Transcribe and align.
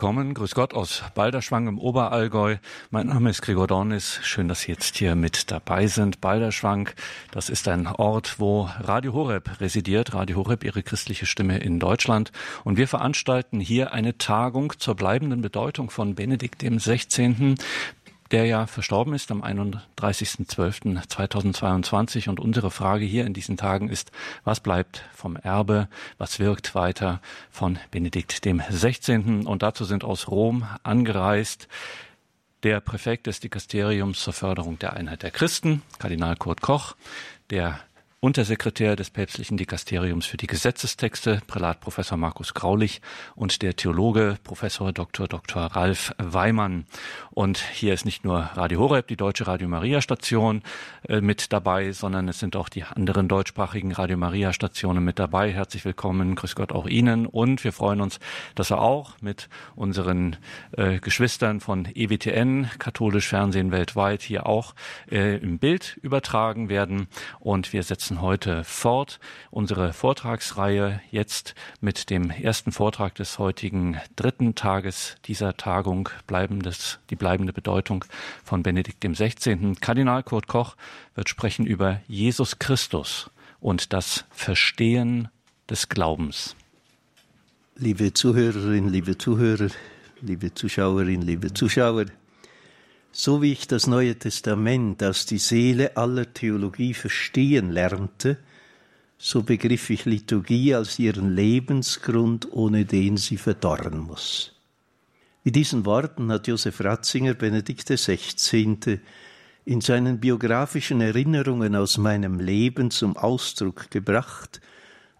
Kommen, 0.00 0.32
grüß 0.32 0.54
Gott 0.54 0.74
aus 0.74 1.02
Balderschwang 1.16 1.66
im 1.66 1.76
Oberallgäu. 1.80 2.58
Mein 2.90 3.08
Name 3.08 3.30
ist 3.30 3.42
Gregor 3.42 3.66
Dornis. 3.66 4.20
Schön, 4.22 4.46
dass 4.46 4.60
Sie 4.60 4.70
jetzt 4.70 4.96
hier 4.96 5.16
mit 5.16 5.50
dabei 5.50 5.88
sind. 5.88 6.20
Balderschwang, 6.20 6.90
das 7.32 7.50
ist 7.50 7.66
ein 7.66 7.88
Ort, 7.88 8.38
wo 8.38 8.70
Radio 8.78 9.12
Horeb 9.12 9.60
residiert. 9.60 10.14
Radio 10.14 10.36
Horeb, 10.36 10.62
Ihre 10.62 10.84
christliche 10.84 11.26
Stimme 11.26 11.58
in 11.58 11.80
Deutschland. 11.80 12.30
Und 12.62 12.76
wir 12.76 12.86
veranstalten 12.86 13.58
hier 13.58 13.92
eine 13.92 14.16
Tagung 14.18 14.72
zur 14.78 14.94
bleibenden 14.94 15.40
Bedeutung 15.40 15.90
von 15.90 16.14
Benedikt 16.14 16.62
dem 16.62 16.78
16 16.78 17.56
der 18.30 18.46
ja 18.46 18.66
verstorben 18.66 19.14
ist 19.14 19.30
am 19.30 19.42
31.12.2022. 19.42 22.28
Und 22.28 22.40
unsere 22.40 22.70
Frage 22.70 23.04
hier 23.04 23.26
in 23.26 23.34
diesen 23.34 23.56
Tagen 23.56 23.88
ist, 23.88 24.10
was 24.44 24.60
bleibt 24.60 25.04
vom 25.14 25.36
Erbe, 25.36 25.88
was 26.18 26.38
wirkt 26.38 26.74
weiter 26.74 27.20
von 27.50 27.78
Benedikt 27.90 28.44
dem 28.44 28.62
16. 28.68 29.46
Und 29.46 29.62
dazu 29.62 29.84
sind 29.84 30.04
aus 30.04 30.28
Rom 30.28 30.66
angereist 30.82 31.68
der 32.62 32.80
Präfekt 32.80 33.26
des 33.26 33.40
Dikasteriums 33.40 34.20
zur 34.20 34.32
Förderung 34.32 34.78
der 34.78 34.94
Einheit 34.94 35.22
der 35.22 35.30
Christen, 35.30 35.82
Kardinal 35.98 36.36
Kurt 36.36 36.60
Koch, 36.60 36.96
der 37.50 37.80
Untersekretär 38.20 38.96
des 38.96 39.10
päpstlichen 39.10 39.56
Dikasteriums 39.56 40.26
für 40.26 40.36
die 40.36 40.48
Gesetzestexte, 40.48 41.40
Prälat 41.46 41.78
Professor 41.78 42.18
Markus 42.18 42.52
Graulich 42.52 43.00
und 43.36 43.62
der 43.62 43.76
Theologe 43.76 44.38
Professor 44.42 44.92
Dr. 44.92 45.28
Dr. 45.28 45.62
Ralf 45.62 46.12
Weimann. 46.18 46.86
Und 47.30 47.58
hier 47.58 47.94
ist 47.94 48.04
nicht 48.04 48.24
nur 48.24 48.40
Radio 48.40 48.80
Horeb, 48.80 49.06
die 49.06 49.16
deutsche 49.16 49.46
Radio 49.46 49.68
Maria 49.68 50.02
Station 50.02 50.64
äh, 51.08 51.20
mit 51.20 51.52
dabei, 51.52 51.92
sondern 51.92 52.26
es 52.26 52.40
sind 52.40 52.56
auch 52.56 52.68
die 52.68 52.82
anderen 52.82 53.28
deutschsprachigen 53.28 53.92
Radio 53.92 54.16
Maria 54.16 54.52
Stationen 54.52 55.04
mit 55.04 55.20
dabei. 55.20 55.52
Herzlich 55.52 55.84
willkommen, 55.84 56.34
grüß 56.34 56.56
Gott 56.56 56.72
auch 56.72 56.88
Ihnen. 56.88 57.24
Und 57.24 57.62
wir 57.62 57.72
freuen 57.72 58.00
uns, 58.00 58.18
dass 58.56 58.70
wir 58.70 58.80
auch 58.80 59.12
mit 59.20 59.48
unseren 59.76 60.34
äh, 60.72 60.98
Geschwistern 60.98 61.60
von 61.60 61.86
EWTN, 61.94 62.68
katholisch 62.80 63.28
Fernsehen 63.28 63.70
weltweit, 63.70 64.22
hier 64.22 64.48
auch 64.48 64.74
äh, 65.08 65.36
im 65.36 65.60
Bild 65.60 65.96
übertragen 66.02 66.68
werden. 66.68 67.06
Und 67.38 67.72
wir 67.72 67.84
setzen 67.84 68.07
setzen 68.08 68.22
heute 68.22 68.64
fort 68.64 69.20
unsere 69.50 69.92
Vortragsreihe 69.92 71.02
jetzt 71.10 71.54
mit 71.82 72.08
dem 72.08 72.30
ersten 72.30 72.72
Vortrag 72.72 73.14
des 73.16 73.38
heutigen 73.38 73.98
dritten 74.16 74.54
Tages 74.54 75.16
dieser 75.26 75.58
Tagung 75.58 76.08
bleibendes, 76.26 77.00
die 77.10 77.16
bleibende 77.16 77.52
Bedeutung 77.52 78.06
von 78.42 78.62
Benedikt 78.62 79.04
XVI. 79.04 79.74
Kardinal 79.78 80.22
Kurt 80.22 80.46
Koch 80.46 80.74
wird 81.14 81.28
sprechen 81.28 81.66
über 81.66 82.00
Jesus 82.08 82.58
Christus 82.58 83.28
und 83.60 83.92
das 83.92 84.24
Verstehen 84.30 85.28
des 85.68 85.90
Glaubens. 85.90 86.56
Liebe 87.76 88.14
Zuhörerinnen, 88.14 88.90
liebe 88.90 89.18
Zuhörer, 89.18 89.68
liebe 90.22 90.54
Zuschauerinnen, 90.54 91.26
liebe 91.26 91.52
Zuschauer, 91.52 92.06
so 93.20 93.42
wie 93.42 93.50
ich 93.50 93.66
das 93.66 93.88
Neue 93.88 94.16
Testament 94.16 95.02
als 95.02 95.26
die 95.26 95.38
Seele 95.38 95.96
aller 95.96 96.32
Theologie 96.32 96.94
verstehen 96.94 97.72
lernte, 97.72 98.38
so 99.18 99.42
begriff 99.42 99.90
ich 99.90 100.04
Liturgie 100.04 100.72
als 100.76 101.00
ihren 101.00 101.34
Lebensgrund, 101.34 102.52
ohne 102.52 102.84
den 102.84 103.16
sie 103.16 103.36
verdorren 103.36 103.98
muss. 103.98 104.52
Mit 105.42 105.56
diesen 105.56 105.84
Worten 105.84 106.30
hat 106.30 106.46
Josef 106.46 106.80
Ratzinger 106.80 107.34
Benedikt 107.34 107.88
XVI. 107.88 109.00
in 109.64 109.80
seinen 109.80 110.20
biografischen 110.20 111.00
Erinnerungen 111.00 111.74
aus 111.74 111.98
meinem 111.98 112.38
Leben 112.38 112.92
zum 112.92 113.16
Ausdruck 113.16 113.90
gebracht, 113.90 114.60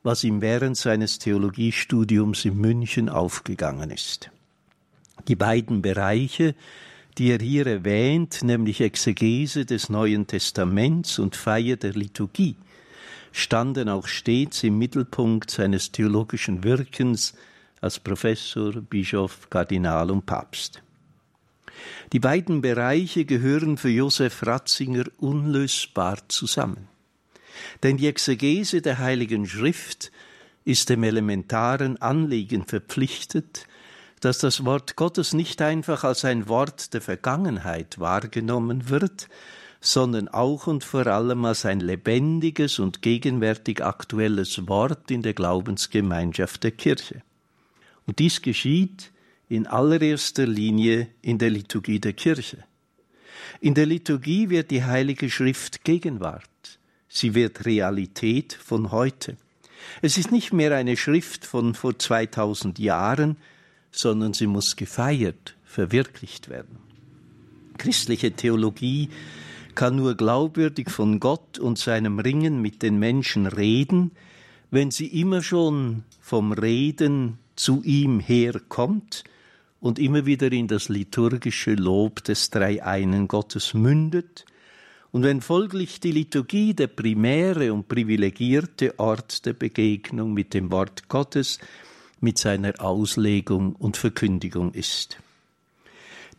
was 0.04 0.22
ihm 0.22 0.40
während 0.40 0.76
seines 0.76 1.18
Theologiestudiums 1.18 2.44
in 2.44 2.58
München 2.58 3.08
aufgegangen 3.08 3.90
ist. 3.90 4.30
Die 5.26 5.34
beiden 5.34 5.82
Bereiche, 5.82 6.54
die 7.18 7.32
er 7.32 7.40
hier 7.40 7.66
erwähnt, 7.66 8.42
nämlich 8.42 8.80
Exegese 8.80 9.66
des 9.66 9.88
Neuen 9.88 10.26
Testaments 10.26 11.18
und 11.18 11.34
Feier 11.34 11.76
der 11.76 11.92
Liturgie, 11.92 12.56
standen 13.32 13.88
auch 13.88 14.06
stets 14.06 14.62
im 14.62 14.78
Mittelpunkt 14.78 15.50
seines 15.50 15.90
theologischen 15.90 16.62
Wirkens 16.62 17.34
als 17.80 17.98
Professor, 17.98 18.72
Bischof, 18.72 19.50
Kardinal 19.50 20.10
und 20.10 20.26
Papst. 20.26 20.82
Die 22.12 22.20
beiden 22.20 22.60
Bereiche 22.60 23.24
gehören 23.24 23.76
für 23.76 23.90
Josef 23.90 24.46
Ratzinger 24.46 25.04
unlösbar 25.18 26.18
zusammen. 26.28 26.88
Denn 27.82 27.96
die 27.96 28.06
Exegese 28.06 28.80
der 28.80 28.98
Heiligen 28.98 29.46
Schrift 29.46 30.12
ist 30.64 30.88
dem 30.88 31.02
elementaren 31.02 32.00
Anliegen 32.00 32.64
verpflichtet, 32.64 33.66
dass 34.20 34.38
das 34.38 34.64
Wort 34.64 34.96
Gottes 34.96 35.32
nicht 35.32 35.62
einfach 35.62 36.04
als 36.04 36.24
ein 36.24 36.48
Wort 36.48 36.94
der 36.94 37.00
Vergangenheit 37.00 37.98
wahrgenommen 37.98 38.88
wird, 38.88 39.28
sondern 39.80 40.28
auch 40.28 40.66
und 40.66 40.84
vor 40.84 41.06
allem 41.06 41.44
als 41.44 41.64
ein 41.64 41.80
lebendiges 41.80 42.78
und 42.78 43.02
gegenwärtig 43.02 43.84
aktuelles 43.84 44.66
Wort 44.68 45.10
in 45.10 45.22
der 45.22 45.34
Glaubensgemeinschaft 45.34 46.64
der 46.64 46.72
Kirche. 46.72 47.22
Und 48.06 48.18
dies 48.18 48.42
geschieht 48.42 49.12
in 49.48 49.66
allererster 49.66 50.46
Linie 50.46 51.08
in 51.22 51.38
der 51.38 51.50
Liturgie 51.50 52.00
der 52.00 52.12
Kirche. 52.12 52.64
In 53.60 53.74
der 53.74 53.86
Liturgie 53.86 54.50
wird 54.50 54.70
die 54.70 54.84
Heilige 54.84 55.30
Schrift 55.30 55.84
Gegenwart, 55.84 56.78
sie 57.08 57.34
wird 57.34 57.64
Realität 57.64 58.52
von 58.52 58.90
heute. 58.90 59.36
Es 60.02 60.18
ist 60.18 60.32
nicht 60.32 60.52
mehr 60.52 60.74
eine 60.74 60.96
Schrift 60.96 61.46
von 61.46 61.74
vor 61.74 61.98
2000 61.98 62.78
Jahren, 62.78 63.36
sondern 63.90 64.32
sie 64.32 64.46
muss 64.46 64.76
gefeiert, 64.76 65.56
verwirklicht 65.64 66.48
werden. 66.48 66.78
Christliche 67.78 68.32
Theologie 68.32 69.08
kann 69.74 69.96
nur 69.96 70.16
glaubwürdig 70.16 70.90
von 70.90 71.20
Gott 71.20 71.58
und 71.58 71.78
seinem 71.78 72.18
Ringen 72.18 72.60
mit 72.60 72.82
den 72.82 72.98
Menschen 72.98 73.46
reden, 73.46 74.10
wenn 74.70 74.90
sie 74.90 75.06
immer 75.06 75.42
schon 75.42 76.02
vom 76.20 76.52
Reden 76.52 77.38
zu 77.54 77.82
ihm 77.84 78.20
herkommt 78.20 79.24
und 79.80 79.98
immer 79.98 80.26
wieder 80.26 80.50
in 80.50 80.66
das 80.66 80.88
liturgische 80.88 81.74
Lob 81.74 82.24
des 82.24 82.50
Dreieinen 82.50 83.28
Gottes 83.28 83.74
mündet, 83.74 84.44
und 85.10 85.22
wenn 85.22 85.40
folglich 85.40 86.00
die 86.00 86.12
Liturgie 86.12 86.74
der 86.74 86.88
primäre 86.88 87.72
und 87.72 87.88
privilegierte 87.88 88.98
Ort 88.98 89.46
der 89.46 89.54
Begegnung 89.54 90.34
mit 90.34 90.52
dem 90.52 90.70
Wort 90.70 91.08
Gottes 91.08 91.58
mit 92.20 92.38
seiner 92.38 92.80
Auslegung 92.80 93.74
und 93.74 93.96
Verkündigung 93.96 94.72
ist. 94.72 95.18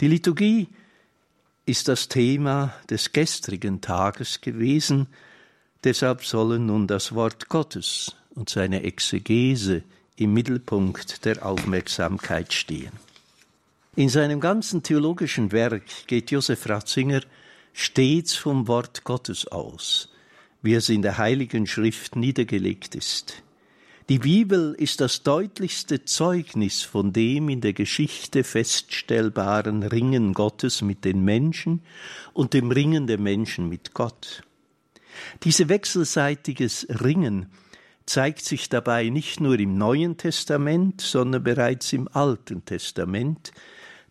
Die 0.01 0.07
Liturgie 0.07 0.67
ist 1.66 1.88
das 1.88 2.07
Thema 2.07 2.73
des 2.90 3.12
gestrigen 3.12 3.81
Tages 3.81 4.41
gewesen, 4.41 5.07
deshalb 5.84 6.23
sollen 6.25 6.66
nun 6.66 6.88
das 6.88 7.13
Wort 7.13 7.50
Gottes 7.50 8.16
und 8.31 8.50
seine 8.50 8.84
Exegese 8.84 9.84
im 10.16 10.34
Mittelpunkt 10.34 11.25
der 11.25 11.45
Aufmerksamkeit 11.45 12.53
stehen. 12.53 12.91
In 13.96 14.09
seinem 14.09 14.40
ganzen 14.40 14.84
theologischen 14.84 15.51
Werk 15.51 15.84
geht 16.07 16.31
Josef 16.31 16.67
Ratzinger 16.69 17.22
stets 17.73 18.35
vom 18.35 18.67
Wort 18.67 19.03
Gottes 19.03 19.47
aus, 19.47 20.09
wie 20.61 20.73
es 20.73 20.90
in 20.90 21.01
der 21.01 21.17
Heiligen 21.17 21.67
Schrift 21.67 22.16
niedergelegt 22.16 22.96
ist. 22.96 23.44
Die 24.09 24.18
Bibel 24.18 24.74
ist 24.75 25.02
das 25.02 25.22
deutlichste 25.22 26.03
Zeugnis 26.03 26.81
von 26.81 27.14
dem 27.14 27.47
in 27.47 27.62
der 27.62 27.74
Geschichte 27.74 28.44
feststellbaren 28.44 29.84
Ringen 29.84 30.34
Gottes 30.34 30.81
mit 30.81 31.06
den 31.06 31.24
Menschen 31.24 31.84
und 32.34 32.56
dem 32.56 32.72
Ringen 32.72 33.06
der 33.06 33.20
Menschen 33.20 33.70
mit 33.70 33.94
Gott. 33.94 34.42
Diese 35.44 35.70
wechselseitiges 35.70 36.88
Ringen 36.90 37.52
zeigt 38.08 38.44
sich 38.46 38.68
dabei 38.68 39.09
nicht 39.09 39.42
nur 39.42 39.59
im 39.59 39.78
Neuen 39.78 40.18
Testament, 40.18 41.02
sondern 41.02 41.44
bereits 41.44 41.94
im 41.94 42.08
Alten 42.12 42.66
Testament, 42.66 43.52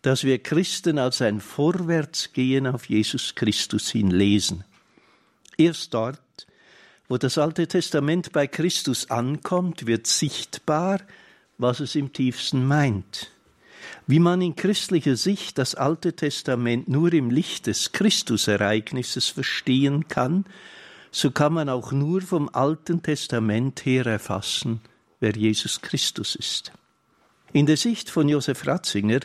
das 0.01 0.23
wir 0.23 0.39
Christen 0.39 0.97
als 0.97 1.21
ein 1.21 1.41
Vorwärtsgehen 1.41 2.67
auf 2.67 2.85
Jesus 2.85 3.35
Christus 3.35 3.89
hin 3.89 4.11
lesen. 4.11 4.63
Erst 5.57 5.93
dort 5.93 6.21
wo 7.09 7.17
das 7.17 7.39
Alte 7.39 7.67
Testament 7.67 8.31
bei 8.31 8.45
Christus 8.45 9.09
ankommt, 9.09 9.87
wird 9.87 10.05
sichtbar, 10.05 11.01
was 11.57 11.79
es 11.79 11.95
im 11.95 12.13
tiefsten 12.13 12.65
meint. 12.65 13.31
Wie 14.05 14.19
man 14.19 14.41
in 14.41 14.55
christlicher 14.55 15.15
Sicht 15.15 15.57
das 15.57 15.73
Alte 15.73 16.13
Testament 16.13 16.87
nur 16.87 17.11
im 17.13 17.31
Licht 17.31 17.65
des 17.65 17.91
Christusereignisses 17.91 19.27
verstehen 19.27 20.07
kann, 20.07 20.45
so 21.11 21.31
kann 21.31 21.53
man 21.53 21.67
auch 21.67 21.91
nur 21.91 22.21
vom 22.21 22.47
Alten 22.53 23.01
Testament 23.01 23.85
her 23.85 24.05
erfassen, 24.05 24.79
wer 25.19 25.35
Jesus 25.35 25.81
Christus 25.81 26.35
ist. 26.35 26.71
In 27.51 27.65
der 27.65 27.77
Sicht 27.77 28.11
von 28.11 28.29
Josef 28.29 28.67
Ratzinger 28.67 29.21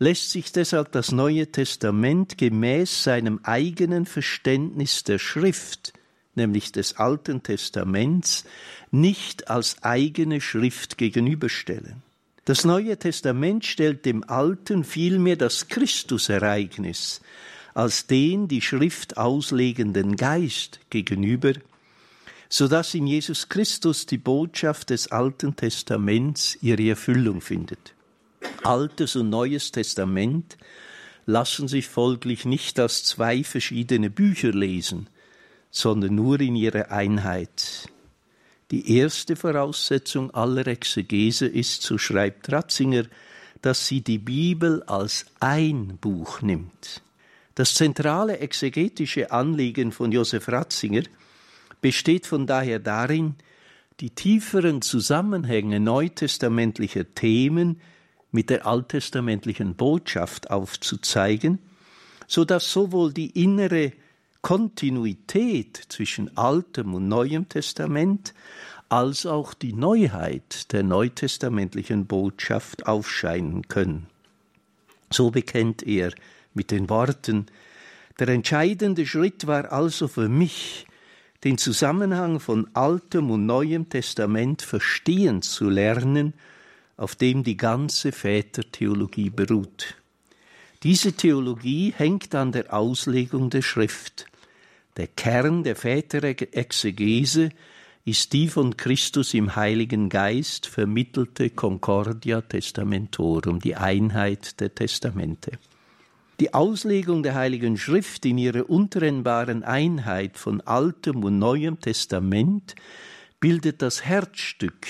lässt 0.00 0.30
sich 0.30 0.50
deshalb 0.50 0.90
das 0.90 1.12
Neue 1.12 1.52
Testament 1.52 2.36
gemäß 2.36 3.04
seinem 3.04 3.38
eigenen 3.44 4.06
Verständnis 4.06 5.04
der 5.04 5.20
Schrift 5.20 5.92
nämlich 6.36 6.72
des 6.72 6.96
Alten 6.96 7.42
Testaments, 7.42 8.44
nicht 8.90 9.48
als 9.48 9.82
eigene 9.82 10.40
Schrift 10.40 10.98
gegenüberstellen. 10.98 12.02
Das 12.44 12.64
Neue 12.64 12.98
Testament 12.98 13.64
stellt 13.64 14.04
dem 14.04 14.22
Alten 14.28 14.84
vielmehr 14.84 15.36
das 15.36 15.68
Christusereignis 15.68 17.20
als 17.74 18.06
den 18.06 18.46
die 18.48 18.60
Schrift 18.60 19.16
auslegenden 19.16 20.16
Geist 20.16 20.80
gegenüber, 20.90 21.52
so 22.48 22.68
dass 22.68 22.94
in 22.94 23.06
Jesus 23.06 23.48
Christus 23.48 24.06
die 24.06 24.18
Botschaft 24.18 24.90
des 24.90 25.10
Alten 25.10 25.56
Testaments 25.56 26.56
ihre 26.62 26.88
Erfüllung 26.88 27.40
findet. 27.40 27.94
Altes 28.62 29.16
und 29.16 29.28
Neues 29.28 29.72
Testament 29.72 30.56
lassen 31.26 31.66
sich 31.66 31.88
folglich 31.88 32.44
nicht 32.44 32.78
als 32.78 33.02
zwei 33.04 33.42
verschiedene 33.42 34.08
Bücher 34.08 34.52
lesen, 34.52 35.08
sondern 35.74 36.14
nur 36.14 36.40
in 36.40 36.54
ihrer 36.54 36.92
Einheit. 36.92 37.88
Die 38.70 38.96
erste 38.96 39.34
Voraussetzung 39.34 40.30
aller 40.30 40.68
Exegese 40.68 41.46
ist, 41.46 41.82
so 41.82 41.98
schreibt 41.98 42.50
Ratzinger, 42.50 43.06
dass 43.60 43.88
sie 43.88 44.00
die 44.00 44.18
Bibel 44.18 44.84
als 44.84 45.26
ein 45.40 45.98
Buch 46.00 46.42
nimmt. 46.42 47.02
Das 47.56 47.74
zentrale 47.74 48.38
exegetische 48.38 49.32
Anliegen 49.32 49.90
von 49.90 50.12
Josef 50.12 50.48
Ratzinger 50.48 51.02
besteht 51.80 52.26
von 52.26 52.46
daher 52.46 52.78
darin, 52.78 53.34
die 53.98 54.10
tieferen 54.10 54.80
Zusammenhänge 54.80 55.80
neutestamentlicher 55.80 57.14
Themen 57.16 57.80
mit 58.30 58.48
der 58.48 58.64
alttestamentlichen 58.64 59.74
Botschaft 59.74 60.50
aufzuzeigen, 60.50 61.58
so 62.28 62.44
dass 62.44 62.70
sowohl 62.70 63.12
die 63.12 63.30
innere 63.42 63.92
Kontinuität 64.44 65.80
zwischen 65.88 66.36
Altem 66.36 66.92
und 66.92 67.08
Neuem 67.08 67.48
Testament 67.48 68.34
als 68.90 69.24
auch 69.24 69.54
die 69.54 69.72
Neuheit 69.72 70.70
der 70.70 70.82
neutestamentlichen 70.82 72.04
Botschaft 72.04 72.86
aufscheinen 72.86 73.68
können. 73.68 74.06
So 75.10 75.30
bekennt 75.30 75.82
er 75.82 76.12
mit 76.52 76.70
den 76.70 76.90
Worten 76.90 77.46
Der 78.18 78.28
entscheidende 78.28 79.06
Schritt 79.06 79.46
war 79.46 79.72
also 79.72 80.08
für 80.08 80.28
mich, 80.28 80.86
den 81.42 81.56
Zusammenhang 81.56 82.38
von 82.38 82.68
Altem 82.74 83.30
und 83.30 83.46
Neuem 83.46 83.88
Testament 83.88 84.60
verstehen 84.60 85.40
zu 85.40 85.70
lernen 85.70 86.34
auf 86.98 87.16
dem 87.16 87.44
die 87.44 87.56
ganze 87.56 88.12
Vätertheologie 88.12 89.30
beruht. 89.30 89.96
Diese 90.82 91.14
Theologie 91.14 91.94
hängt 91.96 92.34
an 92.34 92.52
der 92.52 92.74
Auslegung 92.74 93.48
der 93.48 93.62
Schrift. 93.62 94.26
Der 94.96 95.08
Kern 95.08 95.64
der 95.64 95.74
Väterexegese 95.74 97.50
ist 98.04 98.32
die 98.32 98.48
von 98.48 98.76
Christus 98.76 99.34
im 99.34 99.56
Heiligen 99.56 100.08
Geist 100.08 100.66
vermittelte 100.66 101.50
Concordia 101.50 102.42
Testamentorum, 102.42 103.60
die 103.60 103.76
Einheit 103.76 104.60
der 104.60 104.74
Testamente. 104.74 105.52
Die 106.40 106.52
Auslegung 106.52 107.22
der 107.22 107.34
Heiligen 107.34 107.76
Schrift 107.76 108.26
in 108.26 108.38
ihrer 108.38 108.68
untrennbaren 108.68 109.62
Einheit 109.62 110.36
von 110.36 110.60
Altem 110.60 111.24
und 111.24 111.38
Neuem 111.38 111.80
Testament 111.80 112.74
bildet 113.40 113.82
das 113.82 114.04
Herzstück 114.04 114.86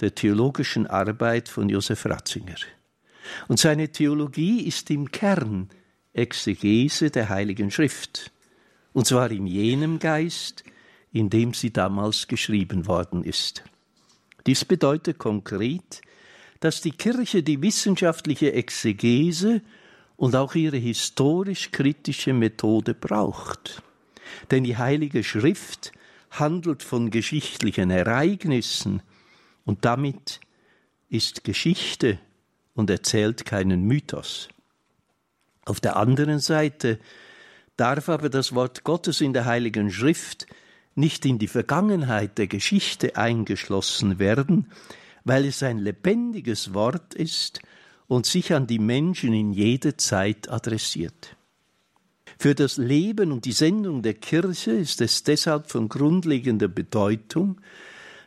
der 0.00 0.14
theologischen 0.14 0.86
Arbeit 0.86 1.48
von 1.48 1.68
Josef 1.68 2.06
Ratzinger. 2.06 2.56
Und 3.48 3.58
seine 3.58 3.90
Theologie 3.90 4.62
ist 4.62 4.90
im 4.90 5.10
Kern 5.10 5.68
Exegese 6.12 7.10
der 7.10 7.28
Heiligen 7.28 7.70
Schrift, 7.70 8.32
und 8.96 9.06
zwar 9.06 9.30
in 9.30 9.46
jenem 9.46 9.98
Geist, 9.98 10.64
in 11.12 11.28
dem 11.28 11.52
sie 11.52 11.70
damals 11.70 12.28
geschrieben 12.28 12.86
worden 12.86 13.24
ist. 13.24 13.62
Dies 14.46 14.64
bedeutet 14.64 15.18
konkret, 15.18 16.00
dass 16.60 16.80
die 16.80 16.92
Kirche 16.92 17.42
die 17.42 17.60
wissenschaftliche 17.60 18.54
Exegese 18.54 19.60
und 20.16 20.34
auch 20.34 20.54
ihre 20.54 20.78
historisch-kritische 20.78 22.32
Methode 22.32 22.94
braucht. 22.94 23.82
Denn 24.50 24.64
die 24.64 24.78
Heilige 24.78 25.22
Schrift 25.24 25.92
handelt 26.30 26.82
von 26.82 27.10
geschichtlichen 27.10 27.90
Ereignissen, 27.90 29.02
und 29.66 29.84
damit 29.84 30.40
ist 31.10 31.44
Geschichte 31.44 32.18
und 32.72 32.88
erzählt 32.88 33.44
keinen 33.44 33.82
Mythos. 33.82 34.48
Auf 35.66 35.80
der 35.80 35.96
anderen 35.96 36.38
Seite 36.38 36.98
darf 37.76 38.08
aber 38.08 38.28
das 38.28 38.54
Wort 38.54 38.84
Gottes 38.84 39.20
in 39.20 39.32
der 39.32 39.44
Heiligen 39.44 39.90
Schrift 39.90 40.46
nicht 40.94 41.26
in 41.26 41.38
die 41.38 41.48
Vergangenheit 41.48 42.38
der 42.38 42.46
Geschichte 42.46 43.16
eingeschlossen 43.16 44.18
werden, 44.18 44.70
weil 45.24 45.44
es 45.44 45.62
ein 45.62 45.78
lebendiges 45.78 46.72
Wort 46.72 47.14
ist 47.14 47.60
und 48.06 48.24
sich 48.24 48.54
an 48.54 48.66
die 48.66 48.78
Menschen 48.78 49.32
in 49.32 49.52
jede 49.52 49.96
Zeit 49.96 50.50
adressiert. 50.50 51.36
Für 52.38 52.54
das 52.54 52.76
Leben 52.76 53.32
und 53.32 53.44
die 53.44 53.52
Sendung 53.52 54.02
der 54.02 54.14
Kirche 54.14 54.72
ist 54.72 55.00
es 55.00 55.22
deshalb 55.22 55.70
von 55.70 55.88
grundlegender 55.88 56.68
Bedeutung, 56.68 57.60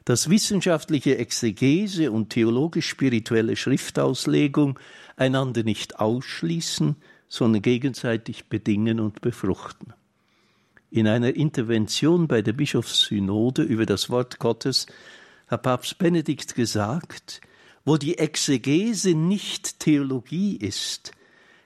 dass 0.06 0.30
wissenschaftliche 0.30 1.18
Exegese 1.18 2.12
und 2.12 2.32
theologisch-spirituelle 2.32 3.56
Schriftauslegung 3.56 4.80
einander 5.16 5.64
nicht 5.64 6.00
ausschließen, 6.00 6.96
sondern 7.30 7.62
gegenseitig 7.62 8.46
bedingen 8.46 9.00
und 9.00 9.22
befruchten. 9.22 9.94
In 10.92 11.08
einer 11.08 11.36
Intervention 11.36 12.28
bei 12.28 12.42
der 12.42 12.54
Bischofssynode 12.54 13.62
über 13.62 13.86
das 13.86 14.10
Wort 14.10 14.40
Gottes 14.40 14.88
hat 15.48 15.62
Papst 15.62 16.00
Benedikt 16.00 16.56
gesagt, 16.56 17.42
wo 17.86 17.98
die 17.98 18.18
Exegese 18.18 19.14
nicht 19.14 19.80
Theologie 19.80 20.58
ist, 20.58 21.12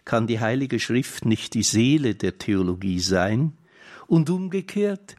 kann 0.06 0.28
die 0.28 0.42
Heilige 0.42 0.80
Schrift 0.80 1.26
nicht 1.26 1.54
die 1.54 1.64
Seele 1.64 2.16
der 2.16 2.38
Theologie 2.38 3.00
sein, 3.00 3.54
und 4.08 4.30
umgekehrt, 4.30 5.16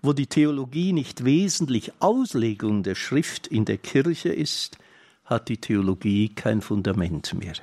wo 0.00 0.12
die 0.12 0.26
Theologie 0.26 0.92
nicht 0.92 1.24
wesentlich 1.24 1.92
Auslegung 1.98 2.82
der 2.82 2.94
Schrift 2.94 3.46
in 3.46 3.64
der 3.64 3.78
Kirche 3.78 4.30
ist, 4.30 4.78
hat 5.24 5.48
die 5.48 5.58
Theologie 5.58 6.30
kein 6.30 6.62
Fundament 6.62 7.34
mehr. 7.34 7.54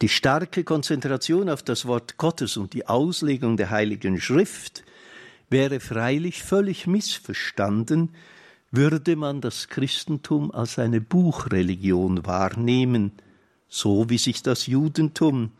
Die 0.00 0.08
starke 0.08 0.62
Konzentration 0.62 1.50
auf 1.50 1.62
das 1.62 1.84
Wort 1.86 2.18
Gottes 2.18 2.56
und 2.56 2.72
die 2.72 2.86
Auslegung 2.86 3.56
der 3.56 3.70
Heiligen 3.70 4.20
Schrift 4.20 4.84
wäre 5.50 5.80
freilich 5.80 6.42
völlig 6.44 6.86
missverstanden, 6.86 8.10
würde 8.70 9.16
man 9.16 9.40
das 9.40 9.68
Christentum 9.68 10.52
als 10.52 10.78
eine 10.78 11.00
Buchreligion 11.00 12.26
wahrnehmen, 12.26 13.12
so 13.68 14.08
wie 14.08 14.18
sich 14.18 14.42
das 14.42 14.66
Judentum 14.66 15.50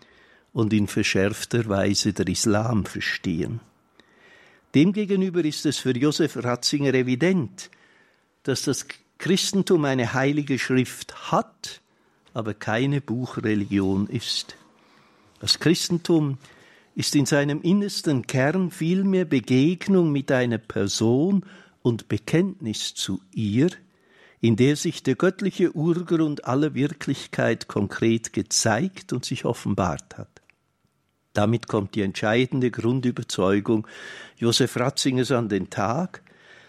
und 0.53 0.73
in 0.73 0.87
verschärfter 0.87 1.69
Weise 1.69 2.13
der 2.13 2.29
Islam 2.29 2.85
verstehen. 2.85 3.61
Demgegenüber 4.75 5.45
ist 5.45 5.67
es 5.67 5.79
für 5.79 5.97
Josef 5.97 6.37
Ratzinger 6.37 6.95
evident, 6.95 7.71
dass 8.45 8.63
das 8.63 8.87
Christentum 9.19 9.85
eine 9.85 10.13
heilige 10.13 10.59
Schrift 10.59 11.33
hat, 11.33 11.81
aber 12.39 12.55
keine 12.55 13.01
Buchreligion 13.01 14.07
ist. 14.07 14.57
Das 15.41 15.59
Christentum 15.59 16.39
ist 16.95 17.17
in 17.17 17.27
seinem 17.27 17.63
innersten 17.63 18.29
Kern 18.29 18.71
vielmehr 18.71 19.25
Begegnung 19.25 20.13
mit 20.13 20.31
einer 20.31 20.59
Person 20.59 21.45
und 21.83 22.07
Bekenntnis 22.07 22.95
zu 22.95 23.21
ihr, 23.33 23.71
in 24.41 24.55
der 24.55 24.77
sich 24.77 25.03
der 25.03 25.17
göttliche 25.17 25.73
Urgrund 25.73 26.45
aller 26.45 26.75
Wirklichkeit 26.75 27.67
konkret 27.67 28.33
gezeigt 28.33 29.13
und 29.13 29.25
sich 29.25 29.45
offenbart 29.45 30.17
hat. 30.17 30.41
Damit 31.33 31.67
kommt 31.67 31.97
die 31.97 32.03
entscheidende 32.03 32.71
Grundüberzeugung 32.71 33.89
Josef 34.37 34.77
Ratzingers 34.77 35.33
an 35.33 35.49
den 35.49 35.71
Tag, 35.71 36.23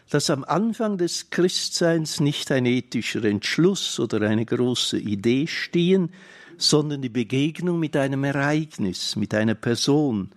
dass 0.09 0.29
am 0.29 0.43
Anfang 0.43 0.97
des 0.97 1.29
Christseins 1.29 2.19
nicht 2.19 2.51
ein 2.51 2.65
ethischer 2.65 3.23
Entschluss 3.23 3.99
oder 3.99 4.21
eine 4.27 4.45
große 4.45 4.97
Idee 4.97 5.45
stehen, 5.47 6.09
sondern 6.57 7.01
die 7.01 7.09
Begegnung 7.09 7.79
mit 7.79 7.95
einem 7.95 8.23
Ereignis, 8.23 9.15
mit 9.15 9.33
einer 9.33 9.55
Person, 9.55 10.31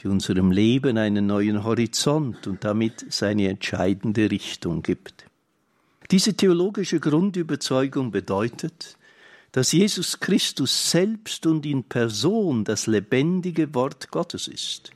die 0.00 0.08
unserem 0.08 0.50
Leben 0.50 0.98
einen 0.98 1.26
neuen 1.26 1.62
Horizont 1.62 2.46
und 2.46 2.64
damit 2.64 3.06
seine 3.08 3.48
entscheidende 3.48 4.30
Richtung 4.30 4.82
gibt. 4.82 5.24
Diese 6.10 6.34
theologische 6.34 6.98
Grundüberzeugung 7.00 8.10
bedeutet, 8.10 8.98
dass 9.52 9.70
Jesus 9.70 10.18
Christus 10.18 10.90
selbst 10.90 11.46
und 11.46 11.64
in 11.64 11.84
Person 11.84 12.64
das 12.64 12.88
lebendige 12.88 13.72
Wort 13.74 14.10
Gottes 14.10 14.48
ist 14.48 14.90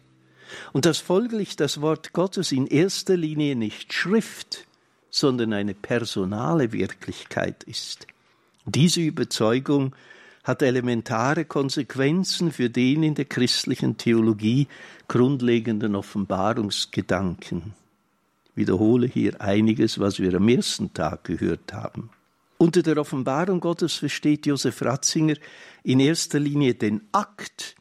und 0.73 0.85
dass 0.85 0.99
folglich 0.99 1.57
das 1.57 1.81
Wort 1.81 2.13
Gottes 2.13 2.53
in 2.53 2.67
erster 2.67 3.17
Linie 3.17 3.57
nicht 3.57 3.93
Schrift, 3.93 4.67
sondern 5.11 5.53
eine 5.53 5.75
personale 5.75 6.73
Wirklichkeit 6.73 7.65
ist. 7.65 8.07
Diese 8.67 9.01
Überzeugung 9.01 9.95
hat 10.45 10.63
elementare 10.63 11.45
Konsequenzen 11.45 12.53
für 12.53 12.71
den 12.71 13.03
in 13.03 13.15
der 13.15 13.27
christlichen 13.27 13.97
Theologie 13.97 14.67
grundlegenden 15.07 15.95
Offenbarungsgedanken. 15.95 17.75
Ich 18.51 18.57
wiederhole 18.57 19.07
hier 19.07 19.41
einiges, 19.41 19.99
was 19.99 20.21
wir 20.21 20.35
am 20.35 20.49
ersten 20.49 20.93
Tag 20.93 21.25
gehört 21.25 21.73
haben. 21.73 22.11
Unter 22.59 22.83
der 22.83 22.99
Offenbarung 22.99 23.61
Gottes 23.61 23.95
versteht 23.95 24.47
Josef 24.47 24.83
Ratzinger 24.83 25.37
in 25.85 26.01
erster 26.01 26.41
Linie 26.41 26.75
den 26.75 27.03
Akt, 27.13 27.77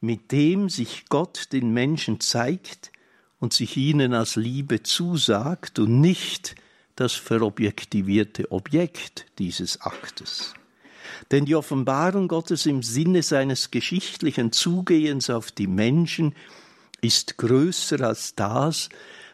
mit 0.00 0.32
dem 0.32 0.68
sich 0.68 1.06
Gott 1.08 1.52
den 1.52 1.72
Menschen 1.72 2.20
zeigt 2.20 2.92
und 3.38 3.52
sich 3.52 3.76
ihnen 3.76 4.14
als 4.14 4.36
Liebe 4.36 4.82
zusagt 4.82 5.78
und 5.78 6.00
nicht 6.00 6.54
das 6.96 7.12
verobjektivierte 7.12 8.50
Objekt 8.50 9.26
dieses 9.38 9.80
Aktes. 9.82 10.54
Denn 11.30 11.44
die 11.44 11.54
Offenbarung 11.54 12.28
Gottes 12.28 12.66
im 12.66 12.82
Sinne 12.82 13.22
seines 13.22 13.70
geschichtlichen 13.70 14.52
Zugehens 14.52 15.30
auf 15.30 15.50
die 15.50 15.66
Menschen 15.66 16.34
ist 17.00 17.36
größer 17.38 18.00
als 18.00 18.34
das, 18.34 18.88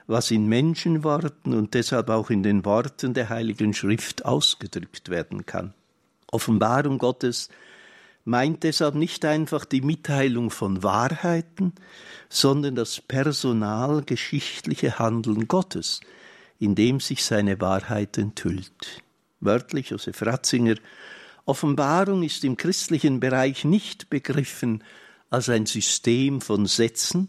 was 0.07 0.31
in 0.31 0.47
Menschenworten 0.47 1.55
und 1.55 1.75
deshalb 1.75 2.11
auch 2.11 2.31
in 2.31 2.43
den 2.43 2.65
Worten 2.65 3.15
der 3.15 3.29
Heiligen 3.29 3.73
Schrift 3.73 4.25
ausgedrückt 4.25 5.09
werden 5.09 5.47
kann. 5.47 5.75
Offenbarung 6.31 6.99
Gottes 6.99 7.49
meint 8.25 8.63
deshalb 8.63 8.95
nicht 8.95 9.25
einfach 9.25 9.65
die 9.65 9.81
Mitteilung 9.81 10.51
von 10.51 10.83
Wahrheiten, 10.83 11.73
sondern 12.29 12.75
das 12.75 13.01
personalgeschichtliche 13.01 14.99
Handeln 14.99 15.49
Gottes, 15.49 16.01
in 16.59 16.75
dem 16.75 17.01
sich 17.01 17.25
seine 17.25 17.61
Wahrheit 17.61 18.19
enthüllt. 18.19 19.03
Wörtlich 19.41 19.91
Josef 19.91 20.23
Ratzinger 20.23 20.77
Offenbarung 21.45 22.23
ist 22.23 22.45
im 22.45 22.57
christlichen 22.57 23.19
Bereich 23.19 23.65
nicht 23.65 24.09
begriffen 24.09 24.85
als 25.29 25.49
ein 25.49 25.67
System 25.67 26.41
von 26.41 26.67
Sätzen, 26.67 27.29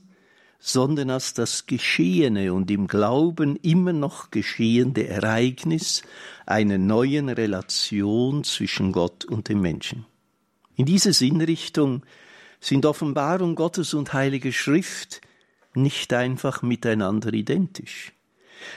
sondern 0.59 1.09
als 1.09 1.33
das 1.33 1.65
geschehene 1.65 2.53
und 2.53 2.69
im 2.69 2.87
Glauben 2.87 3.55
immer 3.57 3.91
noch 3.91 4.29
geschehende 4.29 5.07
Ereignis 5.07 6.03
einer 6.45 6.77
neuen 6.77 7.27
Relation 7.27 8.43
zwischen 8.43 8.91
Gott 8.91 9.25
und 9.25 9.49
dem 9.49 9.61
Menschen. 9.61 10.05
In 10.75 10.85
diese 10.85 11.13
Sinnrichtung 11.13 12.03
sind 12.59 12.85
Offenbarung 12.85 13.55
Gottes 13.55 13.93
und 13.93 14.13
Heilige 14.13 14.51
Schrift 14.51 15.21
nicht 15.75 16.13
einfach 16.13 16.61
miteinander 16.61 17.33
identisch. 17.33 18.13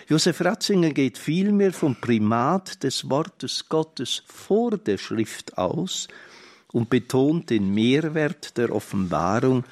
Josef 0.09 0.41
Ratzinger 0.41 0.91
geht 0.91 1.17
vielmehr 1.17 1.73
vom 1.73 1.97
Primat 1.97 2.83
des 2.83 3.09
Wortes 3.09 3.69
Gottes 3.69 4.23
vor 4.27 4.77
der 4.77 4.99
Schrift 4.99 5.57
aus 5.59 6.09
und 6.73 6.91
betont 6.91 7.51
den 7.51 7.73
Mehrwert 7.73 8.57
der 8.59 8.75
Offenbarung 8.75 9.65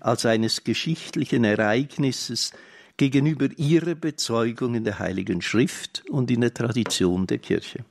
als 0.00 0.24
eines 0.24 0.64
geschichtlichen 0.64 1.44
Ereignisses 1.44 2.52
gegenüber 2.96 3.48
ihrer 3.56 3.94
Bezeugung 3.94 4.74
in 4.74 4.84
der 4.84 4.98
Heiligen 4.98 5.42
Schrift 5.42 6.02
und 6.08 6.30
in 6.30 6.40
der 6.40 6.54
Tradition 6.54 7.26
der 7.26 7.38
Kirche. 7.38 7.84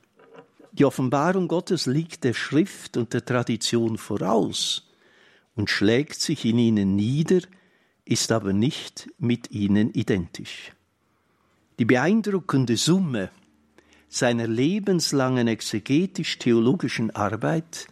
Die 0.78 0.84
Offenbarung 0.84 1.48
Gottes 1.48 1.86
liegt 1.86 2.22
der 2.22 2.34
Schrift 2.34 2.96
und 2.96 3.12
der 3.12 3.24
Tradition 3.24 3.98
voraus 3.98 4.88
und 5.56 5.70
schlägt 5.70 6.20
sich 6.20 6.44
in 6.44 6.56
ihnen 6.58 6.94
nieder, 6.94 7.40
ist 8.04 8.30
aber 8.30 8.52
nicht 8.52 9.10
mit 9.18 9.50
ihnen 9.50 9.92
identisch. 9.92 10.72
Die 11.80 11.84
beeindruckende 11.84 12.76
Summe 12.76 13.30
seiner 14.08 14.46
lebenslangen 14.46 15.48
exegetisch-theologischen 15.48 17.10
Arbeit 17.10 17.88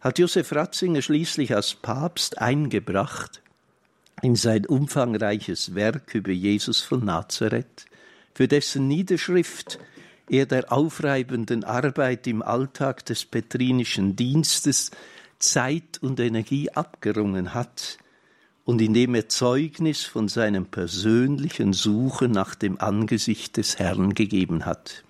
hat 0.00 0.18
Josef 0.18 0.52
Ratzinger 0.52 1.00
schließlich 1.00 1.54
als 1.54 1.74
Papst 1.74 2.38
eingebracht 2.38 3.42
in 4.20 4.36
sein 4.36 4.66
umfangreiches 4.66 5.74
Werk 5.74 6.14
über 6.14 6.32
Jesus 6.32 6.82
von 6.82 7.04
Nazareth, 7.04 7.86
für 8.34 8.46
dessen 8.46 8.88
Niederschrift 8.88 9.78
er 10.28 10.46
der 10.46 10.72
aufreibenden 10.72 11.64
Arbeit 11.64 12.26
im 12.26 12.42
Alltag 12.42 13.04
des 13.06 13.24
petrinischen 13.24 14.16
Dienstes 14.16 14.90
Zeit 15.38 15.98
und 16.00 16.18
Energie 16.18 16.70
abgerungen 16.70 17.54
hat 17.54 17.98
und 18.64 18.80
indem 18.80 19.14
er 19.14 19.28
Zeugnis 19.28 20.04
von 20.04 20.28
seinem 20.28 20.66
persönlichen 20.66 21.72
Suchen 21.72 22.32
nach 22.32 22.54
dem 22.54 22.80
Angesicht 22.80 23.56
des 23.56 23.78
Herrn 23.78 24.14
gegeben 24.14 24.66
hat. 24.66 25.04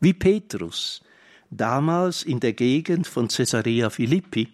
Wie 0.00 0.14
Petrus 0.14 1.02
damals 1.50 2.22
in 2.22 2.40
der 2.40 2.54
Gegend 2.54 3.06
von 3.06 3.28
Caesarea 3.28 3.90
Philippi 3.90 4.48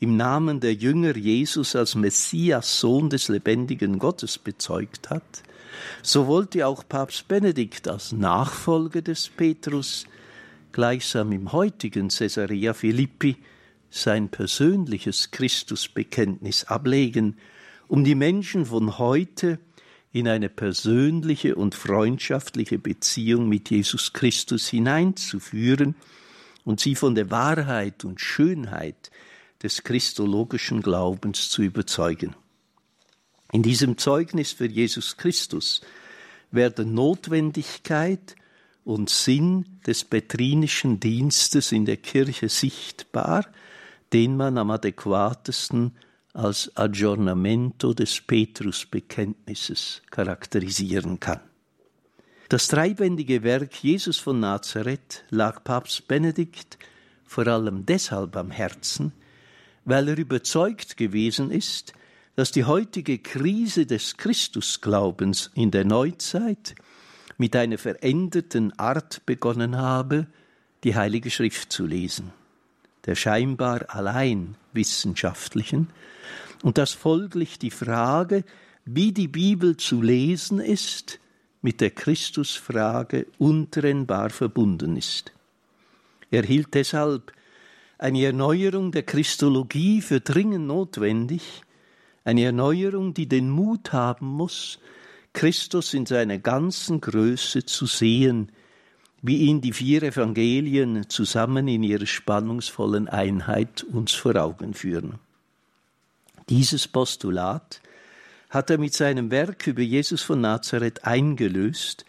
im 0.00 0.16
Namen 0.16 0.60
der 0.60 0.74
Jünger 0.74 1.16
Jesus 1.16 1.74
als 1.74 1.94
Messias, 1.94 2.80
Sohn 2.80 3.10
des 3.10 3.28
lebendigen 3.28 3.98
Gottes 3.98 4.38
bezeugt 4.38 5.10
hat, 5.10 5.42
so 6.02 6.26
wollte 6.26 6.66
auch 6.66 6.88
Papst 6.88 7.28
Benedikt 7.28 7.88
als 7.88 8.12
Nachfolger 8.12 9.02
des 9.02 9.28
Petrus 9.28 10.06
gleichsam 10.72 11.32
im 11.32 11.52
heutigen 11.52 12.08
Caesarea 12.08 12.74
Philippi 12.74 13.36
sein 13.90 14.28
persönliches 14.28 15.30
Christusbekenntnis 15.30 16.64
ablegen, 16.64 17.36
um 17.88 18.04
die 18.04 18.14
Menschen 18.14 18.66
von 18.66 18.98
heute 18.98 19.58
in 20.12 20.28
eine 20.28 20.48
persönliche 20.48 21.54
und 21.54 21.74
freundschaftliche 21.74 22.78
Beziehung 22.78 23.48
mit 23.48 23.70
Jesus 23.70 24.12
Christus 24.12 24.68
hineinzuführen 24.68 25.94
und 26.64 26.80
sie 26.80 26.94
von 26.94 27.14
der 27.14 27.30
Wahrheit 27.30 28.04
und 28.04 28.20
Schönheit 28.20 29.10
des 29.62 29.82
christologischen 29.84 30.82
Glaubens 30.82 31.50
zu 31.50 31.62
überzeugen. 31.62 32.34
In 33.52 33.62
diesem 33.62 33.96
Zeugnis 33.96 34.52
für 34.52 34.66
Jesus 34.66 35.16
Christus 35.16 35.80
werden 36.50 36.94
Notwendigkeit 36.94 38.36
und 38.84 39.10
Sinn 39.10 39.80
des 39.86 40.04
petrinischen 40.04 41.00
Dienstes 41.00 41.72
in 41.72 41.84
der 41.84 41.96
Kirche 41.96 42.48
sichtbar, 42.48 43.46
den 44.12 44.36
man 44.36 44.58
am 44.58 44.70
adäquatesten 44.70 45.92
als 46.32 46.76
Aggiornamento 46.76 47.94
des 47.94 48.20
Petrusbekenntnisses 48.20 50.02
charakterisieren 50.10 51.18
kann. 51.20 51.40
Das 52.48 52.68
dreibändige 52.68 53.42
Werk 53.42 53.82
Jesus 53.82 54.18
von 54.18 54.40
Nazareth 54.40 55.24
lag 55.30 55.64
Papst 55.64 56.08
Benedikt 56.08 56.78
vor 57.24 57.46
allem 57.46 57.84
deshalb 57.84 58.36
am 58.36 58.50
Herzen, 58.50 59.12
weil 59.84 60.08
er 60.08 60.16
überzeugt 60.16 60.96
gewesen 60.96 61.50
ist, 61.50 61.92
dass 62.38 62.52
die 62.52 62.66
heutige 62.66 63.18
Krise 63.18 63.84
des 63.84 64.16
Christusglaubens 64.16 65.50
in 65.54 65.72
der 65.72 65.84
Neuzeit 65.84 66.76
mit 67.36 67.56
einer 67.56 67.78
veränderten 67.78 68.78
Art 68.78 69.26
begonnen 69.26 69.76
habe, 69.76 70.28
die 70.84 70.94
Heilige 70.94 71.32
Schrift 71.32 71.72
zu 71.72 71.84
lesen, 71.84 72.30
der 73.06 73.16
scheinbar 73.16 73.86
allein 73.88 74.54
wissenschaftlichen, 74.72 75.88
und 76.62 76.78
dass 76.78 76.92
folglich 76.92 77.58
die 77.58 77.72
Frage, 77.72 78.44
wie 78.84 79.10
die 79.10 79.26
Bibel 79.26 79.76
zu 79.76 80.00
lesen 80.00 80.60
ist, 80.60 81.18
mit 81.60 81.80
der 81.80 81.90
Christusfrage 81.90 83.26
untrennbar 83.38 84.30
verbunden 84.30 84.96
ist. 84.96 85.32
Er 86.30 86.44
hielt 86.44 86.72
deshalb 86.74 87.32
eine 87.98 88.24
Erneuerung 88.24 88.92
der 88.92 89.02
Christologie 89.02 90.02
für 90.02 90.20
dringend 90.20 90.68
notwendig, 90.68 91.64
eine 92.28 92.44
Erneuerung, 92.44 93.14
die 93.14 93.26
den 93.26 93.48
Mut 93.48 93.94
haben 93.94 94.26
muss, 94.26 94.78
Christus 95.32 95.94
in 95.94 96.04
seiner 96.04 96.36
ganzen 96.36 97.00
Größe 97.00 97.64
zu 97.64 97.86
sehen, 97.86 98.52
wie 99.22 99.38
ihn 99.38 99.62
die 99.62 99.72
vier 99.72 100.02
Evangelien 100.02 101.08
zusammen 101.08 101.66
in 101.68 101.82
ihrer 101.82 102.04
spannungsvollen 102.04 103.08
Einheit 103.08 103.82
uns 103.82 104.12
vor 104.12 104.36
Augen 104.36 104.74
führen. 104.74 105.14
Dieses 106.50 106.86
Postulat 106.86 107.80
hat 108.50 108.68
er 108.68 108.76
mit 108.76 108.92
seinem 108.92 109.30
Werk 109.30 109.66
über 109.66 109.80
Jesus 109.80 110.20
von 110.20 110.42
Nazareth 110.42 111.04
eingelöst, 111.04 112.04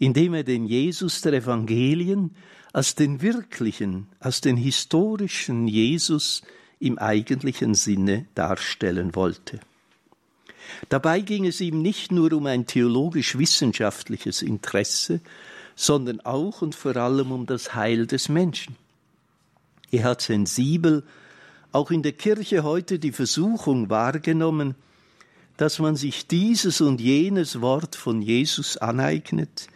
indem 0.00 0.34
er 0.34 0.42
den 0.42 0.66
Jesus 0.66 1.20
der 1.20 1.34
Evangelien 1.34 2.34
als 2.72 2.96
den 2.96 3.22
wirklichen, 3.22 4.08
als 4.18 4.40
den 4.40 4.56
historischen 4.56 5.68
Jesus 5.68 6.42
im 6.82 6.98
eigentlichen 6.98 7.74
Sinne 7.74 8.26
darstellen 8.34 9.14
wollte. 9.14 9.60
Dabei 10.88 11.20
ging 11.20 11.46
es 11.46 11.60
ihm 11.60 11.80
nicht 11.80 12.10
nur 12.10 12.32
um 12.32 12.46
ein 12.46 12.66
theologisch-wissenschaftliches 12.66 14.42
Interesse, 14.42 15.20
sondern 15.76 16.20
auch 16.20 16.60
und 16.60 16.74
vor 16.74 16.96
allem 16.96 17.30
um 17.30 17.46
das 17.46 17.74
Heil 17.74 18.06
des 18.06 18.28
Menschen. 18.28 18.76
Er 19.92 20.04
hat 20.04 20.22
sensibel 20.22 21.04
auch 21.70 21.90
in 21.90 22.02
der 22.02 22.12
Kirche 22.12 22.64
heute 22.64 22.98
die 22.98 23.12
Versuchung 23.12 23.88
wahrgenommen, 23.88 24.74
dass 25.56 25.78
man 25.78 25.94
sich 25.94 26.26
dieses 26.26 26.80
und 26.80 27.00
jenes 27.00 27.60
Wort 27.60 27.94
von 27.94 28.22
Jesus 28.22 28.76
aneignet, 28.76 29.68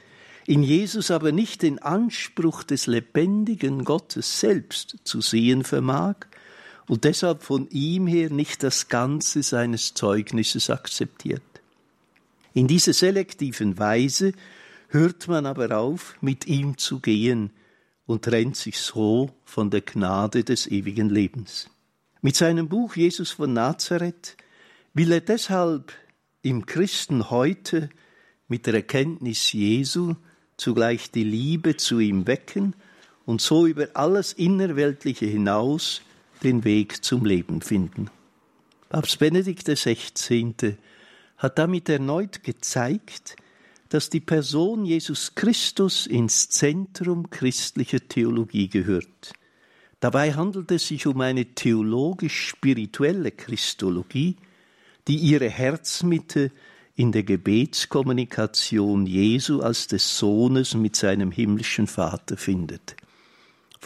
in 0.47 0.63
Jesus 0.63 1.11
aber 1.11 1.31
nicht 1.33 1.63
den 1.63 1.79
Anspruch 1.79 2.65
des 2.65 2.87
lebendigen 2.87 3.85
Gottes 3.85 4.41
selbst 4.41 4.97
zu 5.05 5.21
sehen 5.21 5.63
vermag 5.65 6.17
und 6.89 7.05
deshalb 7.05 7.43
von 7.43 7.69
ihm 7.71 8.07
her 8.07 8.31
nicht 8.31 8.63
das 8.63 8.89
Ganze 8.89 9.43
seines 9.43 9.95
Zeugnisses 9.95 10.71
akzeptiert. 10.71 11.43
In 12.55 12.69
dieser 12.69 12.93
selektiven 12.93 13.79
Weise 13.79 14.33
hört 14.89 15.29
man 15.29 15.47
aber 15.47 15.77
auf, 15.77 16.17
mit 16.21 16.47
ihm 16.47 16.79
zu 16.79 17.01
gehen 17.01 17.51
und 18.07 18.25
trennt 18.25 18.57
sich 18.57 18.79
so 18.79 19.31
von 19.45 19.71
der 19.71 19.83
Gnade 19.83 20.45
des 20.45 20.67
ewigen 20.67 21.11
Lebens. 21.11 21.69
Mit 22.23 22.37
seinem 22.37 22.69
Buch 22.69 22.97
Jesus 22.97 23.33
von 23.33 23.53
Nazareth 23.53 24.37
will 24.95 25.13
er 25.13 25.21
deshalb 25.21 25.93
im 26.43 26.65
Christen 26.65 27.31
heute 27.31 27.91
mit 28.49 28.67
der 28.67 28.75
Erkenntnis 28.75 29.53
Jesu 29.53 30.15
zugleich 30.57 31.11
die 31.11 31.25
Liebe 31.25 31.77
zu 31.77 31.99
ihm 31.99 32.27
wecken 32.27 32.75
und 33.27 33.41
so 33.41 33.67
über 33.67 33.89
alles 33.95 34.33
Innerweltliche 34.33 35.27
hinaus 35.27 36.01
den 36.43 36.65
Weg 36.65 37.05
zum 37.05 37.25
Leben 37.25 37.61
finden. 37.61 38.11
Papst 38.89 39.19
Benedikt 39.19 39.67
XVI. 39.67 40.77
hat 41.37 41.59
damit 41.59 41.89
erneut 41.89 42.43
gezeigt, 42.43 43.37
dass 43.89 44.11
die 44.11 44.21
Person 44.21 44.85
Jesus 44.85 45.35
Christus 45.35 46.07
ins 46.07 46.49
Zentrum 46.49 47.31
christlicher 47.31 48.01
Theologie 48.01 48.69
gehört. 48.69 49.33
Dabei 50.01 50.35
handelt 50.35 50.71
es 50.71 50.89
sich 50.89 51.07
um 51.07 51.21
eine 51.21 51.45
theologisch-spirituelle 51.47 53.31
Christologie, 53.31 54.37
die 55.09 55.17
ihre 55.17 55.49
Herzmitte 55.49 56.51
in 56.97 57.13
der 57.13 57.23
Gebetskommunikation 57.23 59.07
Jesu 59.07 59.61
als 59.61 59.87
des 59.87 60.19
Sohnes 60.19 60.75
mit 60.75 60.97
seinem 60.97 61.31
himmlischen 61.31 61.87
Vater 61.87 62.37
findet. 62.37 62.97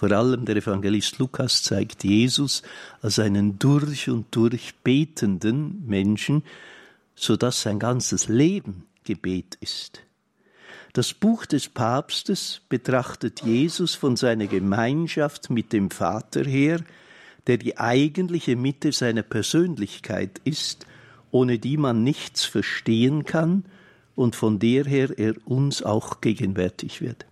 Vor 0.01 0.13
allem 0.13 0.47
der 0.47 0.57
Evangelist 0.57 1.19
Lukas 1.19 1.63
zeigt 1.63 2.05
Jesus 2.05 2.63
als 3.03 3.19
einen 3.19 3.59
durch 3.59 4.09
und 4.09 4.35
durch 4.35 4.75
betenden 4.77 5.87
Menschen, 5.87 6.43
so 7.15 7.37
dass 7.37 7.61
sein 7.61 7.79
ganzes 7.79 8.27
Leben 8.27 8.87
Gebet 9.05 9.59
ist. 9.61 10.01
Das 10.95 11.13
Buch 11.13 11.45
des 11.45 11.69
Papstes 11.69 12.63
betrachtet 12.71 13.43
Jesus 13.43 13.95
von 13.95 14.17
seiner 14.17 14.47
Gemeinschaft 14.47 15.51
mit 15.51 15.71
dem 15.75 15.91
Vater 15.91 16.45
her, 16.45 16.81
der 17.47 17.59
die 17.59 17.77
eigentliche 17.77 18.57
Mitte 18.57 18.93
seiner 18.93 19.23
Persönlichkeit 19.23 20.41
ist, 20.45 20.87
ohne 21.31 21.59
die 21.59 21.77
man 21.77 22.03
nichts 22.03 22.47
verstehen 22.47 23.27
kann 23.27 23.67
und 24.17 24.35
von 24.35 24.59
der 24.59 24.87
her 24.87 25.11
er 25.19 25.35
uns 25.45 25.83
auch 25.83 26.23
gegenwärtig 26.23 27.03
wird. 27.03 27.27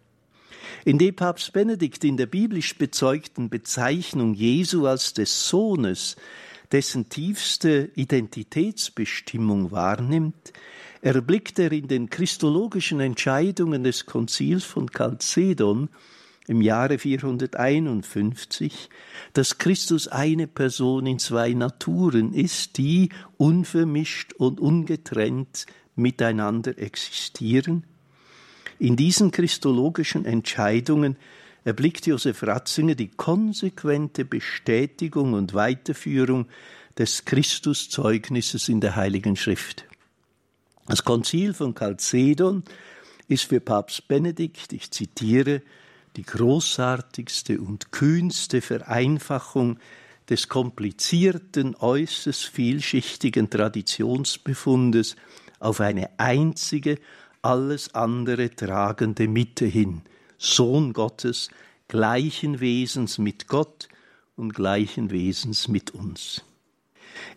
Indem 0.84 1.14
Papst 1.14 1.52
Benedikt 1.52 2.04
in 2.04 2.16
der 2.16 2.26
biblisch 2.26 2.76
bezeugten 2.76 3.48
Bezeichnung 3.48 4.34
Jesu 4.34 4.86
als 4.86 5.14
des 5.14 5.48
Sohnes 5.48 6.16
dessen 6.72 7.08
tiefste 7.08 7.90
Identitätsbestimmung 7.94 9.70
wahrnimmt, 9.70 10.52
erblickt 11.00 11.58
er 11.58 11.72
in 11.72 11.88
den 11.88 12.10
christologischen 12.10 13.00
Entscheidungen 13.00 13.84
des 13.84 14.06
Konzils 14.06 14.64
von 14.64 14.90
Chalcedon 14.90 15.88
im 16.46 16.62
Jahre 16.62 16.98
451, 16.98 18.88
dass 19.34 19.58
Christus 19.58 20.08
eine 20.08 20.46
Person 20.46 21.06
in 21.06 21.18
zwei 21.18 21.52
Naturen 21.52 22.32
ist, 22.32 22.78
die 22.78 23.10
unvermischt 23.36 24.32
und 24.32 24.58
ungetrennt 24.58 25.66
miteinander 25.94 26.78
existieren. 26.78 27.84
In 28.78 28.96
diesen 28.96 29.30
christologischen 29.30 30.24
Entscheidungen 30.24 31.16
erblickt 31.64 32.06
Josef 32.06 32.42
Ratzinger 32.42 32.94
die 32.94 33.08
konsequente 33.08 34.24
Bestätigung 34.24 35.32
und 35.32 35.54
Weiterführung 35.54 36.46
des 36.96 37.24
Christuszeugnisses 37.24 38.68
in 38.68 38.80
der 38.80 38.96
Heiligen 38.96 39.36
Schrift. 39.36 39.84
Das 40.86 41.04
Konzil 41.04 41.54
von 41.54 41.74
Chalcedon 41.74 42.62
ist 43.26 43.44
für 43.44 43.60
Papst 43.60 44.08
Benedikt, 44.08 44.72
ich 44.72 44.90
zitiere, 44.90 45.60
die 46.16 46.22
großartigste 46.22 47.60
und 47.60 47.92
kühnste 47.92 48.60
Vereinfachung 48.60 49.78
des 50.30 50.48
komplizierten, 50.48 51.76
äußerst 51.76 52.46
vielschichtigen 52.46 53.50
Traditionsbefundes 53.50 55.16
auf 55.58 55.80
eine 55.80 56.10
einzige, 56.18 56.98
alles 57.48 57.94
andere 57.94 58.54
tragende 58.54 59.26
Mitte 59.26 59.64
hin, 59.64 60.02
Sohn 60.36 60.92
Gottes, 60.92 61.48
gleichen 61.88 62.60
Wesens 62.60 63.16
mit 63.16 63.48
Gott 63.48 63.88
und 64.36 64.54
gleichen 64.54 65.10
Wesens 65.10 65.66
mit 65.66 65.92
uns. 65.92 66.44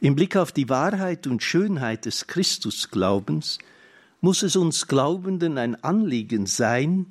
Im 0.01 0.17
Blick 0.17 0.35
auf 0.35 0.51
die 0.51 0.67
Wahrheit 0.67 1.27
und 1.27 1.41
Schönheit 1.41 2.05
des 2.05 2.27
Christusglaubens 2.27 3.57
muss 4.19 4.43
es 4.43 4.57
uns 4.57 4.87
Glaubenden 4.87 5.57
ein 5.57 5.81
Anliegen 5.81 6.45
sein, 6.45 7.05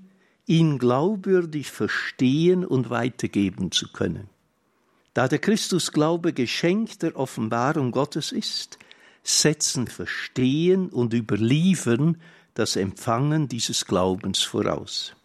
ihn 0.44 0.78
glaubwürdig 0.78 1.70
verstehen 1.70 2.66
und 2.66 2.90
weitergeben 2.90 3.72
zu 3.72 3.90
können. 3.90 4.28
Da 5.14 5.26
der 5.26 5.38
Christusglaube 5.38 6.34
Geschenk 6.34 6.98
der 6.98 7.16
Offenbarung 7.16 7.92
Gottes 7.92 8.30
ist, 8.30 8.78
setzen 9.22 9.86
Verstehen 9.86 10.90
und 10.90 11.14
Überliefern 11.14 12.18
das 12.60 12.76
Empfangen 12.76 13.48
dieses 13.48 13.86
Glaubens 13.86 14.42
voraus. 14.42 15.16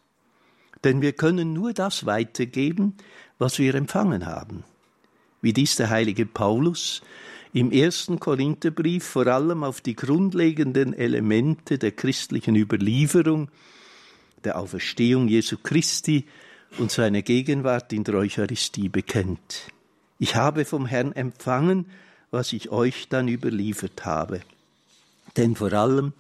Denn 0.86 1.02
wir 1.02 1.12
können 1.12 1.52
nur 1.52 1.74
das 1.74 2.06
weitergeben, 2.06 2.95
was 3.38 3.60
wir 3.60 3.76
empfangen 3.76 4.26
haben. 4.26 4.63
Wie 5.41 5.52
dies 5.52 5.76
der 5.76 5.89
heilige 5.89 6.26
Paulus 6.26 7.02
im 7.52 7.71
ersten 7.71 8.19
Korintherbrief 8.19 9.04
vor 9.04 9.28
allem 9.28 9.65
auf 9.65 9.82
die 9.82 9.98
grundlegenden 9.98 10.93
Elemente 10.93 11.78
der 11.78 11.91
christlichen 11.91 12.56
Überlieferung, 12.56 13.50
der 14.45 14.58
Auferstehung 14.58 15.28
Jesu 15.28 15.58
Christi 15.62 16.26
und 16.78 16.89
seiner 16.89 17.21
Gegenwart 17.21 17.91
in 17.91 18.06
der 18.06 18.15
Eucharistie 18.15 18.88
bekennt. 18.88 19.67
Ich 20.19 20.38
habe 20.38 20.63
vom 20.63 20.86
Herrn 20.86 21.12
empfangen, 21.12 21.88
was 22.32 22.54
ich 22.54 22.69
euch 22.69 23.10
dann 23.10 23.28
überliefert 23.28 24.06
habe. 24.06 24.39
Denn 25.36 25.56
vor 25.56 25.74
allem 25.74 26.13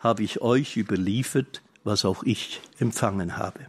habe 0.00 0.22
ich 0.22 0.40
euch 0.40 0.76
überliefert, 0.76 1.62
was 1.84 2.04
auch 2.04 2.24
ich 2.24 2.60
empfangen 2.78 3.36
habe. 3.36 3.66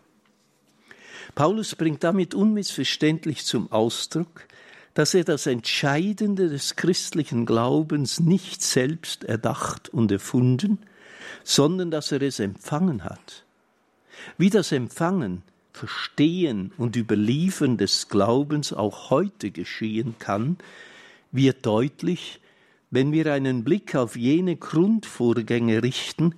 Paulus 1.36 1.76
bringt 1.76 2.04
damit 2.04 2.34
unmissverständlich 2.34 3.46
zum 3.46 3.72
Ausdruck, 3.72 4.48
dass 4.94 5.13
er 5.13 5.24
das 5.24 5.46
Entscheidende 5.46 6.50
des 6.50 6.76
christlichen 6.76 7.46
Glaubens 7.46 8.20
nicht 8.20 8.62
selbst 8.62 9.24
erdacht 9.24 9.89
und 9.89 10.12
erfunden, 10.12 10.80
sondern 11.44 11.91
dass 11.91 12.12
er 12.12 12.22
es 12.22 12.39
empfangen 12.39 13.06
hat. 13.06 13.46
Wie 14.38 14.50
das 14.50 14.72
Empfangen, 14.74 15.44
Verstehen 15.72 16.74
und 16.78 16.98
Überliefern 16.98 17.78
des 17.78 18.10
Glaubens 18.10 18.74
auch 18.74 19.10
heute 19.10 19.52
geschehen 19.52 20.15
kann, 20.20 20.58
wird 21.32 21.65
deutlich, 21.65 22.40
wenn 22.91 23.13
wir 23.13 23.34
einen 23.34 23.63
Blick 23.63 23.95
auf 23.95 24.15
jene 24.15 24.58
Grundvorgänge 24.58 25.82
richten, 25.82 26.36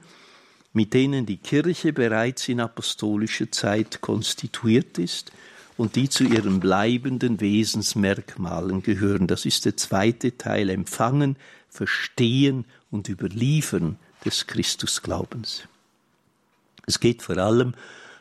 mit 0.71 0.93
denen 0.93 1.25
die 1.25 1.37
Kirche 1.37 1.93
bereits 1.93 2.47
in 2.47 2.59
apostolischer 2.59 3.51
Zeit 3.51 4.01
konstituiert 4.01 4.97
ist 4.97 5.31
und 5.77 5.95
die 5.95 6.09
zu 6.09 6.23
ihren 6.23 6.59
bleibenden 6.59 7.41
Wesensmerkmalen 7.41 8.83
gehören. 8.83 9.27
Das 9.27 9.45
ist 9.45 9.65
der 9.65 9.75
zweite 9.77 10.37
Teil, 10.37 10.69
Empfangen, 10.69 11.35
Verstehen 11.69 12.65
und 12.91 13.09
Überliefern 13.09 13.97
des 14.23 14.45
Christusglaubens. 14.45 15.63
Es 16.85 16.99
geht 16.99 17.23
vor 17.23 17.37
allem 17.37 17.73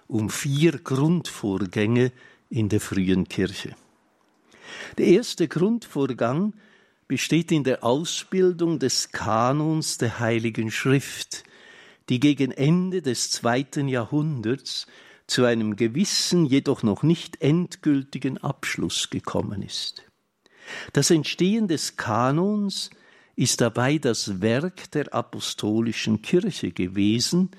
um 0.09 0.31
vier 0.31 0.79
Grundvorgänge 0.79 2.13
in 2.49 2.69
der 2.69 2.81
frühen 2.81 3.29
Kirche. 3.29 3.75
Der 4.97 5.07
erste 5.07 5.49
Grundvorgang 5.49 6.55
besteht 7.13 7.53
in 7.53 7.63
der 7.63 7.85
Ausbildung 7.85 8.79
des 8.79 9.13
Kanons 9.13 9.99
der 9.99 10.19
Heiligen 10.19 10.71
Schrift, 10.71 11.45
die 12.09 12.19
gegen 12.19 12.53
Ende 12.53 13.03
des 13.03 13.31
zweiten 13.31 13.87
Jahrhunderts 13.87 14.87
zu 15.27 15.45
einem 15.45 15.77
gewissen, 15.77 16.47
jedoch 16.47 16.83
noch 16.83 17.03
nicht 17.03 17.43
endgültigen 17.43 18.39
Abschluss 18.39 19.11
gekommen 19.11 19.61
ist. 19.61 20.05
Das 20.95 21.11
Entstehen 21.11 21.69
des 21.69 21.99
Kanons 21.99 22.89
ist 23.37 23.61
dabei 23.61 23.99
das 23.99 24.41
Werk 24.41 24.91
der 24.93 25.13
apostolischen 25.13 26.23
Kirche 26.23 26.71
gewesen, 26.71 27.51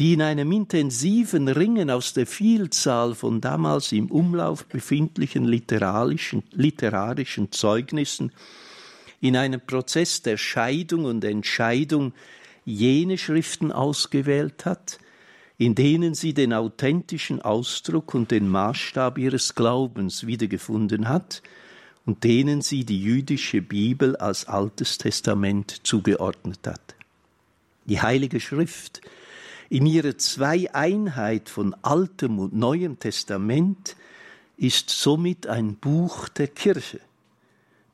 die 0.00 0.14
in 0.14 0.22
einem 0.22 0.50
intensiven 0.50 1.46
Ringen 1.46 1.88
aus 1.88 2.14
der 2.14 2.26
Vielzahl 2.26 3.14
von 3.14 3.40
damals 3.40 3.92
im 3.92 4.10
Umlauf 4.10 4.66
befindlichen 4.66 5.44
literarischen, 5.44 6.42
literarischen 6.50 7.52
Zeugnissen 7.52 8.32
in 9.20 9.36
einem 9.36 9.60
Prozess 9.60 10.22
der 10.22 10.36
Scheidung 10.36 11.04
und 11.04 11.24
Entscheidung 11.24 12.12
jene 12.64 13.18
Schriften 13.18 13.72
ausgewählt 13.72 14.64
hat, 14.64 14.98
in 15.56 15.74
denen 15.74 16.14
sie 16.14 16.34
den 16.34 16.52
authentischen 16.52 17.42
Ausdruck 17.42 18.14
und 18.14 18.30
den 18.30 18.48
Maßstab 18.48 19.18
ihres 19.18 19.54
Glaubens 19.54 20.26
wiedergefunden 20.26 21.08
hat 21.08 21.42
und 22.06 22.24
denen 22.24 22.62
sie 22.62 22.84
die 22.84 23.02
jüdische 23.02 23.60
Bibel 23.60 24.16
als 24.16 24.46
Altes 24.46 24.98
Testament 24.98 25.80
zugeordnet 25.86 26.60
hat. 26.66 26.94
Die 27.86 28.00
Heilige 28.00 28.40
Schrift 28.40 29.00
In 29.68 29.84
ihrer 29.84 30.16
Zweieinheit 30.16 31.48
von 31.48 31.74
Altem 31.82 32.38
und 32.38 32.54
Neuem 32.54 32.98
Testament 32.98 33.96
ist 34.56 34.90
somit 34.90 35.46
ein 35.46 35.74
Buch 35.74 36.28
der 36.28 36.48
Kirche, 36.48 37.00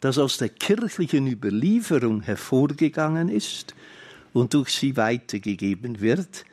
das 0.04 0.18
aus 0.18 0.36
der 0.36 0.50
kirchlichen 0.50 1.26
Überlieferung 1.26 2.20
hervorgegangen 2.20 3.30
ist 3.30 3.74
und 4.34 4.52
durch 4.52 4.68
sie 4.68 4.98
weitergegeben 4.98 6.02
wird, 6.02 6.44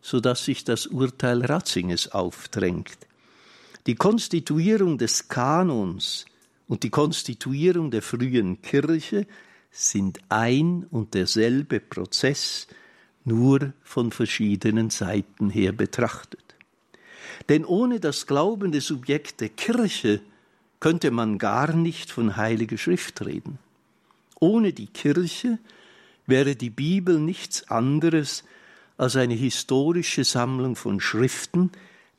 so 0.00 0.18
dass 0.18 0.46
sich 0.46 0.64
das 0.64 0.86
Urteil 0.86 1.44
Ratzinges 1.44 2.12
aufdrängt. 2.12 2.96
Die 3.86 3.96
Konstituierung 3.96 4.96
des 4.96 5.28
Kanons 5.28 6.24
und 6.68 6.84
die 6.84 6.88
Konstituierung 6.88 7.90
der 7.90 8.00
frühen 8.00 8.62
Kirche 8.62 9.26
sind 9.70 10.18
ein 10.30 10.86
und 10.90 11.12
derselbe 11.12 11.80
Prozess, 11.80 12.66
nur 13.26 13.74
von 13.82 14.10
verschiedenen 14.10 14.88
Seiten 14.88 15.50
her 15.50 15.72
betrachtet. 15.72 16.54
Denn 17.50 17.66
ohne 17.66 18.00
das 18.00 18.26
glaubende 18.26 18.80
Subjekt 18.80 19.42
der 19.42 19.50
Kirche 19.50 20.22
könnte 20.80 21.10
man 21.10 21.38
gar 21.38 21.74
nicht 21.74 22.10
von 22.10 22.36
Heilige 22.36 22.78
Schrift 22.78 23.24
reden. 23.24 23.58
Ohne 24.38 24.72
die 24.72 24.86
Kirche 24.86 25.58
wäre 26.26 26.56
die 26.56 26.70
Bibel 26.70 27.18
nichts 27.18 27.70
anderes 27.70 28.44
als 28.96 29.16
eine 29.16 29.34
historische 29.34 30.24
Sammlung 30.24 30.76
von 30.76 31.00
Schriften, 31.00 31.70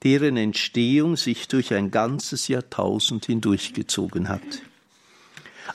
deren 0.04 0.38
Entstehung 0.38 1.18
sich 1.18 1.48
durch 1.48 1.74
ein 1.74 1.92
ganzes 1.92 2.48
Jahrtausend 2.48 3.26
hindurchgezogen 3.26 4.30
hat. 4.30 4.42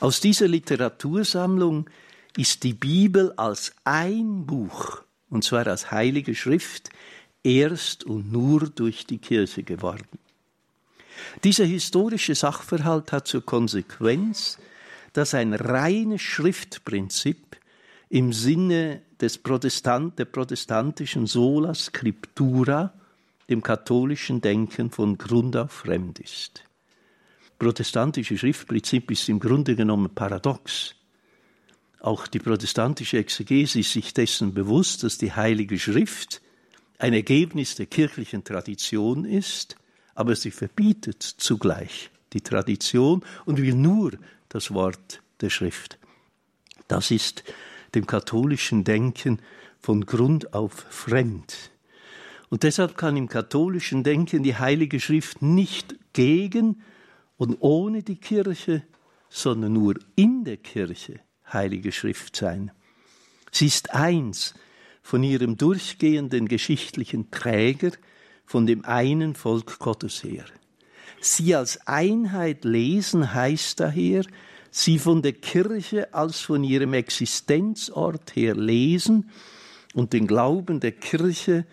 Aus 0.00 0.20
dieser 0.20 0.48
Literatursammlung 0.48 1.88
ist 2.36 2.62
die 2.62 2.72
Bibel 2.72 3.32
als 3.36 3.74
ein 3.84 4.46
Buch, 4.46 5.02
und 5.28 5.44
zwar 5.44 5.66
als 5.66 5.90
heilige 5.90 6.34
Schrift, 6.34 6.90
erst 7.42 8.04
und 8.04 8.32
nur 8.32 8.68
durch 8.68 9.06
die 9.06 9.18
Kirche 9.18 9.62
geworden. 9.62 10.18
Dieser 11.44 11.64
historische 11.64 12.34
Sachverhalt 12.34 13.12
hat 13.12 13.26
zur 13.26 13.44
Konsequenz, 13.44 14.58
dass 15.12 15.34
ein 15.34 15.54
reines 15.54 16.22
Schriftprinzip 16.22 17.56
im 18.08 18.32
Sinne 18.32 19.02
des 19.20 19.38
Protestant, 19.38 20.18
der 20.18 20.26
protestantischen 20.26 21.26
Sola 21.26 21.74
Scriptura 21.74 22.92
dem 23.48 23.62
katholischen 23.62 24.40
Denken 24.40 24.90
von 24.90 25.18
Grund 25.18 25.56
auf 25.56 25.72
fremd 25.72 26.18
ist. 26.18 26.64
Protestantische 27.58 28.36
Schriftprinzip 28.36 29.10
ist 29.10 29.28
im 29.28 29.38
Grunde 29.38 29.76
genommen 29.76 30.14
paradox. 30.14 30.94
Auch 32.00 32.26
die 32.26 32.40
protestantische 32.40 33.18
Exegese 33.18 33.80
ist 33.80 33.92
sich 33.92 34.12
dessen 34.12 34.54
bewusst, 34.54 35.04
dass 35.04 35.18
die 35.18 35.32
Heilige 35.32 35.78
Schrift 35.78 36.42
ein 36.98 37.12
Ergebnis 37.12 37.76
der 37.76 37.86
kirchlichen 37.86 38.42
Tradition 38.42 39.24
ist, 39.24 39.76
aber 40.14 40.36
sie 40.36 40.50
verbietet 40.50 41.22
zugleich 41.22 42.10
die 42.32 42.40
Tradition 42.40 43.24
und 43.44 43.58
will 43.58 43.74
nur 43.74 44.12
das 44.48 44.72
Wort 44.72 45.22
der 45.40 45.50
Schrift. 45.50 45.98
Das 46.88 47.10
ist 47.10 47.44
dem 47.94 48.06
katholischen 48.06 48.84
Denken 48.84 49.40
von 49.80 50.06
Grund 50.06 50.54
auf 50.54 50.86
fremd. 50.90 51.70
Und 52.48 52.62
deshalb 52.64 52.96
kann 52.96 53.16
im 53.16 53.28
katholischen 53.28 54.04
Denken 54.04 54.42
die 54.42 54.56
Heilige 54.56 55.00
Schrift 55.00 55.42
nicht 55.42 55.96
gegen 56.12 56.82
und 57.36 57.56
ohne 57.60 58.02
die 58.02 58.16
Kirche, 58.16 58.82
sondern 59.30 59.72
nur 59.72 59.94
in 60.16 60.44
der 60.44 60.58
Kirche 60.58 61.20
Heilige 61.50 61.92
Schrift 61.92 62.36
sein. 62.36 62.70
Sie 63.50 63.66
ist 63.66 63.94
eins 63.94 64.54
von 65.02 65.22
ihrem 65.22 65.56
durchgehenden 65.56 66.46
geschichtlichen 66.46 67.30
Träger, 67.30 67.92
von 68.44 68.66
dem 68.66 68.84
einen 68.84 69.34
Volk 69.34 69.78
Gottes 69.78 70.22
her. 70.22 70.44
Sie 71.20 71.54
als 71.54 71.86
Einheit 71.86 72.64
lesen 72.64 73.32
heißt 73.32 73.80
daher, 73.80 74.24
sie 74.70 74.98
von 74.98 75.22
der 75.22 75.34
Kirche 75.34 76.12
als 76.12 76.40
von 76.40 76.64
ihrem 76.64 76.94
Existenzort 76.94 78.34
her 78.34 78.54
lesen 78.54 79.30
und 79.94 80.12
den 80.12 80.26
Glauben 80.26 80.80
der 80.80 80.92
Kirche 80.92 81.64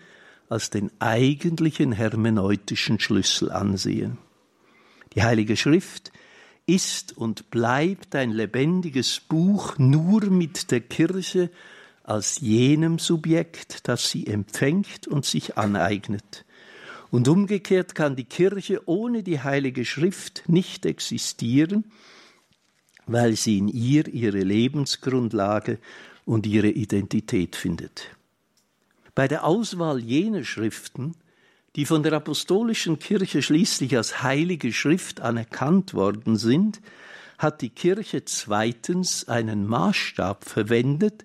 als 0.48 0.70
den 0.70 0.90
eigentlichen 1.00 1.92
hermeneutischen 1.92 3.00
Schlüssel 3.00 3.50
ansehen. 3.50 4.18
Die 5.14 5.22
Heilige 5.22 5.56
Schrift 5.56 6.12
ist 6.66 7.16
und 7.16 7.50
bleibt 7.50 8.14
ein 8.14 8.30
lebendiges 8.30 9.18
Buch 9.20 9.78
nur 9.78 10.26
mit 10.26 10.70
der 10.70 10.80
Kirche 10.80 11.50
als 12.04 12.40
jenem 12.40 12.98
Subjekt, 12.98 13.88
das 13.88 14.10
sie 14.10 14.26
empfängt 14.26 15.08
und 15.08 15.24
sich 15.24 15.56
aneignet. 15.58 16.44
Und 17.10 17.26
umgekehrt 17.26 17.94
kann 17.94 18.14
die 18.14 18.24
Kirche 18.24 18.82
ohne 18.86 19.22
die 19.22 19.40
Heilige 19.40 19.84
Schrift 19.84 20.44
nicht 20.46 20.86
existieren, 20.86 21.84
weil 23.06 23.34
sie 23.34 23.58
in 23.58 23.68
ihr 23.68 24.06
ihre 24.06 24.40
Lebensgrundlage 24.40 25.78
und 26.24 26.46
ihre 26.46 26.68
Identität 26.68 27.56
findet. 27.56 28.16
Bei 29.14 29.26
der 29.26 29.44
Auswahl 29.44 29.98
jener 29.98 30.44
Schriften, 30.44 31.16
die 31.76 31.84
von 31.84 32.02
der 32.02 32.12
apostolischen 32.12 32.98
Kirche 32.98 33.42
schließlich 33.42 33.96
als 33.96 34.22
heilige 34.22 34.72
Schrift 34.72 35.20
anerkannt 35.20 35.94
worden 35.94 36.36
sind, 36.36 36.80
hat 37.38 37.62
die 37.62 37.70
Kirche 37.70 38.24
zweitens 38.24 39.26
einen 39.28 39.66
Maßstab 39.66 40.44
verwendet, 40.44 41.24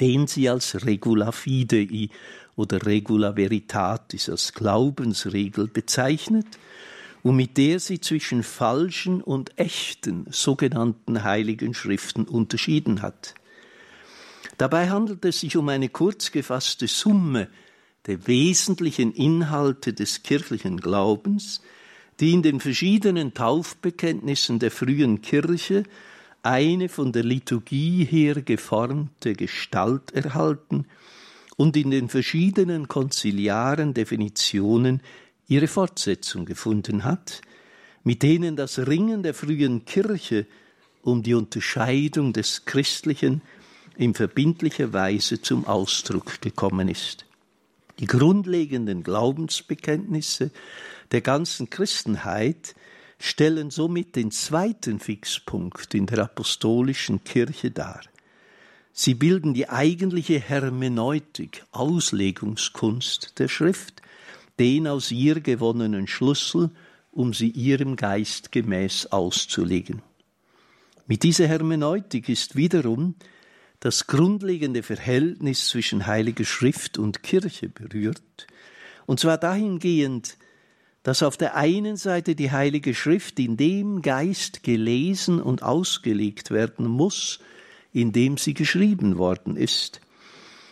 den 0.00 0.26
sie 0.26 0.48
als 0.48 0.86
Regula 0.86 1.32
Fidei 1.32 2.08
oder 2.58 2.84
Regula 2.84 3.36
Veritatis 3.36 4.28
als 4.28 4.52
Glaubensregel 4.52 5.68
bezeichnet 5.68 6.46
und 7.22 7.36
mit 7.36 7.56
der 7.56 7.78
sie 7.78 8.00
zwischen 8.00 8.42
falschen 8.42 9.22
und 9.22 9.56
echten 9.58 10.26
sogenannten 10.30 11.22
heiligen 11.22 11.72
Schriften 11.72 12.24
unterschieden 12.24 13.00
hat. 13.00 13.34
Dabei 14.56 14.90
handelt 14.90 15.24
es 15.24 15.40
sich 15.40 15.56
um 15.56 15.68
eine 15.68 15.88
kurz 15.88 16.32
gefasste 16.32 16.88
Summe 16.88 17.48
der 18.06 18.26
wesentlichen 18.26 19.12
Inhalte 19.12 19.92
des 19.92 20.24
kirchlichen 20.24 20.78
Glaubens, 20.78 21.62
die 22.18 22.32
in 22.32 22.42
den 22.42 22.58
verschiedenen 22.58 23.34
Taufbekenntnissen 23.34 24.58
der 24.58 24.72
frühen 24.72 25.22
Kirche 25.22 25.84
eine 26.42 26.88
von 26.88 27.12
der 27.12 27.22
Liturgie 27.22 28.04
her 28.04 28.42
geformte 28.42 29.34
Gestalt 29.34 30.12
erhalten 30.12 30.86
und 31.58 31.76
in 31.76 31.90
den 31.90 32.08
verschiedenen 32.08 32.86
konziliaren 32.86 33.92
Definitionen 33.92 35.02
ihre 35.48 35.66
Fortsetzung 35.66 36.46
gefunden 36.46 37.02
hat, 37.02 37.42
mit 38.04 38.22
denen 38.22 38.54
das 38.54 38.78
Ringen 38.86 39.24
der 39.24 39.34
frühen 39.34 39.84
Kirche 39.84 40.46
um 41.02 41.24
die 41.24 41.34
Unterscheidung 41.34 42.32
des 42.32 42.64
Christlichen 42.64 43.42
in 43.96 44.14
verbindlicher 44.14 44.92
Weise 44.92 45.42
zum 45.42 45.66
Ausdruck 45.66 46.40
gekommen 46.40 46.86
ist. 46.86 47.26
Die 47.98 48.06
grundlegenden 48.06 49.02
Glaubensbekenntnisse 49.02 50.52
der 51.10 51.22
ganzen 51.22 51.68
Christenheit 51.70 52.76
stellen 53.18 53.70
somit 53.70 54.14
den 54.14 54.30
zweiten 54.30 55.00
Fixpunkt 55.00 55.92
in 55.94 56.06
der 56.06 56.20
apostolischen 56.20 57.24
Kirche 57.24 57.72
dar. 57.72 58.00
Sie 59.00 59.14
bilden 59.14 59.54
die 59.54 59.68
eigentliche 59.68 60.40
Hermeneutik, 60.40 61.64
Auslegungskunst 61.70 63.38
der 63.38 63.46
Schrift, 63.46 64.02
den 64.58 64.88
aus 64.88 65.12
ihr 65.12 65.40
gewonnenen 65.40 66.08
Schlüssel, 66.08 66.70
um 67.12 67.32
sie 67.32 67.48
ihrem 67.48 67.94
Geist 67.94 68.50
gemäß 68.50 69.06
auszulegen. 69.06 70.02
Mit 71.06 71.22
dieser 71.22 71.46
Hermeneutik 71.46 72.28
ist 72.28 72.56
wiederum 72.56 73.14
das 73.78 74.08
grundlegende 74.08 74.82
Verhältnis 74.82 75.68
zwischen 75.68 76.08
Heiliger 76.08 76.44
Schrift 76.44 76.98
und 76.98 77.22
Kirche 77.22 77.68
berührt, 77.68 78.48
und 79.06 79.20
zwar 79.20 79.38
dahingehend, 79.38 80.38
dass 81.04 81.22
auf 81.22 81.36
der 81.36 81.54
einen 81.54 81.96
Seite 81.96 82.34
die 82.34 82.50
Heilige 82.50 82.96
Schrift 82.96 83.38
in 83.38 83.56
dem 83.56 84.02
Geist 84.02 84.64
gelesen 84.64 85.40
und 85.40 85.62
ausgelegt 85.62 86.50
werden 86.50 86.88
muss, 86.88 87.38
in 87.92 88.12
dem 88.12 88.36
sie 88.36 88.54
geschrieben 88.54 89.18
worden 89.18 89.56
ist, 89.56 90.00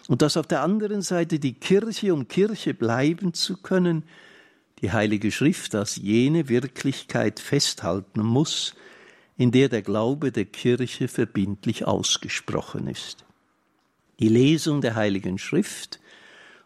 und 0.09 0.23
dass 0.23 0.37
auf 0.37 0.47
der 0.47 0.63
anderen 0.63 1.03
Seite 1.03 1.39
die 1.39 1.55
Kirche, 1.55 2.15
um 2.15 2.29
Kirche 2.29 2.75
bleiben 2.75 3.35
zu 3.35 3.57
können, 3.57 4.05
die 4.81 4.93
Heilige 4.93 5.33
Schrift 5.33 5.75
als 5.75 5.97
jene 5.97 6.49
Wirklichkeit 6.49 7.41
festhalten 7.41 8.23
muss, 8.23 8.75
in 9.37 9.51
der 9.51 9.69
der 9.69 9.83
Glaube 9.83 10.33
der 10.33 10.45
Kirche 10.45 11.09
verbindlich 11.09 11.87
ausgesprochen 11.87 12.87
ist. 12.87 13.25
Die 14.21 14.29
Lesung 14.29 14.81
der 14.81 14.95
Heiligen 14.95 15.39
Schrift 15.39 16.01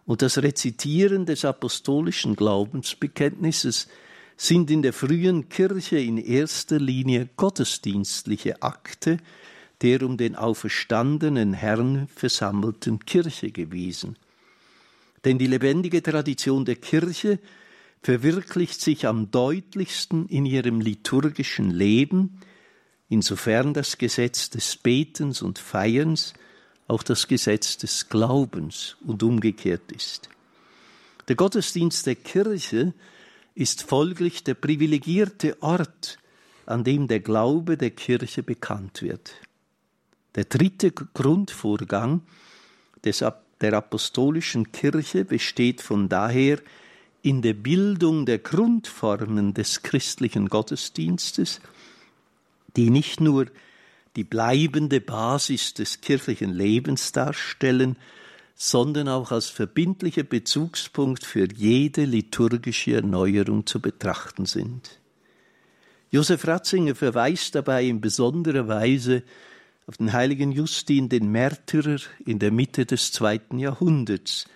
und 0.06 0.22
das 0.22 0.38
Rezitieren 0.38 1.26
des 1.26 1.44
apostolischen 1.44 2.36
Glaubensbekenntnisses 2.36 3.88
sind 4.36 4.70
in 4.70 4.82
der 4.82 4.92
frühen 4.92 5.48
Kirche 5.48 5.98
in 5.98 6.16
erster 6.16 6.78
Linie 6.78 7.28
gottesdienstliche 7.36 8.62
Akte 8.62 9.18
der 9.82 10.02
um 10.02 10.16
den 10.16 10.36
auferstandenen 10.36 11.52
Herrn 11.52 12.08
versammelten 12.14 13.04
Kirche 13.04 13.50
gewesen. 13.50 14.16
Denn 15.24 15.38
die 15.38 15.46
lebendige 15.46 16.02
Tradition 16.02 16.64
der 16.64 16.76
Kirche 16.76 17.38
verwirklicht 18.02 18.80
sich 18.80 19.06
am 19.06 19.30
deutlichsten 19.30 20.26
in 20.28 20.46
ihrem 20.46 20.80
liturgischen 20.80 21.70
Leben, 21.70 22.40
insofern 23.08 23.74
das 23.74 23.98
Gesetz 23.98 24.50
des 24.50 24.76
Betens 24.76 25.42
und 25.42 25.58
Feierns 25.58 26.34
auch 26.88 27.02
das 27.02 27.28
Gesetz 27.28 27.76
des 27.76 28.08
Glaubens 28.08 28.96
und 29.06 29.22
umgekehrt 29.22 29.92
ist. 29.92 30.28
Der 31.28 31.36
Gottesdienst 31.36 32.06
der 32.06 32.16
Kirche 32.16 32.94
ist 33.54 33.82
folglich 33.82 34.42
der 34.42 34.54
privilegierte 34.54 35.62
Ort, 35.62 36.18
an 36.66 36.82
dem 36.82 37.06
der 37.06 37.20
Glaube 37.20 37.76
der 37.76 37.90
Kirche 37.90 38.42
bekannt 38.42 39.02
wird. 39.02 39.34
Der 40.34 40.44
dritte 40.44 40.92
Grundvorgang 40.92 42.22
des, 43.04 43.24
der 43.60 43.72
apostolischen 43.72 44.70
Kirche 44.72 45.24
besteht 45.24 45.80
von 45.80 46.08
daher 46.08 46.58
in 47.22 47.42
der 47.42 47.54
Bildung 47.54 48.26
der 48.26 48.38
Grundformen 48.38 49.54
des 49.54 49.82
christlichen 49.82 50.48
Gottesdienstes, 50.48 51.60
die 52.76 52.90
nicht 52.90 53.20
nur 53.20 53.46
die 54.16 54.24
bleibende 54.24 55.00
Basis 55.00 55.74
des 55.74 56.00
kirchlichen 56.00 56.52
Lebens 56.52 57.12
darstellen, 57.12 57.96
sondern 58.54 59.08
auch 59.08 59.32
als 59.32 59.46
verbindlicher 59.46 60.22
Bezugspunkt 60.22 61.24
für 61.24 61.48
jede 61.52 62.04
liturgische 62.04 62.94
Erneuerung 62.94 63.66
zu 63.66 63.80
betrachten 63.80 64.46
sind. 64.46 64.98
Josef 66.10 66.46
Ratzinger 66.46 66.94
verweist 66.94 67.54
dabei 67.54 67.84
in 67.84 68.00
besonderer 68.00 68.66
Weise 68.68 69.22
auf 69.90 69.96
den 69.96 70.12
heiligen 70.12 70.52
Justin, 70.52 71.08
den 71.08 71.32
Märtyrer 71.32 71.98
in 72.24 72.38
der 72.38 72.52
Mitte 72.52 72.86
des 72.86 73.10
zweiten 73.10 73.58
Jahrhunderts, 73.58 74.46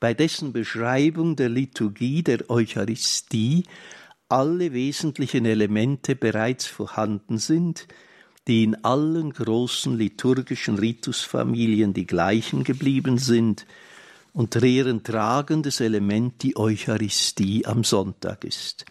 bei 0.00 0.12
dessen 0.12 0.52
Beschreibung 0.52 1.34
der 1.34 1.48
Liturgie 1.48 2.22
der 2.22 2.50
Eucharistie 2.50 3.64
alle 4.28 4.74
wesentlichen 4.74 5.46
Elemente 5.46 6.14
bereits 6.14 6.66
vorhanden 6.66 7.38
sind, 7.38 7.88
die 8.48 8.64
in 8.64 8.84
allen 8.84 9.32
großen 9.32 9.96
liturgischen 9.96 10.76
Ritusfamilien 10.78 11.94
die 11.94 12.06
gleichen 12.06 12.62
geblieben 12.62 13.16
sind 13.16 13.64
und 14.34 14.62
deren 14.62 15.02
tragendes 15.02 15.80
Element 15.80 16.42
die 16.42 16.58
Eucharistie 16.58 17.64
am 17.64 17.82
Sonntag 17.82 18.44
ist. 18.44 18.84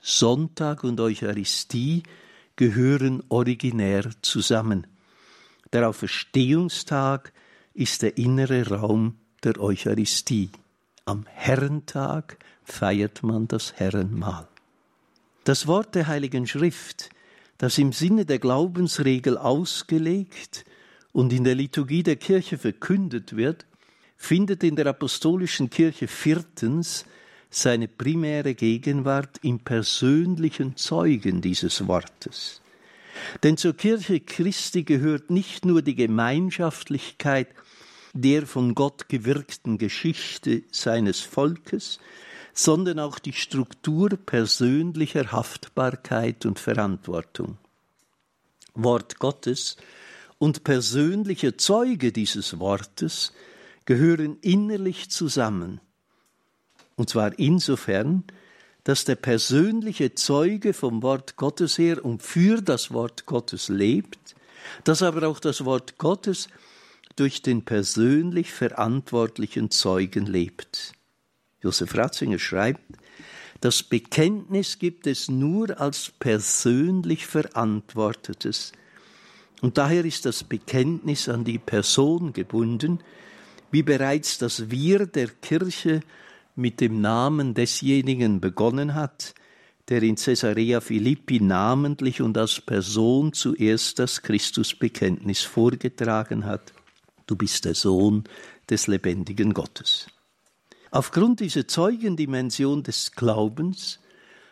Sonntag 0.00 0.82
und 0.82 0.98
Eucharistie 0.98 2.02
gehören 2.56 3.22
originär 3.28 4.10
zusammen. 4.20 4.88
Der 5.72 5.88
Auferstehungstag 5.88 7.32
ist 7.72 8.02
der 8.02 8.18
innere 8.18 8.68
Raum 8.68 9.16
der 9.42 9.58
Eucharistie. 9.58 10.50
Am 11.06 11.24
Herrentag 11.26 12.36
feiert 12.62 13.22
man 13.22 13.48
das 13.48 13.72
Herrenmahl. 13.76 14.46
Das 15.44 15.66
Wort 15.66 15.94
der 15.94 16.08
Heiligen 16.08 16.46
Schrift, 16.46 17.08
das 17.56 17.78
im 17.78 17.92
Sinne 17.92 18.26
der 18.26 18.38
Glaubensregel 18.38 19.38
ausgelegt 19.38 20.64
und 21.12 21.32
in 21.32 21.44
der 21.44 21.54
Liturgie 21.54 22.02
der 22.02 22.16
Kirche 22.16 22.58
verkündet 22.58 23.34
wird, 23.34 23.66
findet 24.16 24.62
in 24.62 24.76
der 24.76 24.86
apostolischen 24.86 25.70
Kirche 25.70 26.06
viertens 26.06 27.06
seine 27.50 27.88
primäre 27.88 28.54
Gegenwart 28.54 29.38
im 29.42 29.58
persönlichen 29.58 30.76
Zeugen 30.76 31.40
dieses 31.40 31.86
Wortes. 31.86 32.61
Denn 33.42 33.56
zur 33.56 33.76
Kirche 33.76 34.20
Christi 34.20 34.84
gehört 34.84 35.30
nicht 35.30 35.64
nur 35.64 35.82
die 35.82 35.94
Gemeinschaftlichkeit 35.94 37.48
der 38.14 38.46
von 38.46 38.74
Gott 38.74 39.08
gewirkten 39.08 39.78
Geschichte 39.78 40.62
seines 40.70 41.20
Volkes, 41.20 41.98
sondern 42.52 42.98
auch 42.98 43.18
die 43.18 43.32
Struktur 43.32 44.10
persönlicher 44.10 45.32
Haftbarkeit 45.32 46.44
und 46.44 46.58
Verantwortung. 46.58 47.56
Wort 48.74 49.18
Gottes 49.18 49.76
und 50.38 50.64
persönliche 50.64 51.56
Zeuge 51.56 52.12
dieses 52.12 52.58
Wortes 52.58 53.32
gehören 53.84 54.38
innerlich 54.40 55.10
zusammen. 55.10 55.80
Und 56.96 57.08
zwar 57.08 57.38
insofern, 57.38 58.24
dass 58.84 59.04
der 59.04 59.14
persönliche 59.14 60.14
Zeuge 60.14 60.72
vom 60.72 61.02
Wort 61.02 61.36
Gottes 61.36 61.78
her 61.78 62.04
und 62.04 62.22
für 62.22 62.60
das 62.60 62.92
Wort 62.92 63.26
Gottes 63.26 63.68
lebt, 63.68 64.34
dass 64.84 65.02
aber 65.02 65.28
auch 65.28 65.38
das 65.38 65.64
Wort 65.64 65.98
Gottes 65.98 66.48
durch 67.16 67.42
den 67.42 67.64
persönlich 67.64 68.52
verantwortlichen 68.52 69.70
Zeugen 69.70 70.26
lebt. 70.26 70.92
Josef 71.60 71.94
Ratzinger 71.94 72.38
schreibt, 72.38 72.82
das 73.60 73.84
Bekenntnis 73.84 74.80
gibt 74.80 75.06
es 75.06 75.28
nur 75.28 75.80
als 75.80 76.10
persönlich 76.18 77.26
Verantwortetes. 77.26 78.72
Und 79.60 79.78
daher 79.78 80.04
ist 80.04 80.26
das 80.26 80.42
Bekenntnis 80.42 81.28
an 81.28 81.44
die 81.44 81.60
Person 81.60 82.32
gebunden, 82.32 82.98
wie 83.70 83.84
bereits 83.84 84.38
das 84.38 84.70
Wir 84.70 85.06
der 85.06 85.28
Kirche 85.28 86.00
mit 86.54 86.80
dem 86.80 87.00
Namen 87.00 87.54
desjenigen 87.54 88.40
begonnen 88.40 88.94
hat, 88.94 89.34
der 89.88 90.02
in 90.02 90.16
Caesarea 90.16 90.80
Philippi 90.80 91.40
namentlich 91.40 92.20
und 92.20 92.38
als 92.38 92.60
Person 92.60 93.32
zuerst 93.32 93.98
das 93.98 94.22
Christusbekenntnis 94.22 95.42
vorgetragen 95.42 96.44
hat. 96.44 96.72
Du 97.26 97.36
bist 97.36 97.64
der 97.64 97.74
Sohn 97.74 98.24
des 98.68 98.86
lebendigen 98.86 99.54
Gottes. 99.54 100.06
Aufgrund 100.90 101.40
dieser 101.40 101.66
Zeugendimension 101.66 102.82
des 102.82 103.12
Glaubens 103.12 103.98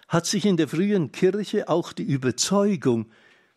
hat 0.09 0.27
sich 0.27 0.47
in 0.47 0.57
der 0.57 0.69
frühen 0.69 1.13
Kirche 1.13 1.69
auch 1.69 1.93
die 1.93 2.03
Überzeugung 2.03 3.07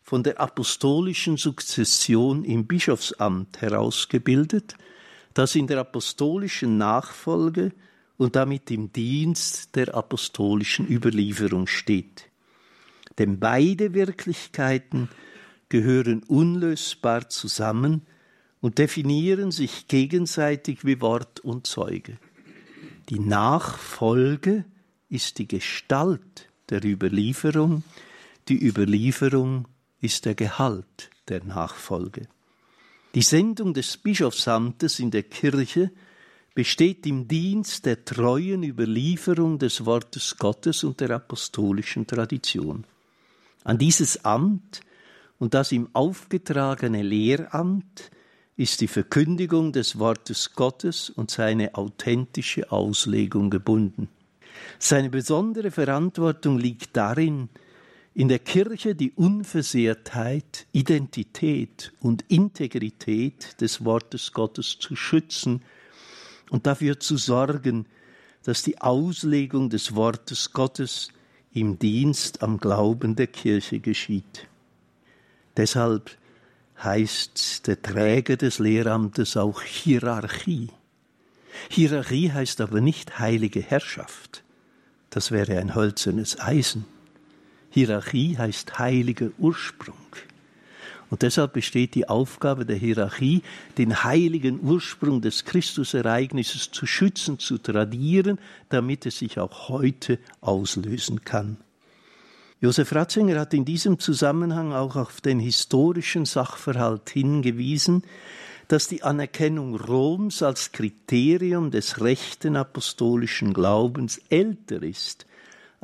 von 0.02 0.22
der 0.22 0.38
apostolischen 0.38 1.38
Sukzession 1.38 2.44
im 2.44 2.66
Bischofsamt 2.66 3.62
herausgebildet, 3.62 4.74
das 5.32 5.54
in 5.54 5.66
der 5.66 5.80
apostolischen 5.80 6.76
Nachfolge 6.76 7.72
und 8.16 8.36
damit 8.36 8.70
im 8.70 8.92
Dienst 8.92 9.74
der 9.76 9.94
apostolischen 9.94 10.88
Überlieferung 10.88 11.66
steht. 11.66 12.30
Denn 13.18 13.38
beide 13.38 13.94
Wirklichkeiten 13.94 15.08
gehören 15.68 16.22
unlösbar 16.22 17.28
zusammen 17.28 18.02
und 18.60 18.78
definieren 18.78 19.50
sich 19.50 19.88
gegenseitig 19.88 20.84
wie 20.84 21.00
Wort 21.00 21.40
und 21.40 21.66
Zeuge. 21.66 22.18
Die 23.10 23.18
Nachfolge 23.18 24.64
ist 25.08 25.38
die 25.38 25.48
Gestalt 25.48 26.48
der 26.70 26.84
Überlieferung, 26.84 27.84
die 28.48 28.66
Überlieferung 28.66 29.66
ist 30.00 30.24
der 30.24 30.34
Gehalt 30.34 31.10
der 31.28 31.44
Nachfolge. 31.44 32.28
Die 33.14 33.22
Sendung 33.22 33.74
des 33.74 33.96
Bischofsamtes 33.96 34.98
in 34.98 35.10
der 35.10 35.22
Kirche 35.22 35.90
besteht 36.54 37.04
im 37.06 37.26
Dienst 37.26 37.84
der 37.84 38.04
treuen 38.04 38.62
Überlieferung 38.62 39.58
des 39.58 39.84
Wortes 39.84 40.36
Gottes 40.36 40.84
und 40.84 41.00
der 41.00 41.10
apostolischen 41.10 42.06
Tradition. 42.06 42.84
An 43.64 43.78
dieses 43.78 44.24
Amt 44.24 44.80
und 45.38 45.54
das 45.54 45.72
ihm 45.72 45.88
aufgetragene 45.92 47.02
Lehramt 47.02 48.10
ist 48.56 48.80
die 48.80 48.86
Verkündigung 48.86 49.72
des 49.72 49.98
Wortes 49.98 50.54
Gottes 50.54 51.10
und 51.10 51.30
seine 51.30 51.74
authentische 51.74 52.70
Auslegung 52.70 53.50
gebunden. 53.50 54.08
Seine 54.78 55.10
besondere 55.10 55.72
Verantwortung 55.72 56.58
liegt 56.58 56.96
darin, 56.96 57.48
in 58.14 58.28
der 58.28 58.38
Kirche 58.38 58.94
die 58.94 59.10
Unversehrtheit, 59.10 60.66
Identität 60.70 61.92
und 61.98 62.24
Integrität 62.28 63.60
des 63.60 63.84
Wortes 63.84 64.32
Gottes 64.32 64.78
zu 64.78 64.94
schützen 64.94 65.62
und 66.50 66.66
dafür 66.66 67.00
zu 67.00 67.16
sorgen, 67.16 67.86
dass 68.44 68.62
die 68.62 68.80
Auslegung 68.80 69.70
des 69.70 69.94
Wortes 69.94 70.52
Gottes 70.52 71.08
im 71.52 71.78
Dienst 71.78 72.42
am 72.42 72.58
Glauben 72.58 73.16
der 73.16 73.28
Kirche 73.28 73.80
geschieht. 73.80 74.48
Deshalb 75.56 76.10
heißt 76.82 77.66
der 77.66 77.80
Träger 77.80 78.36
des 78.36 78.58
Lehramtes 78.58 79.36
auch 79.36 79.62
Hierarchie. 79.62 80.70
Hierarchie 81.70 82.32
heißt 82.32 82.60
aber 82.60 82.80
nicht 82.80 83.18
heilige 83.18 83.60
Herrschaft. 83.60 84.42
Das 85.10 85.30
wäre 85.30 85.58
ein 85.58 85.74
hölzernes 85.74 86.40
Eisen. 86.40 86.84
Hierarchie 87.70 88.36
heißt 88.36 88.78
heiliger 88.78 89.30
Ursprung. 89.38 89.94
Und 91.10 91.22
deshalb 91.22 91.52
besteht 91.52 91.94
die 91.94 92.08
Aufgabe 92.08 92.66
der 92.66 92.76
Hierarchie, 92.76 93.42
den 93.78 94.04
heiligen 94.04 94.60
Ursprung 94.62 95.20
des 95.20 95.44
Christusereignisses 95.44 96.70
zu 96.70 96.86
schützen, 96.86 97.38
zu 97.38 97.58
tradieren, 97.58 98.38
damit 98.68 99.06
es 99.06 99.18
sich 99.18 99.38
auch 99.38 99.68
heute 99.68 100.18
auslösen 100.40 101.24
kann. 101.24 101.58
Josef 102.60 102.94
Ratzinger 102.94 103.38
hat 103.38 103.52
in 103.52 103.64
diesem 103.64 103.98
Zusammenhang 103.98 104.72
auch 104.72 104.96
auf 104.96 105.20
den 105.20 105.38
historischen 105.38 106.24
Sachverhalt 106.24 107.10
hingewiesen, 107.10 108.02
dass 108.68 108.88
die 108.88 109.02
Anerkennung 109.02 109.76
Roms 109.76 110.42
als 110.42 110.72
Kriterium 110.72 111.70
des 111.70 112.00
rechten 112.00 112.56
apostolischen 112.56 113.52
Glaubens 113.52 114.20
älter 114.30 114.82
ist 114.82 115.26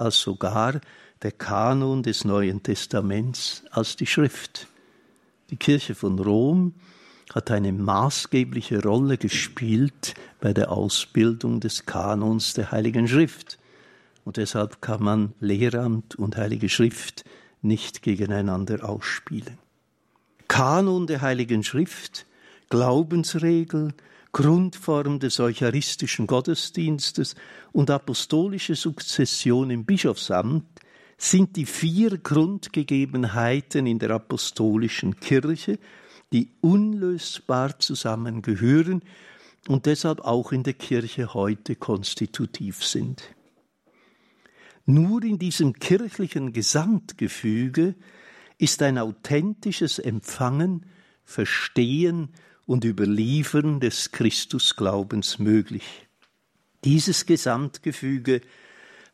als 0.00 0.20
sogar 0.20 0.80
der 1.22 1.32
Kanon 1.32 2.02
des 2.02 2.24
Neuen 2.24 2.62
Testaments 2.62 3.62
als 3.70 3.96
die 3.96 4.06
Schrift. 4.06 4.66
Die 5.50 5.56
Kirche 5.56 5.96
von 5.96 6.18
Rom 6.18 6.74
hat 7.34 7.50
eine 7.50 7.72
maßgebliche 7.72 8.82
Rolle 8.82 9.18
gespielt 9.18 10.14
bei 10.40 10.52
der 10.52 10.70
Ausbildung 10.70 11.58
des 11.58 11.86
Kanons 11.86 12.54
der 12.54 12.70
Heiligen 12.70 13.08
Schrift. 13.08 13.58
Und 14.24 14.36
deshalb 14.36 14.80
kann 14.80 15.02
man 15.02 15.32
Lehramt 15.40 16.14
und 16.14 16.36
Heilige 16.36 16.68
Schrift 16.68 17.24
nicht 17.62 18.02
gegeneinander 18.02 18.88
ausspielen. 18.88 19.58
Kanon 20.46 21.08
der 21.08 21.20
Heiligen 21.20 21.64
Schrift, 21.64 22.26
Glaubensregel, 22.68 23.92
Grundform 24.32 25.18
des 25.18 25.40
eucharistischen 25.40 26.28
Gottesdienstes 26.28 27.34
und 27.72 27.90
apostolische 27.90 28.76
Sukzession 28.76 29.70
im 29.70 29.84
Bischofsamt 29.84 30.79
sind 31.22 31.56
die 31.56 31.66
vier 31.66 32.16
Grundgegebenheiten 32.16 33.86
in 33.86 33.98
der 33.98 34.10
apostolischen 34.10 35.20
Kirche, 35.20 35.78
die 36.32 36.48
unlösbar 36.62 37.78
zusammengehören 37.78 39.02
und 39.68 39.84
deshalb 39.84 40.22
auch 40.22 40.50
in 40.50 40.62
der 40.62 40.72
Kirche 40.72 41.34
heute 41.34 41.76
konstitutiv 41.76 42.82
sind. 42.82 43.22
Nur 44.86 45.22
in 45.22 45.38
diesem 45.38 45.74
kirchlichen 45.74 46.54
Gesamtgefüge 46.54 47.96
ist 48.56 48.80
ein 48.80 48.96
authentisches 48.96 49.98
Empfangen, 49.98 50.86
Verstehen 51.22 52.30
und 52.64 52.86
Überliefern 52.86 53.78
des 53.78 54.10
Christusglaubens 54.12 55.38
möglich. 55.38 56.08
Dieses 56.82 57.26
Gesamtgefüge 57.26 58.40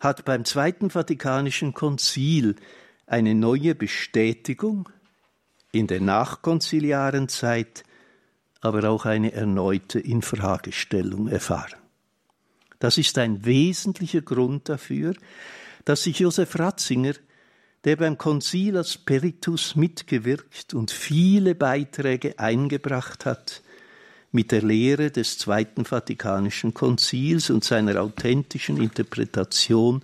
hat 0.00 0.24
beim 0.24 0.44
Zweiten 0.44 0.90
Vatikanischen 0.90 1.74
Konzil 1.74 2.56
eine 3.06 3.34
neue 3.34 3.74
Bestätigung, 3.74 4.88
in 5.72 5.86
der 5.86 6.00
nachkonziliaren 6.00 7.28
Zeit 7.28 7.84
aber 8.60 8.88
auch 8.88 9.04
eine 9.04 9.32
erneute 9.32 10.00
Infragestellung 10.00 11.28
erfahren. 11.28 11.78
Das 12.78 12.98
ist 12.98 13.16
ein 13.18 13.44
wesentlicher 13.44 14.22
Grund 14.22 14.68
dafür, 14.68 15.14
dass 15.84 16.02
sich 16.02 16.18
Josef 16.18 16.58
Ratzinger, 16.58 17.14
der 17.84 17.96
beim 17.96 18.18
Konzil 18.18 18.76
als 18.76 18.98
Peritus 18.98 19.76
mitgewirkt 19.76 20.74
und 20.74 20.90
viele 20.90 21.54
Beiträge 21.54 22.38
eingebracht 22.38 23.24
hat, 23.24 23.62
mit 24.36 24.52
der 24.52 24.60
Lehre 24.60 25.10
des 25.10 25.38
Zweiten 25.38 25.86
Vatikanischen 25.86 26.74
Konzils 26.74 27.48
und 27.48 27.64
seiner 27.64 28.02
authentischen 28.02 28.76
Interpretation 28.76 30.02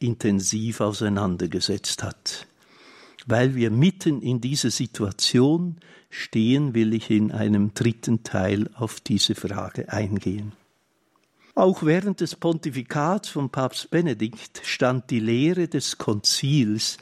intensiv 0.00 0.80
auseinandergesetzt 0.80 2.02
hat. 2.02 2.48
Weil 3.28 3.54
wir 3.54 3.70
mitten 3.70 4.20
in 4.20 4.40
dieser 4.40 4.70
Situation 4.70 5.76
stehen, 6.10 6.74
will 6.74 6.92
ich 6.92 7.08
in 7.08 7.30
einem 7.30 7.72
dritten 7.72 8.24
Teil 8.24 8.68
auf 8.74 8.98
diese 8.98 9.36
Frage 9.36 9.92
eingehen. 9.92 10.54
Auch 11.54 11.84
während 11.84 12.20
des 12.20 12.34
Pontifikats 12.34 13.28
von 13.28 13.48
Papst 13.48 13.90
Benedikt 13.90 14.60
stand 14.64 15.08
die 15.10 15.20
Lehre 15.20 15.68
des 15.68 15.98
Konzils 15.98 16.98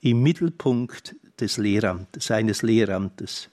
im 0.00 0.22
Mittelpunkt 0.22 1.16
des 1.38 1.58
Lehramtes, 1.58 2.26
seines 2.26 2.62
Lehramtes. 2.62 3.50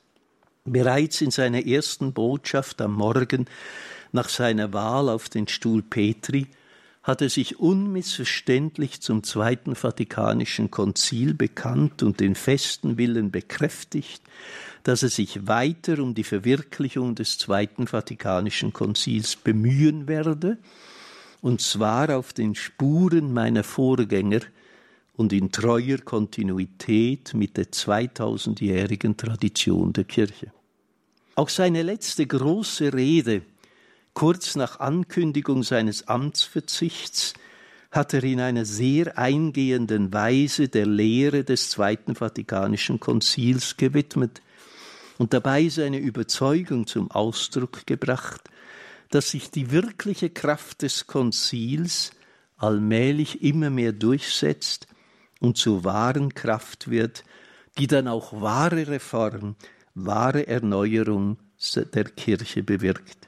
Bereits 0.66 1.22
in 1.22 1.32
seiner 1.32 1.66
ersten 1.66 2.14
Botschaft 2.14 2.82
am 2.82 2.94
Morgen 2.94 3.46
nach 4.12 4.30
seiner 4.30 4.74
Wahl 4.74 5.10
auf 5.10 5.28
den 5.28 5.48
Stuhl 5.48 5.82
Petri 5.82 6.48
hat 7.02 7.24
er 7.24 7.30
sich 7.30 7.60
unmissverständlich 7.60 9.02
zum 9.02 9.24
Zweiten 9.24 9.74
Vatikanischen 9.74 10.70
Konzil 10.70 11.34
bekannt 11.34 12.04
und 12.04 12.20
den 12.20 12.36
festen 12.36 13.00
Willen 13.00 13.32
bekräftigt, 13.32 14.22
dass 14.84 15.02
er 15.02 15.10
sich 15.10 15.48
weiter 15.48 15.98
um 15.98 16.14
die 16.14 16.24
Verwirklichung 16.24 17.16
des 17.16 17.40
Zweiten 17.40 17.88
Vatikanischen 17.88 18.72
Konzils 18.72 19.36
bemühen 19.36 20.08
werde, 20.08 20.60
und 21.42 21.62
zwar 21.62 22.16
auf 22.16 22.34
den 22.34 22.54
Spuren 22.54 23.34
meiner 23.34 23.64
Vorgänger 23.64 24.42
und 25.14 25.34
in 25.34 25.52
treuer 25.52 25.98
Kontinuität 26.00 27.34
mit 27.34 27.58
der 27.58 27.66
2000-jährigen 27.66 29.18
Tradition 29.18 29.94
der 29.94 30.06
Kirche. 30.06 30.52
Auch 31.36 31.50
seine 31.50 31.84
letzte 31.84 32.26
große 32.26 32.94
Rede 32.94 33.44
Kurz 34.14 34.56
nach 34.56 34.80
Ankündigung 34.80 35.64
seines 35.64 36.08
Amtsverzichts 36.08 37.34
hat 37.92 38.14
er 38.14 38.24
in 38.24 38.40
einer 38.40 38.66
sehr 38.66 39.18
eingehenden 39.18 40.14
Weise 40.14 40.68
der 40.68 40.86
Lehre 40.86 41.44
des 41.44 41.70
Zweiten 41.72 42.16
Vatikanischen 42.16 43.00
Konzils 43.00 43.78
gewidmet 43.78 44.42
und 45.18 45.34
dabei 45.34 45.70
seine 45.70 45.98
Überzeugung 45.98 46.88
zum 46.88 47.10
Ausdruck 47.12 47.86
gebracht, 47.86 48.50
dass 49.10 49.32
sich 49.32 49.50
die 49.50 49.72
wirkliche 49.72 50.30
Kraft 50.30 50.84
des 50.84 51.08
Konzils 51.08 52.12
allmählich 52.58 53.42
immer 53.44 53.70
mehr 53.70 53.92
durchsetzt 53.92 54.88
und 55.42 55.58
zur 55.58 55.84
wahren 55.84 56.34
Kraft 56.34 56.90
wird, 56.90 57.26
die 57.78 57.88
dann 57.88 58.08
auch 58.08 58.40
wahre 58.42 58.88
Reform, 58.88 59.56
wahre 59.96 60.48
Erneuerung 60.48 61.38
der 61.76 62.06
Kirche 62.06 62.64
bewirkt. 62.64 63.28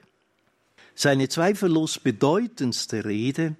Seine 0.95 1.28
zweifellos 1.28 1.99
bedeutendste 1.99 3.04
Rede 3.04 3.56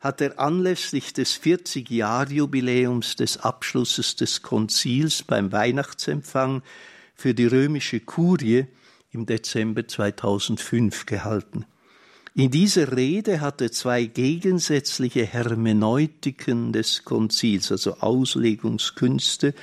hat 0.00 0.20
er 0.20 0.38
anlässlich 0.38 1.12
des 1.12 1.40
40-Jahr-Jubiläums 1.40 3.16
des 3.16 3.38
Abschlusses 3.38 4.16
des 4.16 4.42
Konzils 4.42 5.22
beim 5.22 5.52
Weihnachtsempfang 5.52 6.62
für 7.14 7.34
die 7.34 7.46
römische 7.46 8.00
Kurie 8.00 8.66
im 9.10 9.26
Dezember 9.26 9.86
2005 9.86 11.06
gehalten. 11.06 11.66
In 12.38 12.50
dieser 12.50 12.94
Rede 12.94 13.40
hat 13.40 13.62
er 13.62 13.72
zwei 13.72 14.04
gegensätzliche 14.04 15.24
Hermeneutiken 15.24 16.70
des 16.70 17.02
Konzils, 17.02 17.72
also 17.72 17.94
Auslegungskünste 18.00 19.54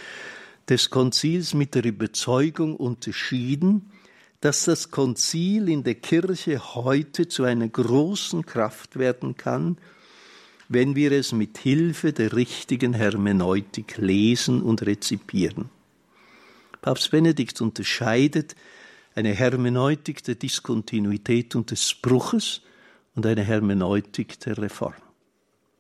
des 0.68 0.90
Konzils 0.90 1.54
mit 1.54 1.76
der 1.76 1.86
Überzeugung 1.86 2.76
unterschieden, 2.76 3.92
dass 4.42 4.66
das 4.66 4.90
Konzil 4.90 5.70
in 5.70 5.84
der 5.84 5.94
Kirche 5.94 6.74
heute 6.74 7.28
zu 7.28 7.44
einer 7.44 7.68
großen 7.68 8.44
Kraft 8.44 8.98
werden 8.98 9.38
kann, 9.38 9.78
wenn 10.68 10.96
wir 10.96 11.12
es 11.12 11.32
mit 11.32 11.60
Hilfe 11.60 12.12
der 12.12 12.36
richtigen 12.36 12.94
Hermeneutik 12.94 13.98
lesen 13.98 14.64
und 14.64 14.82
rezipieren. 14.82 15.70
Papst 16.82 17.12
Benedikt 17.12 17.62
unterscheidet 17.62 18.56
eine 19.16 19.34
Hermeneutik 19.34 20.24
der 20.24 20.36
Diskontinuität 20.36 21.56
und 21.56 21.72
des 21.72 21.94
Bruches 21.94 22.62
und 23.16 23.26
eine 23.26 23.44
Hermeneutik 23.44 24.40
der 24.40 24.58
Reform. 24.58 24.96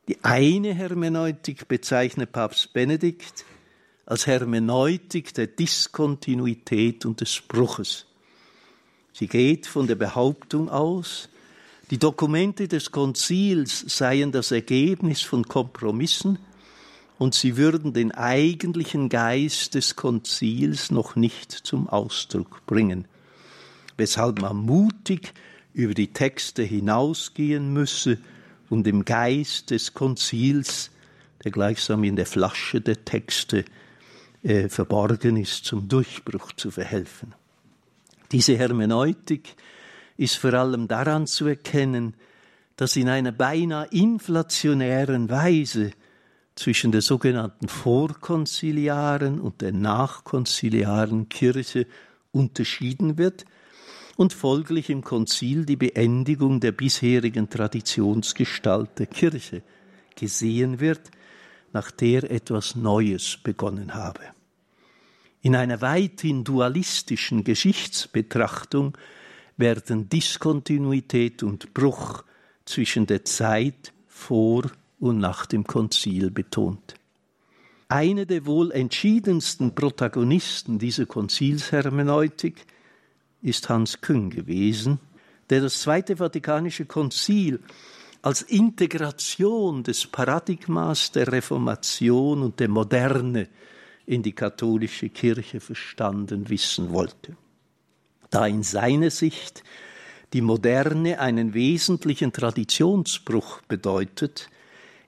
Die 0.07 0.23
eine 0.23 0.73
Hermeneutik 0.73 1.67
bezeichnet 1.67 2.31
Papst 2.31 2.73
Benedikt 2.73 3.45
als 4.05 4.27
Hermeneutik 4.27 5.33
der 5.33 5.47
Diskontinuität 5.47 7.05
und 7.05 7.21
des 7.21 7.41
Bruches. 7.41 8.05
Sie 9.13 9.27
geht 9.27 9.65
von 9.65 9.87
der 9.87 9.95
Behauptung 9.95 10.69
aus, 10.69 11.29
die 11.89 11.99
Dokumente 11.99 12.67
des 12.67 12.91
Konzils 12.91 13.85
seien 13.87 14.31
das 14.31 14.51
Ergebnis 14.51 15.21
von 15.21 15.45
Kompromissen 15.47 16.39
und 17.19 17.35
sie 17.35 17.55
würden 17.55 17.93
den 17.93 18.11
eigentlichen 18.11 19.09
Geist 19.09 19.75
des 19.75 19.95
Konzils 19.95 20.91
noch 20.91 21.15
nicht 21.15 21.51
zum 21.51 21.87
Ausdruck 21.87 22.65
bringen, 22.65 23.05
weshalb 23.97 24.41
man 24.41 24.57
mutig 24.57 25.33
über 25.73 25.93
die 25.93 26.13
Texte 26.13 26.63
hinausgehen 26.63 27.73
müsse, 27.73 28.17
um 28.69 28.83
dem 28.83 29.05
Geist 29.05 29.71
des 29.71 29.93
Konzils, 29.93 30.91
der 31.43 31.51
gleichsam 31.51 32.03
in 32.03 32.15
der 32.15 32.25
Flasche 32.25 32.81
der 32.81 33.03
Texte 33.03 33.65
äh, 34.43 34.69
verborgen 34.69 35.37
ist, 35.37 35.65
zum 35.65 35.87
Durchbruch 35.87 36.53
zu 36.53 36.71
verhelfen. 36.71 37.33
Diese 38.31 38.57
Hermeneutik 38.57 39.55
ist 40.17 40.37
vor 40.37 40.53
allem 40.53 40.87
daran 40.87 41.27
zu 41.27 41.47
erkennen, 41.47 42.13
dass 42.75 42.95
in 42.95 43.09
einer 43.09 43.31
beinahe 43.31 43.87
inflationären 43.91 45.29
Weise 45.29 45.91
zwischen 46.55 46.91
der 46.91 47.01
sogenannten 47.01 47.67
vorkonziliaren 47.67 49.39
und 49.39 49.61
der 49.61 49.71
nachkonziliaren 49.71 51.29
Kirche 51.29 51.87
unterschieden 52.31 53.17
wird 53.17 53.45
und 54.15 54.33
folglich 54.33 54.89
im 54.89 55.03
Konzil 55.03 55.65
die 55.65 55.75
Beendigung 55.75 56.59
der 56.59 56.71
bisherigen 56.71 57.49
Traditionsgestalt 57.49 58.99
der 58.99 59.07
Kirche 59.07 59.63
gesehen 60.15 60.79
wird, 60.79 61.11
nach 61.71 61.89
der 61.89 62.29
etwas 62.29 62.75
Neues 62.75 63.37
begonnen 63.37 63.95
habe. 63.95 64.21
In 65.41 65.55
einer 65.55 65.81
weithin 65.81 66.43
dualistischen 66.43 67.43
Geschichtsbetrachtung 67.43 68.97
werden 69.57 70.07
Diskontinuität 70.07 71.43
und 71.43 71.73
Bruch 71.73 72.23
zwischen 72.65 73.07
der 73.07 73.25
Zeit 73.25 73.91
vor 74.07 74.63
und 74.99 75.17
nach 75.17 75.45
dem 75.45 75.65
Konzil 75.65 76.31
betont. 76.31 76.95
Eine 77.89 78.25
der 78.25 78.45
wohl 78.45 78.71
entschiedensten 78.71 79.75
Protagonisten 79.75 80.79
dieser 80.79 81.05
Konzilshermeneutik 81.05 82.65
ist 83.43 83.69
Hans 83.69 84.01
Küng 84.01 84.29
gewesen, 84.29 84.99
der 85.49 85.61
das 85.61 85.81
Zweite 85.81 86.17
Vatikanische 86.17 86.85
Konzil 86.85 87.59
als 88.21 88.41
Integration 88.41 89.83
des 89.83 90.07
Paradigmas 90.07 91.11
der 91.11 91.31
Reformation 91.31 92.41
und 92.41 92.59
der 92.59 92.69
Moderne 92.69 93.49
in 94.05 94.23
die 94.23 94.31
katholische 94.31 95.09
Kirche 95.09 95.59
verstanden 95.59 96.49
wissen 96.49 96.91
wollte. 96.91 97.35
Da 98.29 98.47
in 98.47 98.63
seiner 98.63 99.11
Sicht 99.11 99.63
die 100.31 100.41
Moderne 100.41 101.19
einen 101.19 101.53
wesentlichen 101.53 102.33
Traditionsbruch 102.33 103.61
bedeutet, 103.67 104.49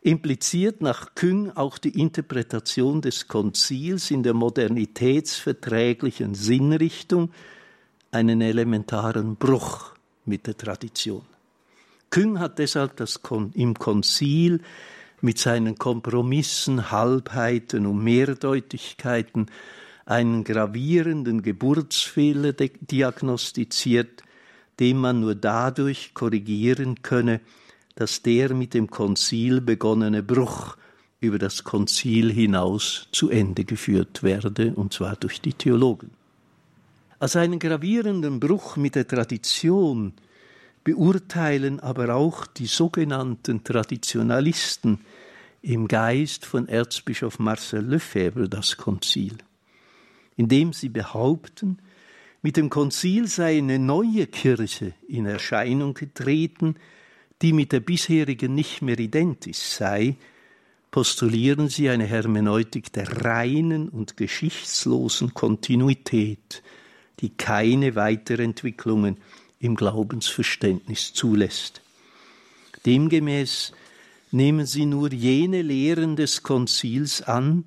impliziert 0.01 0.81
nach 0.81 1.15
Küng 1.15 1.49
auch 1.51 1.79
die 1.79 1.99
Interpretation 1.99 3.01
des 3.01 3.27
Konzils 3.27 4.11
in 4.11 4.21
der 4.21 4.35
modernitätsverträglichen 4.35 6.35
Sinnrichtung 6.35 7.31
einen 8.15 8.39
elementaren 8.39 9.35
Bruch 9.35 9.93
mit 10.23 10.47
der 10.47 10.55
Tradition. 10.55 11.23
Küng 12.09 12.39
hat 12.39 12.59
deshalb 12.59 12.95
das 12.95 13.21
Kon 13.21 13.51
im 13.55 13.73
Konzil 13.73 14.61
mit 15.19 15.37
seinen 15.37 15.77
Kompromissen, 15.77 16.91
Halbheiten 16.91 17.85
und 17.85 18.01
Mehrdeutigkeiten 18.01 19.47
einen 20.05 20.45
gravierenden 20.45 21.41
Geburtsfehler 21.41 22.53
diagnostiziert, 22.53 24.23
den 24.79 24.97
man 24.97 25.19
nur 25.19 25.35
dadurch 25.35 26.13
korrigieren 26.13 27.01
könne, 27.01 27.41
dass 27.95 28.21
der 28.21 28.53
mit 28.53 28.73
dem 28.73 28.89
Konzil 28.89 29.59
begonnene 29.59 30.23
Bruch 30.23 30.77
über 31.19 31.37
das 31.37 31.65
Konzil 31.65 32.31
hinaus 32.31 33.09
zu 33.11 33.29
Ende 33.29 33.65
geführt 33.65 34.23
werde, 34.23 34.73
und 34.73 34.93
zwar 34.93 35.17
durch 35.17 35.41
die 35.41 35.53
Theologen. 35.53 36.11
Als 37.25 37.35
einen 37.35 37.57
gravierenden 37.57 38.39
Bruch 38.39 38.77
mit 38.77 38.93
der 38.93 39.07
Tradition 39.07 40.13
beurteilen 40.83 41.79
aber 41.79 42.13
auch 42.13 42.45
die 42.45 42.67
sogenannten 42.67 43.63
Traditionalisten 43.63 44.99
im 45.63 45.87
Geist 45.87 46.45
von 46.45 46.67
Erzbischof 46.67 47.39
Marcel 47.39 47.83
Lefebvre 47.83 48.47
das 48.47 48.77
Konzil, 48.77 49.39
indem 50.35 50.71
sie 50.71 50.89
behaupten, 50.89 51.79
mit 52.43 52.57
dem 52.57 52.69
Konzil 52.69 53.25
sei 53.27 53.57
eine 53.57 53.79
neue 53.79 54.27
Kirche 54.27 54.93
in 55.07 55.25
Erscheinung 55.25 55.95
getreten, 55.95 56.75
die 57.41 57.53
mit 57.53 57.71
der 57.71 57.79
bisherigen 57.79 58.53
nicht 58.53 58.83
mehr 58.83 58.99
identisch 58.99 59.57
sei, 59.57 60.15
postulieren 60.91 61.69
sie 61.69 61.89
eine 61.89 62.05
Hermeneutik 62.05 62.93
der 62.93 63.25
reinen 63.25 63.89
und 63.89 64.15
geschichtslosen 64.15 65.33
Kontinuität, 65.33 66.61
die 67.19 67.29
keine 67.29 67.95
Weiterentwicklungen 67.95 69.17
im 69.59 69.75
Glaubensverständnis 69.75 71.13
zulässt. 71.13 71.81
Demgemäß 72.85 73.71
nehmen 74.31 74.65
sie 74.65 74.85
nur 74.85 75.11
jene 75.11 75.61
Lehren 75.61 76.15
des 76.15 76.43
Konzils 76.43 77.21
an, 77.21 77.65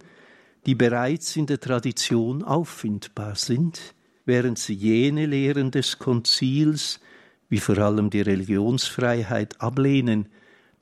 die 0.66 0.74
bereits 0.74 1.34
in 1.36 1.46
der 1.46 1.60
Tradition 1.60 2.44
auffindbar 2.44 3.34
sind, 3.36 3.94
während 4.26 4.58
sie 4.58 4.74
jene 4.74 5.26
Lehren 5.26 5.70
des 5.70 5.98
Konzils, 5.98 7.00
wie 7.48 7.58
vor 7.58 7.78
allem 7.78 8.10
die 8.10 8.20
Religionsfreiheit, 8.20 9.60
ablehnen, 9.60 10.26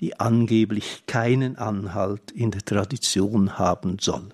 die 0.00 0.18
angeblich 0.18 1.04
keinen 1.06 1.56
Anhalt 1.56 2.32
in 2.32 2.50
der 2.50 2.64
Tradition 2.64 3.58
haben 3.58 3.98
soll. 4.00 4.28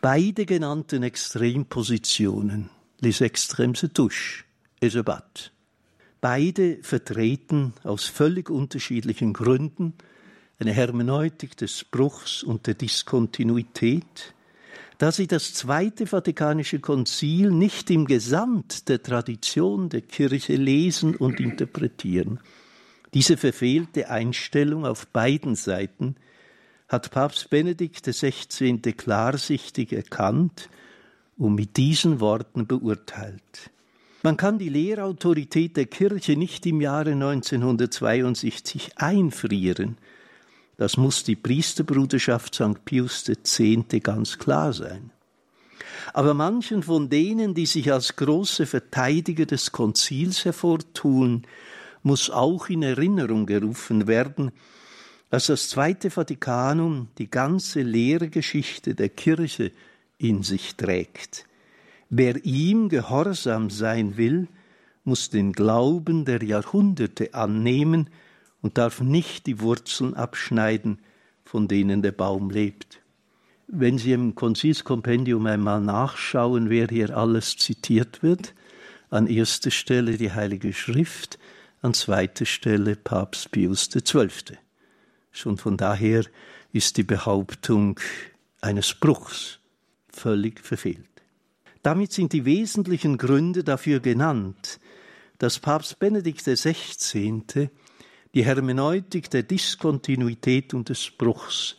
Beide 0.00 0.46
genannten 0.46 1.02
Extrempositionen, 1.02 2.70
les 3.00 3.22
extrêmes 3.22 3.76
se 3.76 3.86
touchent 3.86 4.44
et 4.80 4.90
se 4.90 4.98
battent, 4.98 5.54
Beide 6.24 6.78
vertreten 6.80 7.74
aus 7.82 8.06
völlig 8.06 8.48
unterschiedlichen 8.48 9.34
Gründen 9.34 9.92
eine 10.58 10.72
Hermeneutik 10.72 11.54
des 11.54 11.84
Bruchs 11.84 12.42
und 12.42 12.66
der 12.66 12.72
Diskontinuität, 12.72 14.32
da 14.96 15.12
sie 15.12 15.26
das 15.26 15.52
Zweite 15.52 16.06
Vatikanische 16.06 16.78
Konzil 16.78 17.50
nicht 17.50 17.90
im 17.90 18.06
Gesamt 18.06 18.88
der 18.88 19.02
Tradition 19.02 19.90
der 19.90 20.00
Kirche 20.00 20.56
lesen 20.56 21.14
und 21.14 21.40
interpretieren. 21.40 22.40
Diese 23.12 23.36
verfehlte 23.36 24.08
Einstellung 24.08 24.86
auf 24.86 25.06
beiden 25.08 25.56
Seiten 25.56 26.16
hat 26.88 27.10
Papst 27.10 27.50
Benedikt 27.50 28.06
XVI. 28.06 28.78
klarsichtig 28.78 29.92
erkannt 29.92 30.70
und 31.36 31.54
mit 31.54 31.76
diesen 31.76 32.20
Worten 32.20 32.66
beurteilt. 32.66 33.70
Man 34.22 34.36
kann 34.36 34.58
die 34.58 34.68
Lehrautorität 34.70 35.76
der 35.76 35.86
Kirche 35.86 36.36
nicht 36.36 36.64
im 36.66 36.80
Jahre 36.80 37.12
1962 37.12 38.92
einfrieren. 38.96 39.98
Das 40.76 40.96
muss 40.96 41.24
die 41.24 41.36
Priesterbruderschaft 41.36 42.54
St. 42.54 42.84
Pius 42.84 43.28
X. 43.28 43.60
ganz 44.02 44.38
klar 44.38 44.72
sein. 44.72 45.10
Aber 46.12 46.34
manchen 46.34 46.82
von 46.82 47.10
denen, 47.10 47.54
die 47.54 47.66
sich 47.66 47.92
als 47.92 48.16
große 48.16 48.66
Verteidiger 48.66 49.46
des 49.46 49.72
Konzils 49.72 50.44
hervortun, 50.44 51.42
muss 52.02 52.30
auch 52.30 52.68
in 52.68 52.82
Erinnerung 52.82 53.46
gerufen 53.46 54.06
werden, 54.06 54.52
dass 55.30 55.46
das 55.46 55.68
Zweite 55.68 56.10
Vatikanum 56.10 57.08
die 57.18 57.30
ganze 57.30 57.82
Lehrgeschichte 57.82 58.94
der 58.94 59.08
Kirche 59.08 59.72
in 60.24 60.42
sich 60.42 60.76
trägt. 60.76 61.46
Wer 62.08 62.44
ihm 62.44 62.88
gehorsam 62.88 63.70
sein 63.70 64.16
will, 64.16 64.48
muss 65.04 65.28
den 65.28 65.52
Glauben 65.52 66.24
der 66.24 66.42
Jahrhunderte 66.42 67.34
annehmen 67.34 68.08
und 68.62 68.78
darf 68.78 69.00
nicht 69.00 69.46
die 69.46 69.60
Wurzeln 69.60 70.14
abschneiden, 70.14 70.98
von 71.44 71.68
denen 71.68 72.00
der 72.00 72.12
Baum 72.12 72.50
lebt. 72.50 73.00
Wenn 73.66 73.98
Sie 73.98 74.12
im 74.12 74.34
Konzilskompendium 74.34 75.44
einmal 75.46 75.80
nachschauen, 75.80 76.70
wer 76.70 76.86
hier 76.88 77.16
alles 77.16 77.56
zitiert 77.56 78.22
wird, 78.22 78.54
an 79.10 79.26
erster 79.26 79.70
Stelle 79.70 80.16
die 80.16 80.32
Heilige 80.32 80.72
Schrift, 80.72 81.38
an 81.82 81.92
zweiter 81.92 82.46
Stelle 82.46 82.96
Papst 82.96 83.50
Pius 83.50 83.90
XII. 83.90 84.56
Schon 85.32 85.58
von 85.58 85.76
daher 85.76 86.24
ist 86.72 86.96
die 86.96 87.02
Behauptung 87.02 88.00
eines 88.62 88.94
Bruchs 88.94 89.60
völlig 90.16 90.60
verfehlt. 90.60 91.08
Damit 91.82 92.12
sind 92.12 92.32
die 92.32 92.44
wesentlichen 92.44 93.18
Gründe 93.18 93.62
dafür 93.62 94.00
genannt, 94.00 94.80
dass 95.38 95.58
Papst 95.58 95.98
Benedikt 95.98 96.44
XVI. 96.44 97.68
die 98.34 98.44
Hermeneutik 98.44 99.30
der 99.30 99.42
Diskontinuität 99.42 100.72
und 100.72 100.88
des 100.88 101.10
Bruchs 101.10 101.76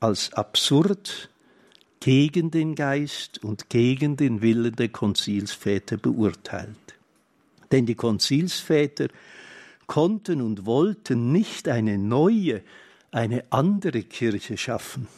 als 0.00 0.32
absurd 0.34 1.30
gegen 2.00 2.50
den 2.50 2.74
Geist 2.74 3.42
und 3.42 3.70
gegen 3.70 4.16
den 4.16 4.42
Willen 4.42 4.76
der 4.76 4.90
Konzilsväter 4.90 5.96
beurteilt. 5.96 6.76
Denn 7.72 7.86
die 7.86 7.94
Konzilsväter 7.94 9.08
konnten 9.86 10.42
und 10.42 10.66
wollten 10.66 11.32
nicht 11.32 11.68
eine 11.68 11.98
neue, 11.98 12.62
eine 13.10 13.44
andere 13.50 14.02
Kirche 14.02 14.56
schaffen. 14.56 15.08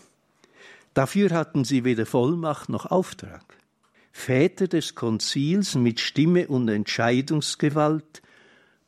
Dafür 0.97 1.29
hatten 1.33 1.65
sie 1.65 1.85
weder 1.85 2.07
Vollmacht 2.07 2.71
noch 2.71 2.87
Auftrag. 2.87 3.45
Väter 4.13 4.67
des 4.67 4.95
Konzils 4.95 5.75
mit 5.75 6.01
Stimme 6.01 6.49
und 6.49 6.71
Entscheidungsgewalt 6.71 8.23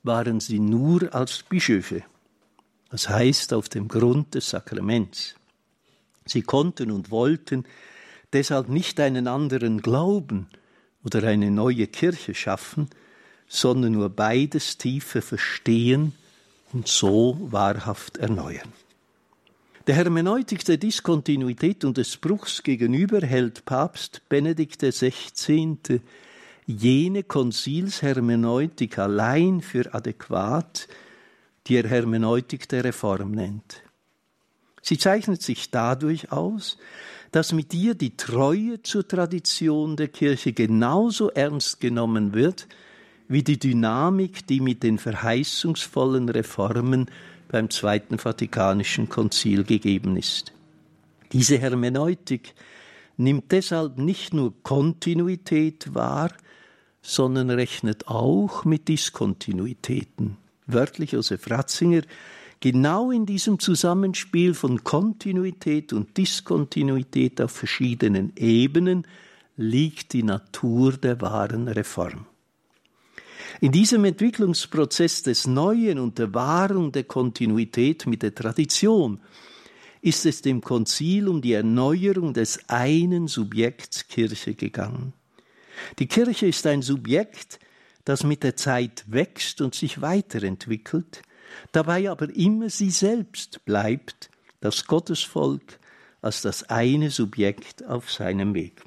waren 0.03 0.41
sie 0.41 0.59
nur 0.59 1.15
als 1.15 1.43
Bischöfe, 1.43 2.03
das 2.89 3.11
heißt 3.11 3.53
auf 3.53 3.69
dem 3.69 3.89
Grund 3.89 4.35
des 4.35 4.49
Sakraments. 4.49 5.35
Sie 6.25 6.41
konnten 6.41 6.93
und 6.93 7.11
wollten 7.11 7.65
deshalb 8.33 8.71
nicht 8.71 8.99
einen 9.01 9.29
anderen 9.29 9.83
Glauben 9.83 10.49
oder 11.05 11.25
eine 11.25 11.51
neue 11.51 11.89
Kirche 11.89 12.35
schaffen, 12.35 12.89
sondern 13.49 13.93
nur 13.93 14.09
beides 14.09 14.79
tiefer 14.79 15.21
verstehen 15.21 16.15
und 16.73 16.89
so 16.89 17.37
wahrhaft 17.51 18.17
erneuern. 18.17 18.73
Der 19.89 19.97
Hermeneutik 19.97 20.66
der 20.66 20.76
Diskontinuität 20.76 21.82
und 21.82 21.97
des 21.97 22.18
Bruchs 22.18 22.62
gegenüber 22.62 23.22
hält 23.22 23.64
Papst 23.64 24.20
Benedikt 24.28 24.82
XVI. 24.82 25.78
jene 26.66 27.22
Konzilshermeneutik 27.22 28.99
allein 28.99 29.62
für 29.62 29.95
adäquat, 29.95 30.89
die 31.66 31.76
er 31.76 31.89
Hermeneutik 31.89 32.68
der 32.68 32.84
Reform 32.84 33.30
nennt. 33.30 33.82
Sie 34.82 34.99
zeichnet 34.99 35.41
sich 35.41 35.70
dadurch 35.70 36.32
aus, 36.32 36.76
dass 37.32 37.55
mit 37.55 37.72
ihr 37.72 37.95
die 37.95 38.14
Treue 38.14 38.82
zur 38.82 39.09
Tradition 39.09 39.97
der 39.97 40.09
Kirche 40.09 40.53
genauso 40.53 41.30
ernst 41.30 41.80
genommen 41.80 42.34
wird, 42.34 42.68
wie 43.26 43.43
die 43.43 43.59
Dynamik, 43.59 44.47
die 44.47 44.61
mit 44.61 44.82
den 44.82 44.99
verheißungsvollen 44.99 46.28
Reformen 46.28 47.11
beim 47.49 47.70
Zweiten 47.70 48.18
Vatikanischen 48.18 49.09
Konzil 49.09 49.64
gegeben 49.64 50.16
ist. 50.16 50.53
Diese 51.32 51.59
Hermeneutik 51.59 52.55
nimmt 53.16 53.53
deshalb 53.53 53.99
nicht 53.99 54.32
nur 54.32 54.55
Kontinuität 54.62 55.94
wahr, 55.94 56.32
sondern 57.03 57.51
rechnet 57.51 58.09
auch 58.09 58.64
mit 58.64 58.88
Diskontinuitäten. 58.88 60.36
Wörtlich 60.66 61.12
Josef 61.12 61.51
Ratzinger, 61.51 62.03
genau 62.61 63.11
in 63.11 63.26
diesem 63.26 63.59
Zusammenspiel 63.59 64.55
von 64.55 64.84
Kontinuität 64.84 65.92
und 65.92 66.16
Diskontinuität 66.16 67.40
auf 67.40 67.53
verschiedenen 67.53 68.32
Ebenen 68.36 69.07
liegt 69.57 70.12
die 70.12 70.22
Natur 70.22 70.92
der 70.92 71.20
wahren 71.20 71.68
Reform. 71.68 72.26
In 73.61 73.72
diesem 73.72 74.05
Entwicklungsprozess 74.05 75.22
des 75.22 75.46
Neuen 75.46 75.99
und 75.99 76.18
der 76.18 76.32
Wahrung 76.34 76.92
der 76.92 77.05
Kontinuität 77.05 78.07
mit 78.07 78.22
der 78.22 78.34
Tradition 78.34 79.20
ist 80.01 80.26
es 80.26 80.42
dem 80.42 80.61
Konzil 80.61 81.28
um 81.28 81.42
die 81.42 81.53
Erneuerung 81.53 82.34
des 82.34 82.68
einen 82.68 83.26
Subjekts 83.26 84.07
Kirche 84.07 84.55
gegangen. 84.55 85.12
Die 85.99 86.07
Kirche 86.07 86.46
ist 86.46 86.66
ein 86.66 86.82
Subjekt, 86.82 87.59
das 88.05 88.24
mit 88.24 88.42
der 88.42 88.57
Zeit 88.57 89.05
wächst 89.09 89.61
und 89.61 89.74
sich 89.74 90.01
weiterentwickelt, 90.01 91.22
dabei 91.72 92.11
aber 92.11 92.34
immer 92.34 92.70
sie 92.70 92.90
selbst 92.90 93.64
bleibt, 93.64 94.30
das 94.61 94.86
Gottesvolk 94.86 95.78
als 96.20 96.42
das 96.42 96.64
eine 96.64 97.11
Subjekt 97.11 97.84
auf 97.84 98.11
seinem 98.11 98.55
Weg. 98.55 98.82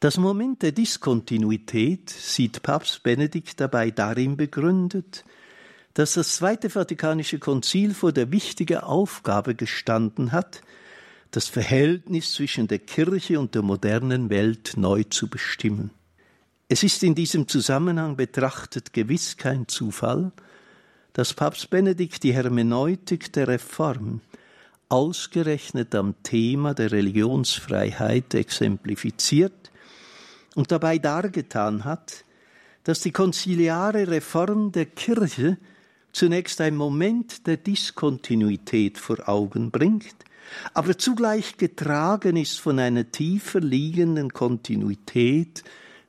Das 0.00 0.18
Moment 0.18 0.62
der 0.62 0.72
Diskontinuität 0.72 2.10
sieht 2.10 2.62
Papst 2.62 3.02
Benedikt 3.02 3.60
dabei 3.60 3.90
darin 3.90 4.36
begründet, 4.36 5.24
dass 5.94 6.14
das 6.14 6.36
Zweite 6.36 6.68
Vatikanische 6.68 7.38
Konzil 7.38 7.94
vor 7.94 8.12
der 8.12 8.30
wichtigen 8.30 8.78
Aufgabe 8.78 9.54
gestanden 9.54 10.32
hat, 10.32 10.60
das 11.30 11.48
Verhältnis 11.48 12.34
zwischen 12.34 12.68
der 12.68 12.80
Kirche 12.80 13.40
und 13.40 13.54
der 13.54 13.62
modernen 13.62 14.28
Welt 14.28 14.74
neu 14.76 15.04
zu 15.04 15.28
bestimmen. 15.28 15.90
Es 16.68 16.82
ist 16.82 17.02
in 17.02 17.14
diesem 17.14 17.48
Zusammenhang 17.48 18.16
betrachtet 18.16 18.92
gewiss 18.92 19.38
kein 19.38 19.66
Zufall, 19.66 20.32
dass 21.14 21.32
Papst 21.32 21.70
Benedikt 21.70 22.22
die 22.22 22.34
Hermeneutik 22.34 23.32
der 23.32 23.48
Reform 23.48 24.20
ausgerechnet 24.90 25.94
am 25.94 26.14
Thema 26.22 26.74
der 26.74 26.92
Religionsfreiheit 26.92 28.34
exemplifiziert 28.34 29.70
und 30.56 30.72
dabei 30.72 30.98
dargetan 30.98 31.84
hat, 31.84 32.24
dass 32.82 33.00
die 33.00 33.12
konziliare 33.12 34.08
Reform 34.08 34.72
der 34.72 34.86
Kirche 34.86 35.58
zunächst 36.12 36.60
ein 36.60 36.74
Moment 36.74 37.46
der 37.46 37.58
Diskontinuität 37.58 38.98
vor 38.98 39.28
Augen 39.28 39.70
bringt, 39.70 40.16
aber 40.72 40.96
zugleich 40.96 41.58
getragen 41.58 42.36
ist 42.36 42.58
von 42.58 42.78
einer 42.78 43.10
tiefer 43.10 43.60
liegenden 43.60 44.32
Kontinuität 44.32 45.62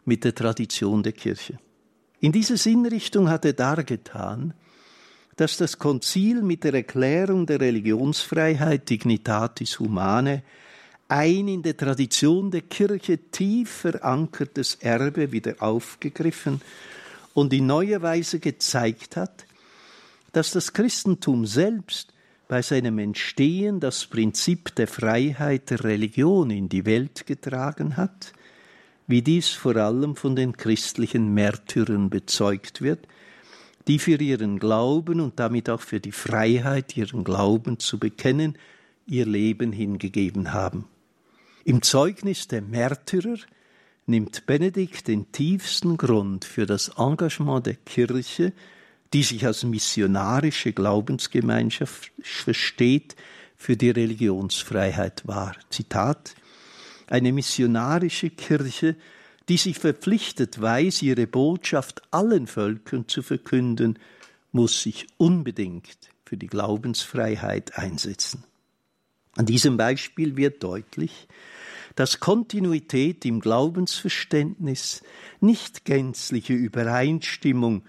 mit 0.06 0.24
der 0.24 0.34
Tradition 0.34 1.04
der 1.04 1.12
Kirche. 1.12 1.60
In 2.22 2.32
dieser 2.32 2.58
Sinnrichtung 2.58 3.30
hat 3.30 3.44
er 3.44 3.54
dargetan, 3.54 4.54
dass 5.36 5.58
das 5.58 5.78
Konzil 5.78 6.42
mit 6.42 6.64
der 6.64 6.74
Erklärung 6.74 7.46
der 7.46 7.60
Religionsfreiheit 7.60 8.90
Dignitatis 8.90 9.80
Humane 9.80 10.44
ein 11.10 11.48
in 11.48 11.62
der 11.62 11.78
Tradition 11.78 12.52
der 12.52 12.62
Kirche 12.62 13.18
tief 13.32 13.70
verankertes 13.70 14.76
Erbe 14.76 15.32
wieder 15.32 15.56
aufgegriffen 15.60 16.62
und 17.34 17.54
in 17.54 17.68
neuer 17.68 18.02
Weise 18.02 18.40
gezeigt 18.40 19.16
hat, 19.16 19.46
dass 20.34 20.52
das 20.52 20.74
Christentum 20.74 21.46
selbst 21.46 22.14
bei 22.48 22.62
seinem 22.62 23.00
Entstehen 23.00 23.80
das 23.80 24.06
Prinzip 24.06 24.76
der 24.76 24.88
Freiheit 24.88 25.70
der 25.70 25.84
Religion 25.84 26.50
in 26.50 26.70
die 26.70 26.86
Welt 26.86 27.26
getragen 27.26 27.98
hat, 27.98 28.34
wie 29.08 29.22
dies 29.22 29.50
vor 29.50 29.76
allem 29.76 30.16
von 30.16 30.36
den 30.36 30.56
christlichen 30.58 31.34
Märtyrern 31.34 32.10
bezeugt 32.10 32.82
wird, 32.82 33.08
die 33.88 34.00
für 34.00 34.22
ihren 34.22 34.60
Glauben 34.60 35.22
und 35.22 35.40
damit 35.40 35.70
auch 35.70 35.82
für 35.82 36.02
die 36.02 36.12
Freiheit, 36.12 36.98
ihren 36.98 37.24
Glauben 37.24 37.80
zu 37.80 38.00
bekennen, 38.00 38.58
ihr 39.06 39.26
Leben 39.26 39.72
hingegeben 39.72 40.52
haben. 40.52 40.86
Im 41.68 41.82
Zeugnis 41.82 42.48
der 42.48 42.62
Märtyrer 42.62 43.38
nimmt 44.06 44.46
Benedikt 44.46 45.10
den 45.10 45.32
tiefsten 45.32 45.98
Grund 45.98 46.46
für 46.46 46.66
das 46.66 46.90
Engagement 46.98 47.66
der 47.66 47.76
Kirche 47.76 48.54
die 49.14 49.24
sich 49.24 49.46
als 49.46 49.64
missionarische 49.64 50.74
Glaubensgemeinschaft 50.74 52.12
versteht, 52.22 53.16
für 53.56 53.76
die 53.76 53.90
Religionsfreiheit 53.90 55.28
wahr. 55.28 55.56
Zitat 55.70 56.36
Eine 57.08 57.32
missionarische 57.32 58.30
Kirche, 58.30 58.96
die 59.50 59.58
sich 59.58 59.80
verpflichtet 59.80 60.62
weiß, 60.62 61.02
ihre 61.02 61.26
Botschaft 61.26 62.02
allen 62.12 62.46
Völkern 62.46 63.08
zu 63.08 63.24
verkünden, 63.24 63.98
muss 64.52 64.84
sich 64.84 65.08
unbedingt 65.18 65.98
für 66.26 66.38
die 66.38 66.48
Glaubensfreiheit 66.48 67.78
einsetzen. 67.78 68.44
An 69.36 69.46
diesem 69.46 69.78
Beispiel 69.78 70.36
wird 70.36 70.62
deutlich, 70.64 71.28
dass 71.98 72.20
Kontinuität 72.20 73.26
im 73.26 73.40
Glaubensverständnis 73.40 75.02
nicht 75.42 75.84
gänzliche 75.84 76.54
Übereinstimmung 76.54 77.82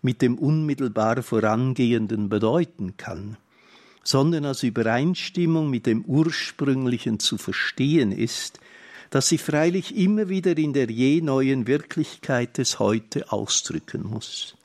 mit 0.00 0.22
dem 0.22 0.38
unmittelbar 0.38 1.22
vorangehenden 1.22 2.30
bedeuten 2.30 2.96
kann, 2.96 3.36
sondern 4.02 4.46
als 4.46 4.62
Übereinstimmung 4.62 5.68
mit 5.68 5.84
dem 5.84 6.06
Ursprünglichen 6.06 7.18
zu 7.18 7.36
verstehen 7.36 8.12
ist, 8.12 8.60
das 9.10 9.28
sich 9.28 9.42
freilich 9.42 9.94
immer 9.94 10.30
wieder 10.30 10.56
in 10.56 10.72
der 10.72 10.90
je 10.90 11.20
neuen 11.20 11.66
Wirklichkeit 11.66 12.56
des 12.56 12.78
Heute 12.78 13.30
ausdrücken 13.30 14.06
muss. 14.06 14.56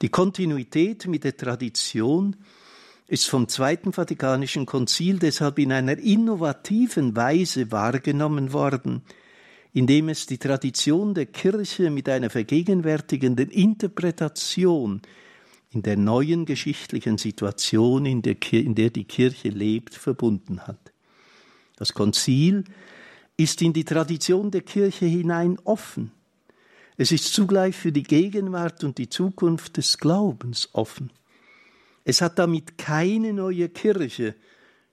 Die 0.00 0.10
Kontinuität 0.10 1.08
mit 1.08 1.24
der 1.24 1.36
Tradition 1.36 2.36
ist 3.12 3.28
vom 3.28 3.46
Zweiten 3.46 3.92
Vatikanischen 3.92 4.64
Konzil 4.64 5.18
deshalb 5.18 5.58
in 5.58 5.70
einer 5.70 5.98
innovativen 5.98 7.14
Weise 7.14 7.70
wahrgenommen 7.70 8.54
worden, 8.54 9.02
indem 9.74 10.08
es 10.08 10.24
die 10.24 10.38
Tradition 10.38 11.12
der 11.12 11.26
Kirche 11.26 11.90
mit 11.90 12.08
einer 12.08 12.30
vergegenwärtigenden 12.30 13.50
Interpretation 13.50 15.02
in 15.72 15.82
der 15.82 15.98
neuen 15.98 16.46
geschichtlichen 16.46 17.18
Situation, 17.18 18.06
in 18.06 18.22
der, 18.22 18.36
in 18.50 18.74
der 18.74 18.88
die 18.88 19.04
Kirche 19.04 19.50
lebt, 19.50 19.94
verbunden 19.94 20.66
hat. 20.66 20.94
Das 21.76 21.92
Konzil 21.92 22.64
ist 23.36 23.60
in 23.60 23.74
die 23.74 23.84
Tradition 23.84 24.50
der 24.50 24.62
Kirche 24.62 25.04
hinein 25.04 25.58
offen. 25.64 26.12
Es 26.96 27.12
ist 27.12 27.34
zugleich 27.34 27.76
für 27.76 27.92
die 27.92 28.04
Gegenwart 28.04 28.82
und 28.84 28.96
die 28.96 29.10
Zukunft 29.10 29.76
des 29.76 29.98
Glaubens 29.98 30.70
offen. 30.72 31.10
Es 32.04 32.20
hat 32.20 32.38
damit 32.38 32.78
keine 32.78 33.32
neue 33.32 33.68
Kirche 33.68 34.34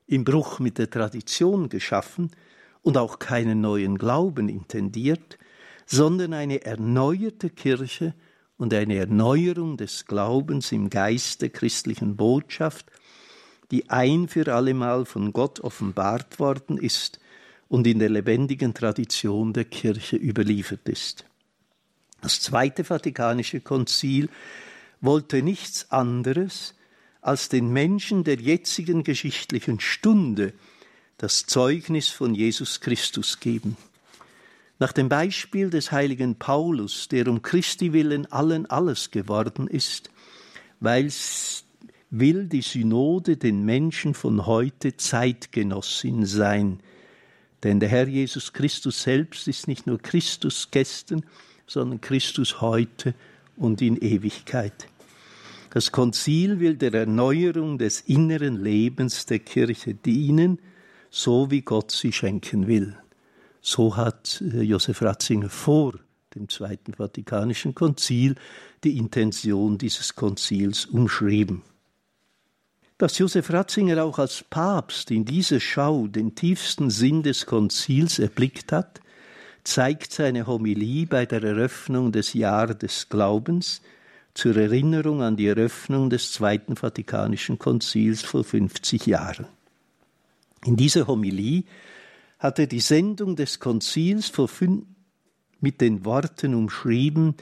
im 0.07 0.24
Bruch 0.24 0.60
mit 0.60 0.78
der 0.78 0.89
Tradition 0.89 1.70
geschaffen, 1.70 2.32
und 2.82 2.97
auch 2.97 3.20
keinen 3.20 3.62
neuen 3.62 3.97
Glauben 3.97 4.49
intendiert, 4.49 5.38
sondern 5.86 6.34
eine 6.34 6.64
erneuerte 6.66 7.49
Kirche 7.49 8.14
und 8.57 8.74
eine 8.74 8.97
Erneuerung 8.97 9.78
des 9.78 10.05
Glaubens 10.05 10.72
im 10.72 10.89
Geist 10.89 11.41
der 11.41 11.49
christlichen 11.49 12.16
Botschaft, 12.16 12.86
die 13.72 13.89
ein 13.89 14.28
für 14.28 14.53
allemal 14.53 15.05
von 15.05 15.34
Gott 15.34 15.60
offenbart 15.60 16.39
worden 16.39 16.78
ist 16.78 17.20
und 17.68 17.86
in 17.86 17.99
der 17.99 18.10
lebendigen 18.10 18.74
Tradition 18.74 19.53
der 19.53 19.66
Kirche 19.66 20.16
überliefert 20.16 20.88
ist. 20.89 21.26
Das 22.22 22.41
Zweite 22.41 22.84
Vatikanische 22.84 23.62
Konzil 23.62 24.30
wollte 24.99 25.41
nichts 25.41 25.91
anderes 25.91 26.76
als 27.22 27.49
den 27.49 27.72
Menschen 27.72 28.24
der 28.24 28.36
jetzigen 28.36 29.03
geschichtlichen 29.03 29.80
Stunde 29.80 30.53
das 31.17 31.45
Zeugnis 31.45 32.09
von 32.09 32.34
Jesus 32.34 32.80
Christus 32.80 33.39
geben. 33.39 33.78
Nach 34.80 34.93
dem 34.93 35.09
Beispiel 35.09 35.70
des 35.70 35.91
heiligen 35.91 36.36
Paulus, 36.36 37.09
der 37.09 37.28
um 37.28 37.41
Christi 37.41 37.91
willen 37.91 38.32
allen 38.32 38.65
alles 38.65 39.11
geworden 39.11 39.67
ist, 39.67 40.09
weil 40.80 41.11
will 42.11 42.45
die 42.47 42.61
Synode 42.61 43.38
den 43.38 43.65
Menschen 43.65 44.13
von 44.13 44.45
heute 44.45 44.97
Zeitgenossin 44.97 46.26
sein. 46.26 46.80
Denn 47.63 47.80
der 47.80 47.89
Herr 47.89 48.07
Jesus 48.07 48.53
Christus 48.53 49.03
selbst 49.03 49.47
ist 49.47 49.67
nicht 49.67 49.86
nur 49.86 49.99
Christus 49.99 50.70
gestern, 50.72 51.26
sondern 51.67 52.01
Christus 52.01 52.61
heute 52.61 53.13
und 53.57 53.82
in 53.82 53.97
Ewigkeit. 53.97 54.89
Das 55.72 55.91
Konzil 55.91 56.59
will 56.59 56.78
der 56.78 56.93
Erneuerung 56.93 57.78
des 57.78 58.01
inneren 58.01 58.63
Lebens 58.63 59.28
der 59.28 59.39
Kirche 59.39 59.93
dienen, 59.93 60.59
so 61.11 61.51
wie 61.51 61.61
Gott 61.61 61.91
sie 61.91 62.11
schenken 62.11 62.67
will. 62.67 62.97
So 63.61 63.95
hat 63.95 64.41
äh, 64.41 64.61
Josef 64.61 65.01
Ratzinger 65.01 65.49
vor 65.49 65.93
dem 66.34 66.49
Zweiten 66.49 66.93
Vatikanischen 66.93 67.76
Konzil 67.76 68.36
die 68.84 68.97
Intention 68.97 69.78
dieses 69.78 70.15
Konzils 70.15 70.86
umschrieben. 70.86 71.61
Dass 72.97 73.17
Josef 73.17 73.51
Ratzinger 73.51 74.03
auch 74.03 74.20
als 74.20 74.43
Papst 74.43 75.11
in 75.11 75.26
dieser 75.26 75.59
Schau 75.59 76.07
den 76.07 76.36
tiefsten 76.36 76.89
Sinn 76.89 77.24
des 77.24 77.45
Konzils 77.45 78.20
erblickt 78.20 78.72
hat, 78.72 79.01
zeigt 79.63 80.11
seine 80.11 80.47
Homilie 80.47 81.05
bei 81.05 81.26
der 81.26 81.43
Eröffnung 81.43 82.11
des 82.11 82.34
Jahr 82.34 82.74
des 82.74 83.09
Glaubens 83.09 83.82
zur 84.40 84.56
Erinnerung 84.56 85.22
an 85.22 85.36
die 85.36 85.48
Eröffnung 85.48 86.10
des 86.10 86.32
Zweiten 86.32 86.78
Vatikanischen 86.78 87.60
Konzils 87.60 88.22
vor 88.22 88.46
50 88.46 89.06
Jahren. 89.06 89.48
In 90.64 90.78
dieser 90.78 91.08
Homilie 91.08 91.66
hat 92.38 92.58
er 92.58 92.68
die 92.68 92.80
Sendung 92.80 93.36
des 93.36 93.60
Konzils 93.60 94.32
mit 95.60 95.82
den 95.82 96.06
Worten 96.06 96.56
umschrieben, 96.56 97.36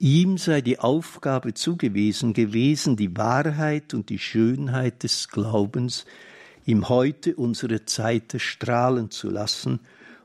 ihm 0.00 0.36
sei 0.36 0.60
die 0.60 0.80
Aufgabe 0.80 1.54
zugewiesen 1.54 2.32
gewesen, 2.32 2.96
die 2.96 3.16
Wahrheit 3.16 3.94
und 3.94 4.08
die 4.08 4.18
Schönheit 4.18 5.04
des 5.04 5.28
Glaubens 5.28 6.04
im 6.66 6.88
Heute 6.88 7.36
unserer 7.36 7.86
Zeit 7.86 8.34
strahlen 8.38 9.12
zu 9.12 9.30
lassen, 9.30 9.78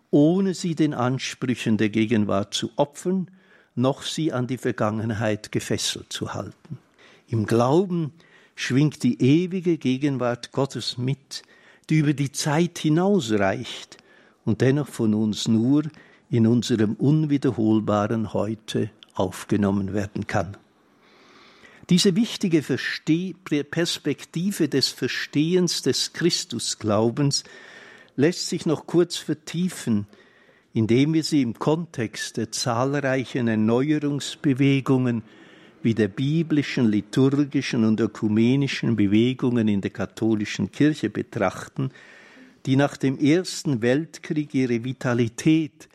ohne 0.10 0.56
sie 0.56 0.74
den 0.74 0.96
Ansprüchen 0.96 1.78
der 1.78 1.90
Gegenwart 1.90 2.56
zu 2.56 2.72
opfern, 2.78 3.30
noch 3.80 4.04
sie 4.04 4.32
an 4.34 4.48
die 4.48 4.58
Vergangenheit 4.58 5.52
gefesselt 5.52 6.12
zu 6.12 6.34
halten. 6.34 6.78
Im 7.28 7.46
Glauben 7.46 8.14
schwingt 8.56 9.04
die 9.04 9.22
ewige 9.22 9.78
Gegenwart 9.78 10.52
Gottes 10.52 10.98
mit, 10.98 11.44
die 11.90 12.00
über 12.00 12.14
die 12.14 12.32
Zeit 12.32 12.78
hinausreicht 12.80 13.98
und 14.46 14.62
dennoch 14.62 14.88
von 14.88 15.14
uns 15.14 15.48
nur 15.48 15.84
in 16.30 16.46
unserem 16.46 16.94
unwiederholbaren 16.94 18.34
Heute 18.34 18.92
aufgenommen 19.14 19.94
werden 19.94 20.28
kann. 20.28 20.58
Diese 21.90 22.16
wichtige 22.16 22.62
Versteh 22.62 23.34
Perspektive 23.72 24.70
des 24.70 24.90
Verstehens 24.90 25.82
des 25.82 26.14
Christusglaubens 26.14 27.44
lässt 28.16 28.48
sich 28.48 28.68
noch 28.68 28.86
kurz 28.86 29.18
vertiefen, 29.18 30.06
indem 30.80 31.14
wir 31.14 31.26
sie 31.26 31.42
im 31.42 31.60
Kontext 31.60 32.38
der 32.38 32.54
zahlreichen 32.54 33.50
Erneuerungsbewegungen 33.50 35.24
wie 35.84 35.94
der 35.94 36.08
biblischen, 36.08 36.88
liturgischen 36.88 37.84
und 37.84 38.00
ökumenischen 38.00 38.96
Bewegungen 38.96 39.68
in 39.68 39.82
der 39.82 39.92
katholischen 39.92 40.72
Kirche 40.72 41.10
betrachten, 41.10 41.92
die 42.66 42.78
nach 42.78 42.96
dem 42.96 43.20
Ersten 43.20 43.82
Weltkrieg 43.82 44.56
ihre 44.56 44.86
Vitalität 44.86 45.90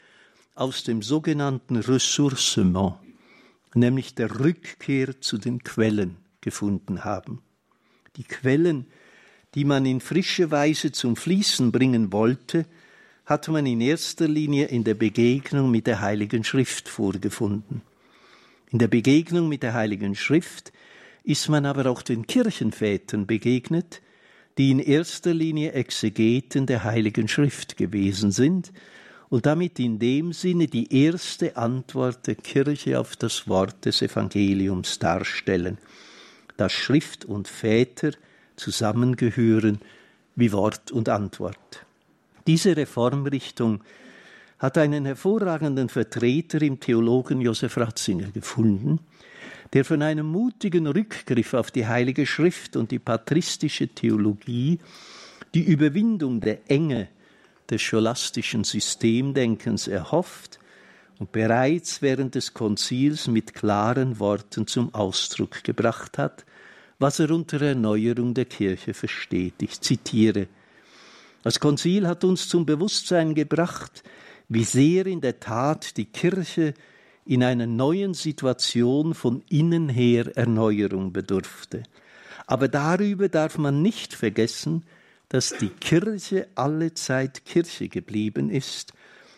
aus 0.55 0.85
dem 0.85 1.01
sogenannten 1.01 1.77
Ressourcement, 1.77 2.97
nämlich 3.75 4.15
der 4.15 4.39
Rückkehr 4.39 5.19
zu 5.19 5.39
den 5.39 5.65
Quellen, 5.65 6.19
gefunden 6.43 7.05
haben. 7.05 7.41
Die 8.17 8.25
Quellen, 8.25 8.85
die 9.55 9.65
man 9.65 9.87
in 9.87 10.03
frische 10.03 10.51
Weise 10.51 10.93
zum 10.93 11.17
Fließen 11.17 11.73
bringen 11.73 12.13
wollte, 12.13 12.67
hat 13.27 13.49
man 13.49 13.65
in 13.65 13.81
erster 13.81 14.29
Linie 14.29 14.67
in 14.67 14.85
der 14.85 14.95
Begegnung 14.95 15.71
mit 15.71 15.87
der 15.87 16.01
Heiligen 16.01 16.45
Schrift 16.45 16.89
vorgefunden. 16.89 17.81
In 18.71 18.79
der 18.79 18.89
Begegnung 18.89 19.49
mit 19.49 19.63
der 19.63 19.73
Heiligen 19.73 20.15
Schrift 20.15 20.73
ist 21.23 21.49
man 21.49 21.65
aber 21.65 21.91
auch 21.91 22.03
den 22.03 22.27
Kirchenvätern 22.27 23.27
begegnet, 23.27 24.03
die 24.59 24.71
in 24.71 24.79
erster 24.79 25.33
Linie 25.33 25.73
Exegeten 25.73 26.67
der 26.67 26.85
Heiligen 26.85 27.27
Schrift 27.27 27.77
gewesen 27.77 28.31
sind 28.31 28.73
und 29.31 29.47
damit 29.47 29.81
in 29.81 29.99
dem 29.99 30.33
Sinne 30.33 30.67
die 30.67 30.95
erste 30.95 31.57
Antwort 31.57 32.27
der 32.27 32.35
Kirche 32.35 33.01
auf 33.01 33.17
das 33.17 33.49
Wort 33.49 33.87
des 33.87 34.03
Evangeliums 34.03 34.99
darstellen, 34.99 35.79
dass 36.59 36.73
Schrift 36.73 37.25
und 37.25 37.49
Väter 37.49 38.13
zusammengehören 38.57 39.81
wie 40.37 40.53
Wort 40.53 40.93
und 40.93 41.09
Antwort. 41.09 41.84
Diese 42.47 42.77
Reformrichtung 42.77 43.83
hat 44.59 44.79
einen 44.79 45.05
hervorragenden 45.05 45.89
Vertreter 45.89 46.61
im 46.63 46.81
Theologen 46.81 47.41
Josef 47.41 47.77
Ratzinger 47.77 48.31
gefunden, 48.31 49.01
der 49.73 49.85
von 49.85 50.03
einem 50.03 50.27
mutigen 50.27 50.87
Rückgriff 50.87 51.55
auf 51.55 51.71
die 51.71 51.87
Heilige 51.87 52.27
Schrift 52.27 52.77
und 52.77 52.91
die 52.91 52.99
patristische 52.99 53.89
Theologie 53.89 54.79
die 55.55 55.65
Überwindung 55.65 56.41
der 56.41 56.71
Enge 56.71 57.09
des 57.71 57.81
scholastischen 57.83 58.65
Systemdenkens 58.65 59.89
erhofft 59.89 60.59
und 61.19 61.33
bereits 61.33 62.03
während 62.03 62.35
des 62.35 62.55
Konzils 62.55 63.27
mit 63.27 63.55
klaren 63.55 64.19
Worten 64.19 64.67
zum 64.67 64.95
Ausdruck 64.95 65.65
gebracht 65.65 66.19
hat, 66.19 66.45
was 66.99 67.21
er 67.21 67.31
unter 67.31 67.61
Erneuerung 67.61 68.35
der 68.35 68.45
Kirche 68.45 68.95
versteht. 68.95 69.55
Ich 69.63 69.81
zitiere 69.81 70.49
Das 71.45 71.61
Konzil 71.61 72.09
hat 72.09 72.25
uns 72.25 72.49
zum 72.49 72.65
Bewusstsein 72.65 73.35
gebracht, 73.35 74.03
wie 74.49 74.65
sehr 74.65 75.05
in 75.05 75.21
der 75.21 75.41
Tat 75.41 75.99
die 75.99 76.07
Kirche 76.07 76.73
in 77.27 77.45
einer 77.45 77.67
neuen 77.67 78.15
Situation 78.15 79.13
von 79.13 79.43
innen 79.51 79.91
her 79.91 80.35
Erneuerung 80.39 81.13
bedurfte. 81.13 81.83
Aber 82.47 82.69
darüber 82.69 83.29
darf 83.29 83.59
man 83.59 83.83
nicht 83.83 84.15
vergessen, 84.15 84.85
dass 85.29 85.55
die 85.59 85.69
Kirche 85.69 86.49
allezeit 86.55 87.45
Kirche 87.45 87.89
geblieben 87.89 88.49
ist 88.49 88.95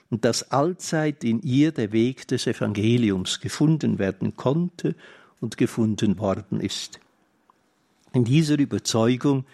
und 0.08 0.24
dass 0.24 0.52
allzeit 0.52 1.24
in 1.24 1.42
ihr 1.42 1.72
der 1.72 1.90
Weg 1.90 2.28
des 2.28 2.46
Evangeliums 2.46 3.40
gefunden 3.40 3.98
werden 3.98 4.36
konnte 4.36 4.94
und 5.40 5.56
gefunden 5.56 6.20
worden 6.20 6.60
ist. 6.60 7.00
In 8.12 8.22
dieser 8.22 8.60
Überzeugung 8.60 9.44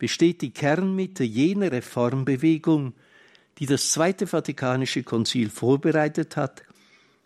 besteht 0.00 0.40
die 0.40 0.50
Kernmitte 0.50 1.24
jener 1.24 1.70
Reformbewegung, 1.70 2.94
die 3.58 3.66
das 3.66 3.92
Zweite 3.92 4.26
Vatikanische 4.26 5.02
Konzil 5.02 5.50
vorbereitet 5.50 6.36
hat 6.36 6.62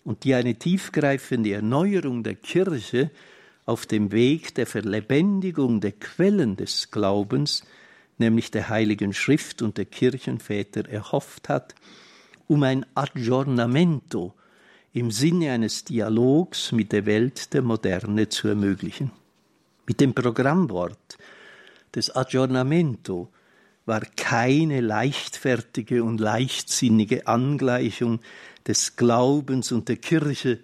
und 0.03 0.25
die 0.25 0.35
eine 0.35 0.57
tiefgreifende 0.57 1.53
Erneuerung 1.53 2.25
der 2.25 2.35
Kirche 2.35 3.13
auf 3.65 3.87
dem 3.87 4.11
Weg 4.11 4.57
der 4.57 4.67
Verlebendigung 4.67 5.81
der 5.81 5.93
Quellen 5.93 6.57
des 6.57 6.91
Glaubens, 6.91 7.63
nämlich 8.19 8.51
der 8.51 8.69
Heiligen 8.69 9.15
Schrift 9.15 9.63
und 9.63 9.79
der 9.79 9.87
Kirchenväter, 9.87 10.89
erhofft 10.89 11.49
hat, 11.49 11.77
um 12.49 12.65
ein 12.65 12.85
Aggiornamento 12.97 14.35
im 14.93 15.13
Sinne 15.13 15.53
eines 15.53 15.85
Dialogs 15.85 16.73
mit 16.73 16.91
der 16.91 17.07
Welt 17.07 17.55
der 17.55 17.63
Moderne 17.63 18.29
zu 18.29 18.49
ermöglichen. 18.49 19.13
Mit 19.87 20.01
dem 20.01 20.13
Programmwort 20.13 21.19
des 21.95 22.15
Aggiornamento 22.15 23.31
war 23.87 24.01
keine 24.17 24.81
leichtfertige 24.81 26.03
und 26.05 26.19
leichtsinnige 26.19 27.27
Angleichung 27.27 28.21
des 28.67 28.97
Glaubens 28.97 29.73
und 29.73 29.89
der 29.89 29.97
Kirche 29.97 30.61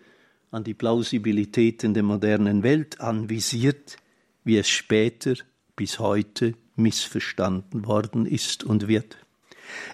an 0.50 0.64
die 0.64 0.74
Plausibilitäten 0.74 1.94
der 1.94 2.02
modernen 2.02 2.62
Welt 2.62 3.00
anvisiert, 3.00 3.96
wie 4.42 4.56
es 4.56 4.68
später 4.68 5.34
bis 5.76 5.98
heute 5.98 6.54
missverstanden 6.76 7.86
worden 7.86 8.26
ist 8.26 8.64
und 8.64 8.88
wird. 8.88 9.18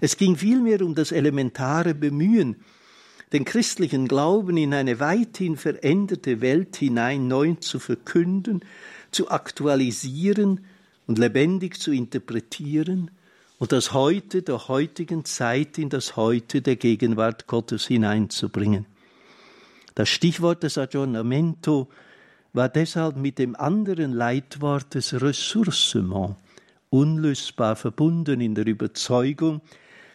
Es 0.00 0.16
ging 0.16 0.36
vielmehr 0.36 0.80
um 0.82 0.94
das 0.94 1.12
elementare 1.12 1.94
Bemühen, 1.94 2.56
den 3.32 3.44
christlichen 3.44 4.06
Glauben 4.06 4.56
in 4.56 4.72
eine 4.72 5.00
weithin 5.00 5.56
veränderte 5.56 6.40
Welt 6.40 6.76
hinein 6.76 7.26
neu 7.26 7.54
zu 7.54 7.80
verkünden, 7.80 8.60
zu 9.10 9.30
aktualisieren 9.30 10.60
und 11.06 11.18
lebendig 11.18 11.80
zu 11.80 11.92
interpretieren 11.92 13.10
und 13.58 13.72
das 13.72 13.92
Heute 13.92 14.42
der 14.42 14.68
heutigen 14.68 15.24
Zeit 15.24 15.78
in 15.78 15.88
das 15.88 16.16
Heute 16.16 16.62
der 16.62 16.76
Gegenwart 16.76 17.46
Gottes 17.46 17.86
hineinzubringen. 17.86 18.86
Das 19.94 20.08
Stichwort 20.08 20.62
des 20.62 20.76
Aggiornamento 20.76 21.88
war 22.52 22.68
deshalb 22.68 23.16
mit 23.16 23.38
dem 23.38 23.56
anderen 23.56 24.12
Leitwort 24.12 24.94
des 24.94 25.20
Ressourcement 25.20 26.36
unlösbar 26.90 27.76
verbunden 27.76 28.40
in 28.40 28.54
der 28.54 28.66
Überzeugung, 28.66 29.60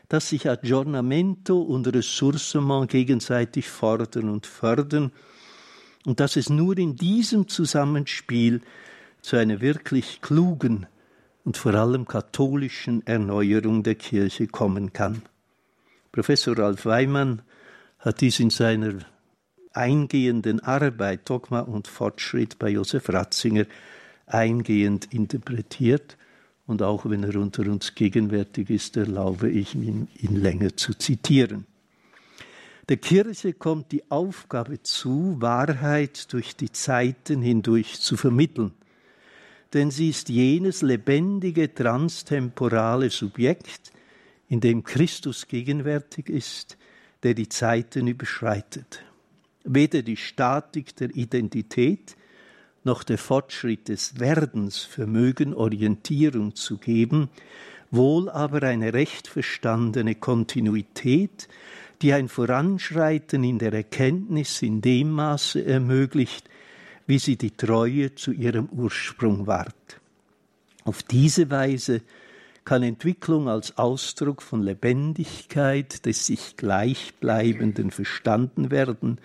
dass 0.08 0.30
sich 0.30 0.50
Aggiornamento 0.50 1.60
und 1.60 1.88
Ressourcement 1.88 2.90
gegenseitig 2.90 3.70
fordern 3.70 4.30
und 4.30 4.46
fördern 4.46 5.12
und 6.06 6.20
dass 6.20 6.36
es 6.36 6.50
nur 6.50 6.78
in 6.78 6.96
diesem 6.96 7.48
Zusammenspiel 7.48 8.62
zu 9.22 9.38
einer 9.38 9.62
wirklich 9.62 10.22
klugen 10.22 10.88
und 11.44 11.58
vor 11.58 11.74
allem 11.74 12.08
katholischen 12.08 13.06
Erneuerung 13.06 13.84
der 13.84 13.96
Kirche 13.96 14.48
kommen 14.48 14.94
kann. 14.94 15.22
Professor 16.12 16.58
Ralf 16.58 16.86
Weimann 16.86 17.42
hat 18.00 18.22
dies 18.22 18.40
in 18.40 18.50
seiner 18.50 18.96
eingehenden 19.74 20.60
Arbeit 20.60 21.30
Dogma 21.30 21.62
und 21.62 21.88
Fortschritt 21.88 22.60
bei 22.60 22.70
Josef 22.70 23.10
Ratzinger 23.10 23.66
eingehend 24.26 25.14
interpretiert 25.14 26.18
und 26.68 26.82
auch 26.82 27.10
wenn 27.10 27.24
er 27.24 27.36
unter 27.36 27.64
uns 27.64 27.96
gegenwärtig 27.96 28.70
ist, 28.70 28.98
erlaube 28.98 29.50
ich 29.50 29.76
mir, 29.76 30.08
ihn 30.18 30.36
länger 30.36 30.76
zu 30.76 30.94
zitieren. 30.94 31.66
Der 32.90 32.98
Kirche 32.98 33.54
kommt 33.54 33.92
die 33.92 34.10
Aufgabe 34.10 34.82
zu, 34.82 35.38
Wahrheit 35.40 36.32
durch 36.34 36.56
die 36.56 36.72
Zeiten 36.72 37.42
hindurch 37.42 38.00
zu 38.02 38.18
vermitteln. 38.18 38.74
Denn 39.74 39.92
sie 39.92 40.10
ist 40.10 40.30
jenes 40.30 40.82
lebendige, 40.82 41.74
transtemporale 41.74 43.10
Subjekt, 43.10 43.92
in 44.50 44.60
dem 44.60 44.84
Christus 44.84 45.48
gegenwärtig 45.48 46.30
ist, 46.30 46.78
der 47.24 47.34
die 47.34 47.48
Zeiten 47.48 48.08
überschreitet. 48.08 49.04
Weder 49.64 50.02
die 50.02 50.18
Statik 50.18 50.96
der 50.98 51.16
Identität 51.16 52.18
noch 52.84 53.04
der 53.04 53.18
Fortschritt 53.18 53.88
des 53.88 54.20
Werdens 54.20 54.80
vermögen 54.80 55.54
Orientierung 55.54 56.56
zu 56.56 56.78
geben, 56.78 57.30
wohl 57.92 58.30
aber 58.30 58.64
eine 58.64 58.94
recht 58.94 59.28
verstandene 59.28 60.16
Kontinuität, 60.16 61.48
die 62.02 62.14
ein 62.14 62.28
Voranschreiten 62.28 63.44
in 63.44 63.60
der 63.60 63.74
Erkenntnis 63.74 64.62
in 64.62 64.82
dem 64.82 65.12
Maße 65.12 65.64
ermöglicht, 65.64 66.50
wie 67.12 67.20
sie 67.20 67.36
die 67.36 67.52
Treue 67.52 68.16
zu 68.16 68.32
ihrem 68.32 68.70
Ursprung 68.70 69.46
wahrt. 69.46 70.00
Auf 70.86 71.04
diese 71.04 71.52
Weise 71.52 72.04
kann 72.64 72.84
Entwicklung 72.84 73.50
als 73.50 73.78
Ausdruck 73.78 74.42
von 74.42 74.64
Lebendigkeit 74.64 76.06
des 76.06 76.28
sich 76.28 76.56
Gleichbleibenden 76.56 77.92
verstanden 77.92 78.72
werden, 78.72 79.20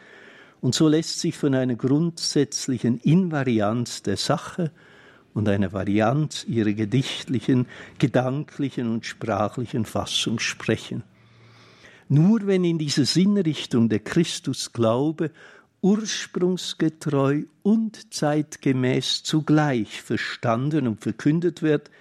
und 0.60 0.74
so 0.74 0.88
lässt 0.88 1.20
sich 1.20 1.36
von 1.36 1.54
einer 1.54 1.76
grundsätzlichen 1.76 2.98
Invarianz 3.02 4.02
der 4.02 4.16
Sache 4.16 4.72
und 5.32 5.48
einer 5.48 5.72
Varianz 5.72 6.44
ihrer 6.48 6.72
gedichtlichen, 6.72 7.68
gedanklichen 8.00 8.90
und 8.90 9.06
sprachlichen 9.06 9.84
Fassung 9.84 10.40
sprechen. 10.40 11.04
Nur 12.08 12.48
wenn 12.48 12.64
in 12.64 12.78
dieser 12.78 13.04
Sinnrichtung 13.04 13.88
der 13.88 14.00
Christusglaube 14.00 15.30
ursprungsgetreu 15.86 17.44
und 17.62 18.12
zeitgemäß 18.12 19.22
zugleich 19.22 20.02
verstanden 20.02 20.88
und 20.88 21.00
verkündet 21.00 21.62
wird, 21.62 21.92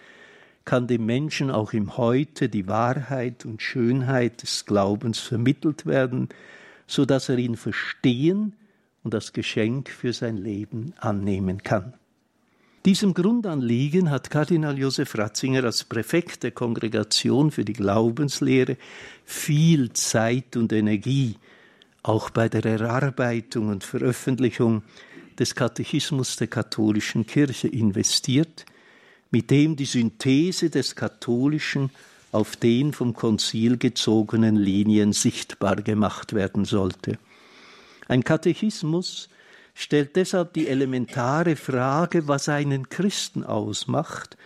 kann 0.65 0.87
dem 0.87 1.05
Menschen 1.05 1.51
auch 1.51 1.71
im 1.71 1.95
Heute 1.95 2.49
die 2.49 2.67
Wahrheit 2.67 3.45
und 3.45 3.61
Schönheit 3.61 4.41
des 4.41 4.65
Glaubens 4.65 5.19
vermittelt 5.19 5.85
werden, 5.85 6.29
so 6.87 7.05
dass 7.05 7.29
er 7.29 7.37
ihn 7.37 7.57
verstehen 7.57 8.53
und 9.03 9.13
das 9.13 9.33
Geschenk 9.33 9.91
für 9.91 10.13
sein 10.13 10.37
Leben 10.37 10.95
annehmen 10.97 11.61
kann. 11.61 11.93
Diesem 12.85 13.13
Grundanliegen 13.13 14.09
hat 14.09 14.31
Kardinal 14.31 14.79
Josef 14.79 15.15
Ratzinger 15.15 15.63
als 15.63 15.83
Präfekt 15.83 16.41
der 16.41 16.51
Kongregation 16.51 17.51
für 17.51 17.63
die 17.63 17.73
Glaubenslehre 17.73 18.77
viel 19.25 19.93
Zeit 19.93 20.57
und 20.57 20.73
Energie 20.73 21.35
auch 22.07 22.29
bei 22.29 22.49
der 22.49 22.63
Erarbeitung 22.65 23.69
und 23.69 23.83
Veröffentlichung 23.83 24.83
des 25.39 25.55
Katechismus 25.55 26.35
der 26.35 26.47
katholischen 26.47 27.25
Kirche 27.25 27.67
investiert, 27.67 28.65
mit 29.31 29.49
dem 29.49 29.75
die 29.75 29.85
Synthese 29.85 30.69
des 30.69 30.95
Katholischen 30.95 31.89
auf 32.31 32.55
den 32.55 32.93
vom 32.93 33.13
Konzil 33.13 33.77
gezogenen 33.77 34.55
Linien 34.55 35.13
sichtbar 35.13 35.77
gemacht 35.77 36.33
werden 36.33 36.65
sollte. 36.65 37.17
Ein 38.07 38.23
Katechismus 38.23 39.29
stellt 39.73 40.15
deshalb 40.15 40.53
die 40.53 40.67
elementare 40.67 41.55
Frage, 41.55 42.27
was 42.27 42.49
einen 42.49 42.89
Christen 42.89 43.43
ausmacht, 43.43 44.37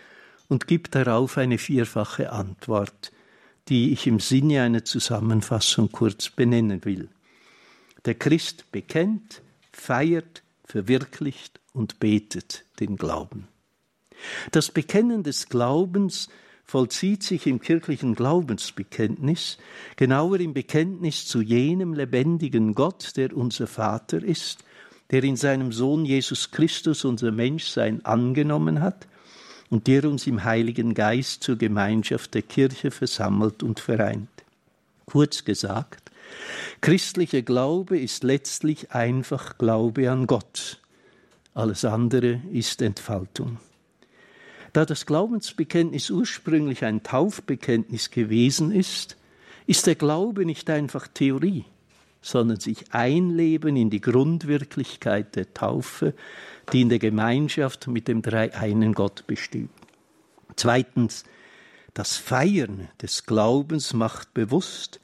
und 0.48 0.66
gibt 0.66 0.96
darauf 0.96 1.38
eine 1.38 1.58
vierfache 1.58 2.32
Antwort, 2.32 3.12
die 3.68 3.92
ich 3.92 4.08
im 4.08 4.18
Sinne 4.18 4.62
einer 4.62 4.84
Zusammenfassung 4.84 5.92
kurz 5.92 6.30
benennen 6.30 6.84
will. 6.84 7.08
Der 8.04 8.14
Christ 8.14 8.70
bekennt, 8.72 9.42
feiert, 9.72 10.42
verwirklicht 10.64 11.60
und 11.72 12.00
betet 12.00 12.64
den 12.80 12.96
Glauben. 12.96 13.48
Das 14.52 14.70
Bekennen 14.70 15.22
des 15.22 15.48
Glaubens 15.48 16.28
vollzieht 16.64 17.22
sich 17.22 17.46
im 17.46 17.60
kirchlichen 17.60 18.14
Glaubensbekenntnis, 18.14 19.58
genauer 19.96 20.38
im 20.40 20.54
Bekenntnis 20.54 21.26
zu 21.26 21.42
jenem 21.42 21.94
lebendigen 21.94 22.74
Gott, 22.74 23.16
der 23.16 23.36
unser 23.36 23.66
Vater 23.66 24.22
ist, 24.22 24.64
der 25.10 25.24
in 25.24 25.36
seinem 25.36 25.72
Sohn 25.72 26.04
Jesus 26.04 26.52
Christus 26.52 27.04
unser 27.04 27.32
Menschsein 27.32 28.04
angenommen 28.04 28.80
hat 28.80 29.08
und 29.68 29.88
der 29.88 30.04
uns 30.04 30.26
im 30.26 30.44
Heiligen 30.44 30.94
Geist 30.94 31.42
zur 31.42 31.56
Gemeinschaft 31.56 32.34
der 32.34 32.42
Kirche 32.42 32.90
versammelt 32.90 33.62
und 33.62 33.80
vereint. 33.80 34.28
Kurz 35.06 35.44
gesagt, 35.44 35.99
christlicher 36.80 37.42
Glaube 37.42 37.98
ist 37.98 38.24
letztlich 38.24 38.92
einfach 38.92 39.58
Glaube 39.58 40.10
an 40.10 40.26
Gott. 40.26 40.80
Alles 41.54 41.84
andere 41.84 42.40
ist 42.52 42.80
Entfaltung. 42.82 43.58
Da 44.72 44.84
das 44.84 45.06
Glaubensbekenntnis 45.06 46.10
ursprünglich 46.10 46.84
ein 46.84 47.02
Taufbekenntnis 47.02 48.10
gewesen 48.10 48.70
ist, 48.70 49.16
ist 49.66 49.86
der 49.86 49.96
Glaube 49.96 50.46
nicht 50.46 50.70
einfach 50.70 51.08
Theorie, 51.08 51.64
sondern 52.22 52.60
sich 52.60 52.92
einleben 52.92 53.76
in 53.76 53.90
die 53.90 54.00
Grundwirklichkeit 54.00 55.34
der 55.36 55.52
Taufe, 55.54 56.14
die 56.72 56.82
in 56.82 56.88
der 56.88 56.98
Gemeinschaft 56.98 57.88
mit 57.88 58.06
dem 58.06 58.22
dreieinen 58.22 58.94
Gott 58.94 59.26
besteht. 59.26 59.70
Zweitens, 60.56 61.24
das 61.94 62.16
Feiern 62.16 62.88
des 63.02 63.26
Glaubens 63.26 63.92
macht 63.92 64.34
bewusst, 64.34 65.00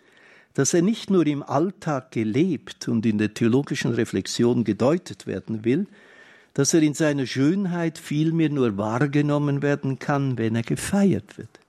dass 0.56 0.72
er 0.72 0.80
nicht 0.80 1.10
nur 1.10 1.26
im 1.26 1.42
Alltag 1.42 2.12
gelebt 2.12 2.88
und 2.88 3.04
in 3.04 3.18
der 3.18 3.34
theologischen 3.34 3.92
Reflexion 3.92 4.64
gedeutet 4.64 5.26
werden 5.26 5.66
will, 5.66 5.86
dass 6.54 6.72
er 6.72 6.80
in 6.80 6.94
seiner 6.94 7.26
Schönheit 7.26 7.98
vielmehr 7.98 8.48
nur 8.48 8.78
wahrgenommen 8.78 9.60
werden 9.60 9.98
kann, 9.98 10.38
wenn 10.38 10.56
er 10.56 10.62
gefeiert 10.62 11.36
wird. 11.36 11.60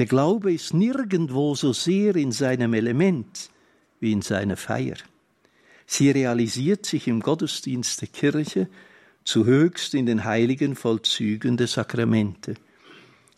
Der 0.00 0.06
Glaube 0.06 0.52
ist 0.52 0.74
nirgendwo 0.74 1.54
so 1.54 1.72
sehr 1.72 2.16
in 2.16 2.32
seinem 2.32 2.74
Element 2.74 3.48
wie 4.00 4.10
in 4.10 4.22
seiner 4.22 4.56
Feier. 4.56 4.96
Sie 5.86 6.10
realisiert 6.10 6.86
sich 6.86 7.06
im 7.06 7.20
Gottesdienst 7.20 8.00
der 8.00 8.08
Kirche, 8.08 8.66
zu 9.22 9.44
höchst 9.44 9.94
in 9.94 10.06
den 10.06 10.24
heiligen 10.24 10.74
Vollzügen 10.74 11.56
der 11.56 11.68
Sakramente. 11.68 12.56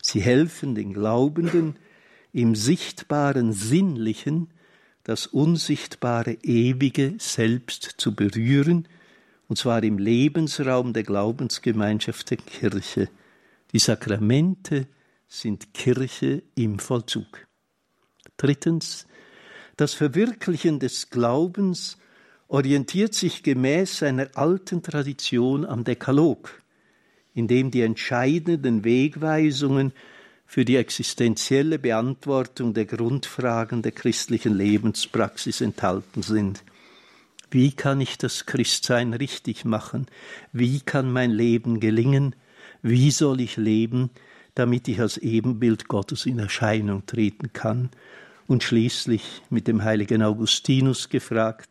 Sie 0.01 0.23
helfen 0.23 0.75
den 0.75 0.95
Glaubenden, 0.95 1.77
im 2.33 2.55
sichtbaren 2.55 3.53
Sinnlichen 3.53 4.49
das 5.05 5.27
unsichtbare 5.27 6.35
Ewige 6.43 7.15
selbst 7.19 7.95
zu 7.99 8.15
berühren 8.15 8.87
und 9.49 9.57
zwar 9.57 9.83
im 9.83 9.99
Lebensraum 9.99 10.93
der 10.93 11.03
Glaubensgemeinschaft 11.03 12.31
der 12.31 12.39
Kirche. 12.39 13.11
Die 13.73 13.79
Sakramente 13.79 14.87
sind 15.29 15.75
Kirche 15.75 16.43
im 16.55 16.79
Vollzug. 16.79 17.47
Drittens, 18.37 19.07
das 19.77 19.95
Verwirklichen 19.95 20.79
des 20.79 21.11
Glaubens 21.11 21.99
orientiert 22.49 23.15
sich 23.15 23.43
gemäß 23.43 24.03
einer 24.03 24.29
alten 24.35 24.83
Tradition 24.83 25.65
am 25.65 25.85
Dekalog, 25.85 26.63
in 27.35 27.49
dem 27.49 27.71
die 27.71 27.83
entscheidenden 27.83 28.85
Wegweisungen 28.85 29.93
für 30.53 30.67
die 30.67 30.77
existenzielle 30.77 31.79
Beantwortung 31.79 32.75
der 32.75 32.85
Grundfragen 32.85 33.81
der 33.81 33.93
christlichen 33.93 34.55
Lebenspraxis 34.55 35.63
enthalten 35.63 36.21
sind. 36.21 36.63
Wie 37.51 37.73
kann 37.73 38.03
ich 38.03 38.19
das 38.19 38.45
Christsein 38.45 39.15
richtig 39.15 39.65
machen? 39.65 40.09
Wie 40.53 40.81
kann 40.81 41.11
mein 41.11 41.31
Leben 41.31 41.81
gelingen? 41.81 42.37
Wie 42.83 43.11
soll 43.11 43.41
ich 43.41 43.57
leben, 43.57 44.11
damit 44.55 44.89
ich 44.89 45.01
als 45.01 45.17
Ebenbild 45.17 45.89
Gottes 45.89 46.27
in 46.27 46.39
Erscheinung 46.39 47.07
treten 47.07 47.55
kann? 47.55 47.89
Und 48.47 48.63
schließlich 48.63 49.41
mit 49.49 49.67
dem 49.67 49.83
heiligen 49.85 50.23
Augustinus 50.23 51.09
gefragt, 51.09 51.71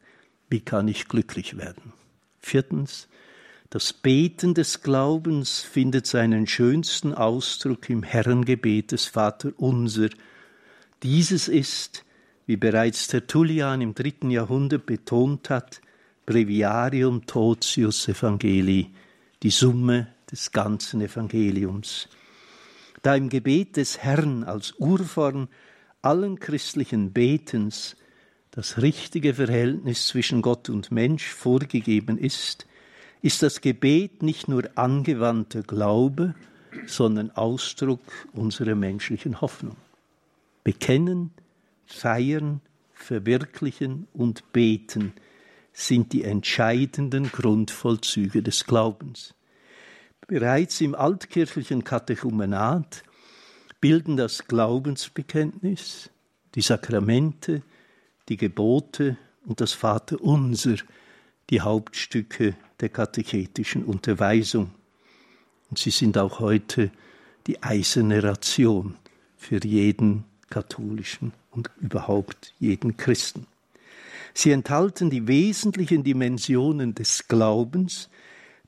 wie 0.50 0.62
kann 0.62 0.88
ich 0.88 1.08
glücklich 1.08 1.56
werden? 1.56 1.94
Viertens, 2.40 3.08
das 3.72 3.94
Beten 3.94 4.54
des 4.54 4.82
Glaubens 4.82 5.62
findet 5.62 6.06
seinen 6.06 6.46
schönsten 6.46 7.14
Ausdruck 7.14 7.90
im 7.90 8.04
Herrengebet 8.04 8.92
des 8.92 9.06
Vater 9.06 9.54
Unser. 9.56 10.10
Dieses 11.04 11.48
ist 11.48 12.04
wie 12.46 12.58
bereits 12.58 13.08
Tertullian 13.08 13.80
im 13.80 13.96
dritten 13.96 14.30
Jahrhundert 14.30 14.86
betont 14.86 15.50
hat, 15.50 15.80
Breviarium 16.26 17.26
totius 17.26 18.10
Evangelii, 18.10 18.92
die 19.42 19.50
Summe 19.50 20.08
des 20.30 20.52
ganzen 20.52 21.00
Evangeliums. 21.00 22.10
Da 23.04 23.16
im 23.16 23.30
Gebet 23.30 23.78
des 23.78 24.00
Herrn 24.00 24.44
als 24.44 24.74
Urform 24.80 25.48
allen 26.02 26.42
christlichen 26.42 27.14
Betens 27.14 27.96
das 28.52 28.82
richtige 28.82 29.34
Verhältnis 29.34 30.08
zwischen 30.08 30.42
Gott 30.42 30.70
und 30.70 30.92
Mensch 30.92 31.30
vorgegeben 31.30 32.18
ist, 32.18 32.68
ist 33.22 33.44
das 33.44 33.62
Gebet 33.62 34.24
nicht 34.24 34.48
nur 34.48 34.64
angewandter 34.76 35.62
Glaube, 35.62 36.36
sondern 36.88 37.32
Ausdruck 37.32 38.02
unserer 38.34 38.76
menschlichen 38.76 39.42
Hoffnung. 39.42 39.76
Bekennen, 40.64 41.32
feiern, 41.86 42.62
verwirklichen 42.94 44.08
und 44.14 44.52
beten 44.54 45.14
sind 45.74 46.14
die 46.14 46.24
entscheidenden 46.24 47.32
Grundvollzüge 47.32 48.44
des 48.44 48.66
Glaubens. 48.66 49.34
Bereits 50.28 50.82
im 50.82 50.96
altkirchlichen 50.96 51.84
Katechumenat 51.84 53.04
bilden 53.80 54.18
das 54.18 54.48
Glaubensbekenntnis, 54.48 56.10
die 56.56 56.62
Sakramente, 56.62 57.64
die 58.30 58.38
Gebote 58.38 59.18
und 59.46 59.60
das 59.60 59.74
Vaterunser 59.74 60.76
die 61.52 61.62
Hauptstücke 61.62 62.56
der 62.80 62.90
katechetischen 62.90 63.84
Unterweisung. 63.84 64.72
Und 65.70 65.78
sie 65.78 65.92
sind 65.92 66.18
auch 66.18 66.40
heute 66.40 66.92
die 67.46 67.62
eiserne 67.62 68.24
Ration 68.24 68.96
für 69.38 69.64
jeden 69.64 70.24
katholischen 70.50 71.34
und 71.52 71.70
überhaupt 71.80 72.54
jeden 72.60 72.98
Christen. 72.98 73.46
Sie 74.34 74.52
enthalten 74.52 75.10
die 75.10 75.28
wesentlichen 75.28 76.04
Dimensionen 76.04 76.96
des 76.96 77.28
Glaubens, 77.28 78.10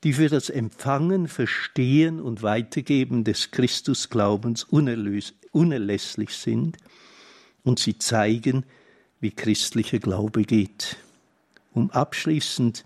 die 0.03 0.13
für 0.13 0.27
das 0.27 0.49
Empfangen, 0.49 1.29
Verstehen 1.29 2.19
und 2.19 2.43
Weitergeben 2.43 3.23
des 3.23 3.51
Christusglaubens 3.51 4.65
unerlässlich 4.65 6.31
sind, 6.31 6.77
und 7.63 7.79
sie 7.79 7.97
zeigen, 7.97 8.65
wie 9.21 9.31
christlicher 9.31 9.99
Glaube 9.99 10.43
geht. 10.43 10.97
Um 11.74 11.91
abschließend 11.91 12.86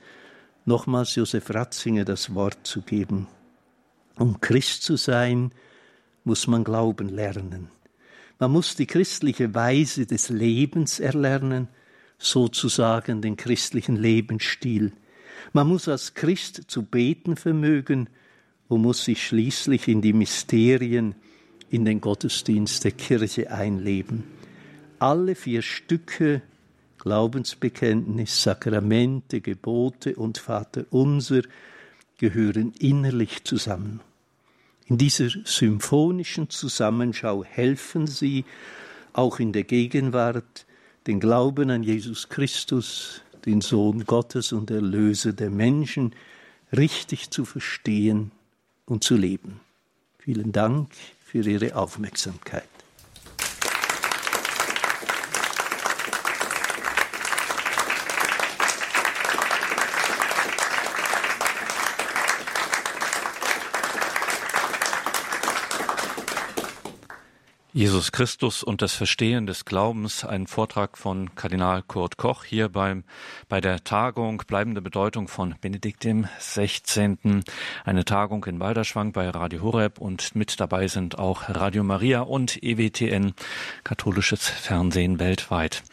nochmals 0.65 1.15
Josef 1.15 1.49
Ratzinger 1.49 2.05
das 2.05 2.33
Wort 2.33 2.59
zu 2.63 2.81
geben. 2.81 3.27
Um 4.17 4.39
Christ 4.41 4.83
zu 4.83 4.95
sein, 4.95 5.51
muss 6.23 6.47
man 6.47 6.63
Glauben 6.63 7.09
lernen. 7.09 7.69
Man 8.39 8.51
muss 8.51 8.75
die 8.75 8.85
christliche 8.85 9.55
Weise 9.55 10.05
des 10.05 10.29
Lebens 10.29 10.99
erlernen, 10.99 11.67
sozusagen 12.17 13.21
den 13.21 13.35
christlichen 13.38 13.95
Lebensstil. 13.95 14.91
Man 15.53 15.67
muss 15.67 15.88
als 15.88 16.13
Christ 16.13 16.63
zu 16.67 16.83
beten 16.83 17.35
vermögen 17.35 18.09
und 18.67 18.81
muss 18.81 19.05
sich 19.05 19.25
schließlich 19.25 19.88
in 19.88 20.01
die 20.01 20.13
Mysterien, 20.13 21.15
in 21.69 21.85
den 21.85 22.01
Gottesdienst 22.01 22.83
der 22.83 22.91
Kirche 22.91 23.51
einleben. 23.51 24.23
Alle 24.99 25.35
vier 25.35 25.61
Stücke 25.61 26.41
Glaubensbekenntnis, 27.07 28.43
Sakramente, 28.43 29.39
Gebote 29.39 30.15
und 30.15 30.39
Vaterunser 30.39 31.41
gehören 32.17 32.73
innerlich 32.79 33.45
zusammen. 33.45 34.01
In 34.87 34.97
dieser 34.97 35.29
symphonischen 35.45 36.49
Zusammenschau 36.49 37.45
helfen 37.45 38.07
sie, 38.07 38.43
auch 39.13 39.39
in 39.39 39.53
der 39.53 39.63
Gegenwart, 39.63 40.65
den 41.07 41.21
Glauben 41.21 41.69
an 41.69 41.81
Jesus 41.81 42.27
Christus, 42.27 43.21
den 43.45 43.61
Sohn 43.61 44.03
Gottes 44.03 44.51
und 44.51 44.69
Erlöser 44.69 45.31
der 45.31 45.49
Menschen, 45.49 46.13
richtig 46.75 47.29
zu 47.29 47.45
verstehen 47.45 48.31
und 48.85 49.05
zu 49.05 49.15
leben. 49.15 49.61
Vielen 50.19 50.51
Dank 50.51 50.91
für 51.23 51.39
Ihre 51.39 51.73
Aufmerksamkeit. 51.73 52.76
Jesus 67.78 68.11
Christus 68.11 68.63
und 68.63 68.82
das 68.82 68.95
Verstehen 68.95 69.45
des 69.45 69.63
Glaubens, 69.63 70.25
ein 70.25 70.47
Vortrag 70.47 70.97
von 70.97 71.36
Kardinal 71.36 71.84
Kurt 71.84 72.17
Koch 72.17 72.43
hier 72.43 72.69
beim, 72.69 73.03
bei 73.49 73.61
der 73.61 73.84
Tagung 73.84 74.41
Bleibende 74.47 74.82
Bedeutung 74.82 75.28
von 75.28 75.53
Benedikt 75.61 76.03
dem 76.03 76.28
16. 76.39 77.43
Eine 77.86 78.03
Tagung 78.03 78.43
in 78.45 78.59
Walderschwang 78.59 79.11
bei 79.11 79.30
Radio 79.30 79.61
Horeb 79.61 79.99
und 79.99 80.34
mit 80.36 80.59
dabei 80.59 80.88
sind 80.88 81.19
auch 81.19 81.49
Radio 81.49 81.84
Maria 81.84 82.21
und 82.21 82.63
EWTN, 82.63 83.36
katholisches 83.84 84.49
Fernsehen 84.49 85.19
weltweit. 85.19 85.84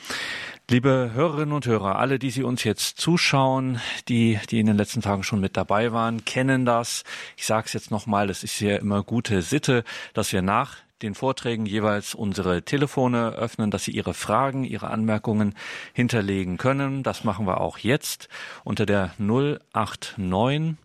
Liebe 0.70 1.10
Hörerinnen 1.12 1.52
und 1.52 1.66
Hörer, 1.66 1.98
alle, 1.98 2.18
die 2.18 2.30
Sie 2.30 2.44
uns 2.44 2.64
jetzt 2.64 2.98
zuschauen, 2.98 3.78
die, 4.08 4.40
die 4.48 4.58
in 4.58 4.68
den 4.68 4.78
letzten 4.78 5.02
Tagen 5.02 5.22
schon 5.22 5.40
mit 5.40 5.58
dabei 5.58 5.92
waren, 5.92 6.24
kennen 6.24 6.64
das. 6.64 7.04
Ich 7.36 7.44
sage 7.44 7.66
es 7.66 7.74
jetzt 7.74 7.90
nochmal, 7.90 8.30
es 8.30 8.42
ist 8.42 8.58
ja 8.60 8.76
immer 8.76 9.02
gute 9.02 9.42
Sitte, 9.42 9.84
dass 10.14 10.32
wir 10.32 10.40
nach 10.40 10.78
den 11.04 11.14
Vorträgen 11.14 11.66
jeweils 11.66 12.14
unsere 12.14 12.62
Telefone 12.62 13.30
öffnen, 13.30 13.70
dass 13.70 13.84
Sie 13.84 13.92
Ihre 13.92 14.14
Fragen, 14.14 14.64
Ihre 14.64 14.88
Anmerkungen 14.88 15.54
hinterlegen 15.92 16.56
können. 16.56 17.02
Das 17.02 17.24
machen 17.24 17.46
wir 17.46 17.60
auch 17.60 17.78
jetzt 17.78 18.28
unter 18.64 18.86
der 18.86 19.12
089 19.18 20.76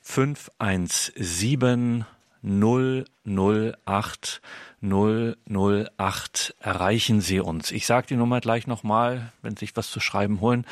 517 0.00 2.06
008 2.42 4.40
008 4.80 6.54
erreichen 6.60 7.20
Sie 7.20 7.40
uns. 7.40 7.72
Ich 7.72 7.86
sage 7.86 8.06
die 8.06 8.16
Nummer 8.16 8.40
gleich 8.40 8.68
nochmal, 8.68 9.32
wenn 9.42 9.56
Sie 9.56 9.66
sich 9.66 9.76
was 9.76 9.90
zu 9.90 10.00
schreiben 10.00 10.40
holen. 10.40 10.64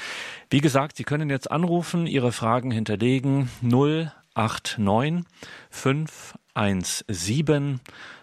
Wie 0.48 0.60
gesagt, 0.60 0.96
Sie 0.96 1.04
können 1.04 1.28
jetzt 1.28 1.50
anrufen, 1.50 2.06
Ihre 2.06 2.30
Fragen 2.30 2.70
hinterlegen 2.70 3.50
089 3.62 5.24
517 5.70 6.45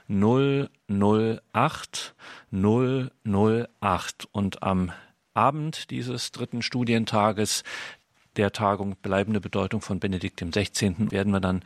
008 0.09 2.15
008 2.51 4.27
und 4.31 4.63
am 4.63 4.91
Abend 5.33 5.91
dieses 5.91 6.31
dritten 6.31 6.61
Studientages 6.61 7.63
der 8.35 8.51
Tagung 8.51 8.97
Bleibende 9.01 9.39
Bedeutung 9.39 9.79
von 9.81 9.99
Benedikt 9.99 10.41
XVI. 10.41 11.11
werden 11.11 11.31
wir 11.31 11.39
dann 11.39 11.61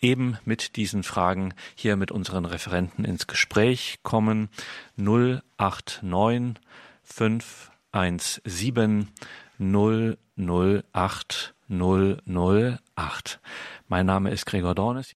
eben 0.00 0.36
mit 0.44 0.74
diesen 0.76 1.04
Fragen 1.04 1.54
hier 1.74 1.96
mit 1.96 2.10
unseren 2.10 2.44
Referenten 2.44 3.04
ins 3.04 3.26
Gespräch 3.26 3.98
kommen. 4.02 4.48
089 4.96 6.60
517 7.04 9.08
008 9.58 11.54
008. 11.68 13.40
Mein 13.88 14.06
Name 14.06 14.30
ist 14.30 14.46
Gregor 14.46 14.74
Dornes. 14.74 15.14